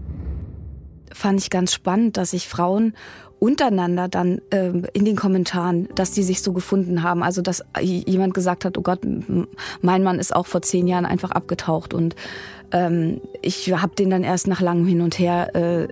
Fand 1.13 1.39
ich 1.39 1.49
ganz 1.49 1.73
spannend, 1.73 2.17
dass 2.17 2.31
sich 2.31 2.47
Frauen 2.47 2.93
untereinander 3.39 4.09
dann 4.09 4.41
äh, 4.49 4.71
in 4.93 5.05
den 5.05 5.15
Kommentaren, 5.15 5.87
dass 5.95 6.11
die 6.11 6.23
sich 6.23 6.41
so 6.41 6.53
gefunden 6.53 7.03
haben. 7.03 7.23
Also 7.23 7.41
dass 7.41 7.63
jemand 7.81 8.33
gesagt 8.33 8.65
hat, 8.65 8.77
oh 8.77 8.81
Gott, 8.81 8.99
mein 9.81 10.03
Mann 10.03 10.19
ist 10.19 10.35
auch 10.35 10.45
vor 10.45 10.61
zehn 10.61 10.87
Jahren 10.87 11.05
einfach 11.05 11.31
abgetaucht 11.31 11.93
und 11.93 12.15
ähm, 12.71 13.21
ich 13.41 13.71
habe 13.71 13.95
den 13.95 14.09
dann 14.09 14.23
erst 14.23 14.47
nach 14.47 14.61
langem 14.61 14.85
Hin 14.85 15.01
und 15.01 15.17
Her 15.17 15.55
äh, 15.55 15.87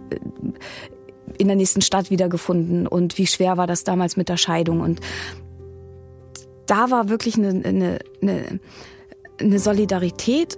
in 1.37 1.47
der 1.47 1.55
nächsten 1.55 1.81
Stadt 1.81 2.11
wiedergefunden 2.11 2.85
und 2.85 3.17
wie 3.17 3.27
schwer 3.27 3.57
war 3.57 3.67
das 3.67 3.83
damals 3.83 4.17
mit 4.17 4.29
der 4.29 4.37
Scheidung 4.37 4.81
und 4.81 4.99
da 6.65 6.91
war 6.91 7.07
wirklich 7.09 7.37
eine, 7.37 7.49
eine, 7.63 7.99
eine, 8.21 8.59
eine 9.39 9.59
Solidarität 9.59 10.57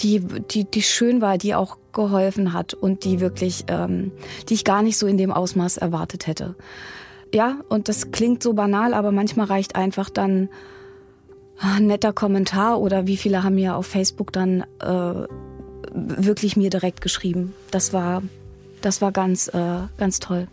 die, 0.00 0.20
die, 0.20 0.64
die 0.64 0.82
schön 0.82 1.20
war, 1.20 1.38
die 1.38 1.54
auch 1.54 1.78
geholfen 1.92 2.52
hat 2.52 2.74
und 2.74 3.04
die 3.04 3.20
wirklich, 3.20 3.64
ähm, 3.68 4.12
die 4.48 4.54
ich 4.54 4.64
gar 4.64 4.82
nicht 4.82 4.98
so 4.98 5.06
in 5.06 5.18
dem 5.18 5.32
Ausmaß 5.32 5.76
erwartet 5.76 6.26
hätte. 6.26 6.54
Ja, 7.32 7.56
und 7.68 7.88
das 7.88 8.10
klingt 8.10 8.42
so 8.42 8.52
banal, 8.52 8.94
aber 8.94 9.10
manchmal 9.10 9.46
reicht 9.46 9.76
einfach 9.76 10.10
dann 10.10 10.48
ein 11.58 11.86
netter 11.86 12.12
Kommentar 12.12 12.80
oder 12.80 13.06
wie 13.06 13.16
viele 13.16 13.42
haben 13.42 13.54
mir 13.54 13.76
auf 13.76 13.86
Facebook 13.86 14.32
dann 14.32 14.64
äh, 14.80 15.26
wirklich 15.92 16.56
mir 16.56 16.70
direkt 16.70 17.00
geschrieben. 17.00 17.54
Das 17.70 17.92
war, 17.92 18.22
das 18.80 19.00
war 19.00 19.12
ganz, 19.12 19.48
äh, 19.48 19.80
ganz 19.96 20.18
toll. 20.20 20.48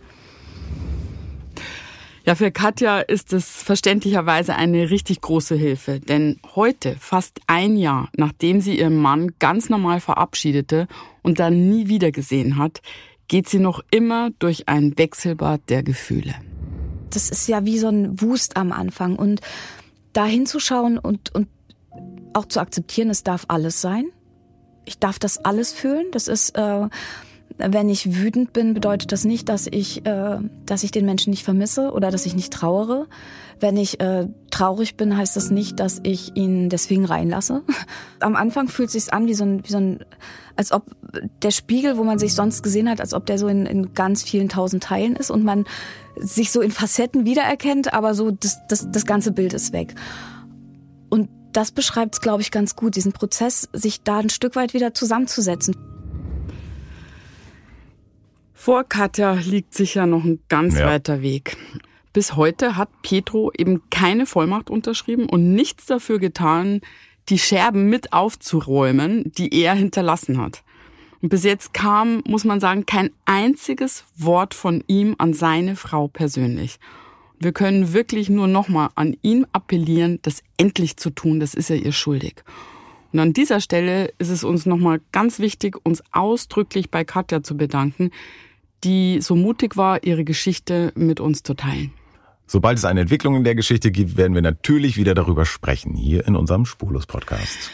Ja, 2.23 2.35
für 2.35 2.51
Katja 2.51 2.99
ist 2.99 3.33
es 3.33 3.63
verständlicherweise 3.63 4.55
eine 4.55 4.91
richtig 4.91 5.21
große 5.21 5.55
Hilfe, 5.55 5.99
denn 5.99 6.39
heute, 6.55 6.95
fast 6.99 7.39
ein 7.47 7.77
Jahr 7.77 8.09
nachdem 8.15 8.61
sie 8.61 8.77
ihren 8.77 8.97
Mann 8.97 9.31
ganz 9.39 9.69
normal 9.69 9.99
verabschiedete 9.99 10.87
und 11.23 11.39
dann 11.39 11.69
nie 11.69 11.87
wieder 11.87 12.11
gesehen 12.11 12.57
hat, 12.57 12.81
geht 13.27 13.49
sie 13.49 13.57
noch 13.57 13.81
immer 13.89 14.29
durch 14.37 14.69
ein 14.69 14.97
Wechselbad 14.97 15.61
der 15.69 15.81
Gefühle. 15.81 16.35
Das 17.09 17.29
ist 17.29 17.47
ja 17.47 17.65
wie 17.65 17.79
so 17.79 17.87
ein 17.87 18.21
Wust 18.21 18.55
am 18.55 18.71
Anfang 18.71 19.15
und 19.15 19.41
da 20.13 20.25
hinzuschauen 20.25 20.99
und, 20.99 21.33
und 21.33 21.47
auch 22.33 22.45
zu 22.45 22.59
akzeptieren, 22.59 23.09
es 23.09 23.23
darf 23.23 23.45
alles 23.47 23.81
sein. 23.81 24.05
Ich 24.85 24.99
darf 24.99 25.17
das 25.17 25.39
alles 25.39 25.71
fühlen. 25.71 26.07
Das 26.11 26.27
ist 26.27 26.57
äh, 26.57 26.87
wenn 27.67 27.89
ich 27.89 28.17
wütend 28.17 28.53
bin, 28.53 28.73
bedeutet 28.73 29.11
das 29.11 29.25
nicht, 29.25 29.49
dass 29.49 29.67
ich, 29.67 30.05
äh, 30.05 30.37
dass 30.65 30.83
ich 30.83 30.91
den 30.91 31.05
Menschen 31.05 31.31
nicht 31.31 31.43
vermisse 31.43 31.91
oder 31.91 32.11
dass 32.11 32.25
ich 32.25 32.35
nicht 32.35 32.53
trauere. 32.53 33.07
Wenn 33.59 33.77
ich 33.77 33.99
äh, 33.99 34.27
traurig 34.49 34.97
bin, 34.97 35.15
heißt 35.15 35.35
das 35.35 35.51
nicht, 35.51 35.79
dass 35.79 35.99
ich 36.03 36.35
ihn 36.35 36.69
deswegen 36.69 37.05
reinlasse. 37.05 37.63
Am 38.19 38.35
Anfang 38.35 38.67
fühlt 38.67 38.87
es 38.87 38.93
sich 38.93 39.13
an 39.13 39.27
wie 39.27 39.33
so 39.33 39.43
ein, 39.43 39.63
wie 39.63 39.71
so 39.71 39.77
ein, 39.77 39.99
als 40.55 40.71
ob 40.71 40.85
der 41.41 41.51
Spiegel, 41.51 41.97
wo 41.97 42.03
man 42.03 42.19
sich 42.19 42.33
sonst 42.33 42.63
gesehen 42.63 42.89
hat, 42.89 42.99
als 42.99 43.13
ob 43.13 43.25
der 43.25 43.37
so 43.37 43.47
in, 43.47 43.65
in 43.65 43.93
ganz 43.93 44.23
vielen 44.23 44.49
tausend 44.49 44.83
Teilen 44.83 45.15
ist 45.15 45.29
und 45.29 45.43
man 45.43 45.65
sich 46.17 46.51
so 46.51 46.61
in 46.61 46.71
Facetten 46.71 47.25
wiedererkennt, 47.25 47.93
aber 47.93 48.13
so 48.13 48.31
das, 48.31 48.59
das, 48.67 48.89
das 48.91 49.05
ganze 49.05 49.31
Bild 49.31 49.53
ist 49.53 49.73
weg. 49.73 49.95
Und 51.09 51.29
das 51.51 51.71
beschreibt 51.71 52.15
es, 52.15 52.21
glaube 52.21 52.41
ich, 52.41 52.51
ganz 52.51 52.75
gut, 52.75 52.95
diesen 52.95 53.11
Prozess, 53.11 53.69
sich 53.73 54.03
da 54.03 54.19
ein 54.19 54.29
Stück 54.29 54.55
weit 54.55 54.73
wieder 54.73 54.93
zusammenzusetzen. 54.93 55.75
Vor 58.63 58.83
Katja 58.83 59.31
liegt 59.31 59.73
sicher 59.73 60.05
noch 60.05 60.23
ein 60.23 60.39
ganz 60.47 60.77
ja. 60.77 60.85
weiter 60.85 61.23
Weg. 61.23 61.57
Bis 62.13 62.35
heute 62.35 62.77
hat 62.77 62.89
Pietro 63.01 63.51
eben 63.57 63.81
keine 63.89 64.27
Vollmacht 64.27 64.69
unterschrieben 64.69 65.27
und 65.27 65.55
nichts 65.55 65.87
dafür 65.87 66.19
getan, 66.19 66.81
die 67.29 67.39
Scherben 67.39 67.89
mit 67.89 68.13
aufzuräumen, 68.13 69.31
die 69.35 69.51
er 69.63 69.73
hinterlassen 69.73 70.37
hat. 70.37 70.61
Und 71.23 71.29
bis 71.29 71.43
jetzt 71.43 71.73
kam, 71.73 72.21
muss 72.27 72.45
man 72.45 72.59
sagen, 72.59 72.85
kein 72.85 73.09
einziges 73.25 74.05
Wort 74.15 74.53
von 74.53 74.83
ihm 74.85 75.15
an 75.17 75.33
seine 75.33 75.75
Frau 75.75 76.07
persönlich. 76.07 76.77
Wir 77.39 77.53
können 77.53 77.93
wirklich 77.93 78.29
nur 78.29 78.45
nochmal 78.45 78.89
an 78.93 79.17
ihn 79.23 79.47
appellieren, 79.53 80.19
das 80.21 80.43
endlich 80.57 80.97
zu 80.97 81.09
tun, 81.09 81.39
das 81.39 81.55
ist 81.55 81.71
er 81.71 81.77
ihr 81.77 81.93
schuldig. 81.93 82.43
Und 83.11 83.17
an 83.17 83.33
dieser 83.33 83.59
Stelle 83.59 84.13
ist 84.19 84.29
es 84.29 84.43
uns 84.43 84.67
nochmal 84.67 85.01
ganz 85.11 85.39
wichtig, 85.39 85.83
uns 85.83 86.03
ausdrücklich 86.11 86.91
bei 86.91 87.03
Katja 87.03 87.41
zu 87.41 87.57
bedanken, 87.57 88.11
die 88.83 89.21
so 89.21 89.35
mutig 89.35 89.77
war, 89.77 90.03
ihre 90.03 90.23
Geschichte 90.23 90.91
mit 90.95 91.19
uns 91.19 91.43
zu 91.43 91.53
teilen. 91.53 91.93
Sobald 92.47 92.77
es 92.77 92.85
eine 92.85 93.01
Entwicklung 93.01 93.35
in 93.35 93.43
der 93.43 93.55
Geschichte 93.55 93.91
gibt, 93.91 94.17
werden 94.17 94.33
wir 94.33 94.41
natürlich 94.41 94.97
wieder 94.97 95.13
darüber 95.13 95.45
sprechen, 95.45 95.95
hier 95.95 96.27
in 96.27 96.35
unserem 96.35 96.65
Spurlos-Podcast. 96.65 97.71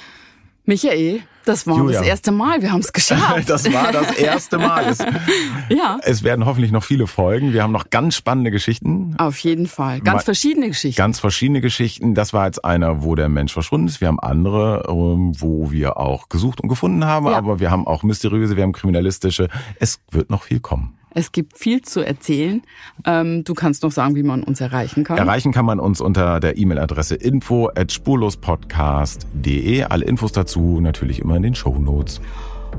Michael, 0.67 1.21
das 1.45 1.65
war 1.65 1.77
Julia. 1.77 1.99
das 1.99 2.07
erste 2.07 2.33
Mal. 2.33 2.61
Wir 2.61 2.73
haben 2.73 2.81
es 2.81 2.91
geschafft. 2.91 3.43
das 3.49 3.71
war 3.71 3.93
das 3.93 4.11
erste 4.17 4.57
Mal. 4.57 4.83
Es, 4.83 4.97
ja. 5.69 5.97
Es 6.03 6.21
werden 6.21 6.45
hoffentlich 6.45 6.73
noch 6.73 6.83
viele 6.83 7.07
Folgen. 7.07 7.53
Wir 7.53 7.63
haben 7.63 7.71
noch 7.71 7.89
ganz 7.89 8.17
spannende 8.17 8.51
Geschichten. 8.51 9.15
Auf 9.17 9.39
jeden 9.39 9.67
Fall. 9.67 10.01
Ganz 10.01 10.25
verschiedene 10.25 10.67
Geschichten. 10.67 10.97
Ganz 10.97 11.21
verschiedene 11.21 11.61
Geschichten. 11.61 12.15
Das 12.15 12.33
war 12.33 12.47
jetzt 12.47 12.65
einer, 12.65 13.01
wo 13.01 13.15
der 13.15 13.29
Mensch 13.29 13.53
verschwunden 13.53 13.87
ist. 13.87 14.01
Wir 14.01 14.09
haben 14.09 14.19
andere, 14.19 14.83
ähm, 14.89 15.39
wo 15.39 15.71
wir 15.71 15.95
auch 15.95 16.27
gesucht 16.27 16.59
und 16.59 16.67
gefunden 16.67 17.05
haben. 17.05 17.27
Ja. 17.27 17.37
Aber 17.37 17.61
wir 17.61 17.71
haben 17.71 17.87
auch 17.87 18.03
mysteriöse, 18.03 18.57
wir 18.57 18.63
haben 18.63 18.73
kriminalistische. 18.73 19.47
Es 19.79 20.01
wird 20.11 20.29
noch 20.29 20.43
viel 20.43 20.59
kommen. 20.59 20.97
Es 21.17 21.31
gibt 21.31 21.57
viel 21.57 21.81
zu 21.81 22.01
erzählen. 22.01 22.61
Ähm, 23.03 23.43
du 23.43 23.55
kannst 23.55 23.81
noch 23.81 23.91
sagen, 23.91 24.13
wie 24.13 24.21
man 24.21 24.43
uns 24.43 24.61
erreichen 24.61 25.03
kann. 25.03 25.17
Erreichen 25.17 25.51
kann 25.51 25.65
man 25.65 25.79
uns 25.79 25.99
unter 25.99 26.39
der 26.39 26.59
E-Mail-Adresse 26.59 27.15
info 27.15 27.71
at 27.73 27.91
spurlospodcast.de. 27.91 29.81
Alle 29.81 30.05
Infos 30.05 30.31
dazu 30.31 30.79
natürlich 30.79 31.17
immer 31.17 31.35
in 31.37 31.41
den 31.41 31.55
Show 31.55 31.75
Notes. 31.79 32.21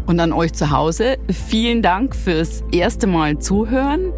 Und 0.06 0.20
an 0.20 0.32
euch 0.32 0.52
zu 0.52 0.70
Hause, 0.70 1.18
vielen 1.48 1.82
Dank 1.82 2.14
fürs 2.14 2.62
erste 2.70 3.08
Mal 3.08 3.40
zuhören. 3.40 4.12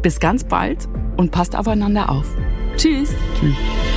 Bis 0.00 0.18
ganz 0.18 0.44
bald 0.44 0.88
und 1.18 1.32
passt 1.32 1.54
aufeinander 1.54 2.08
auf. 2.08 2.24
Tschüss. 2.78 3.10
Tschüss. 3.38 3.95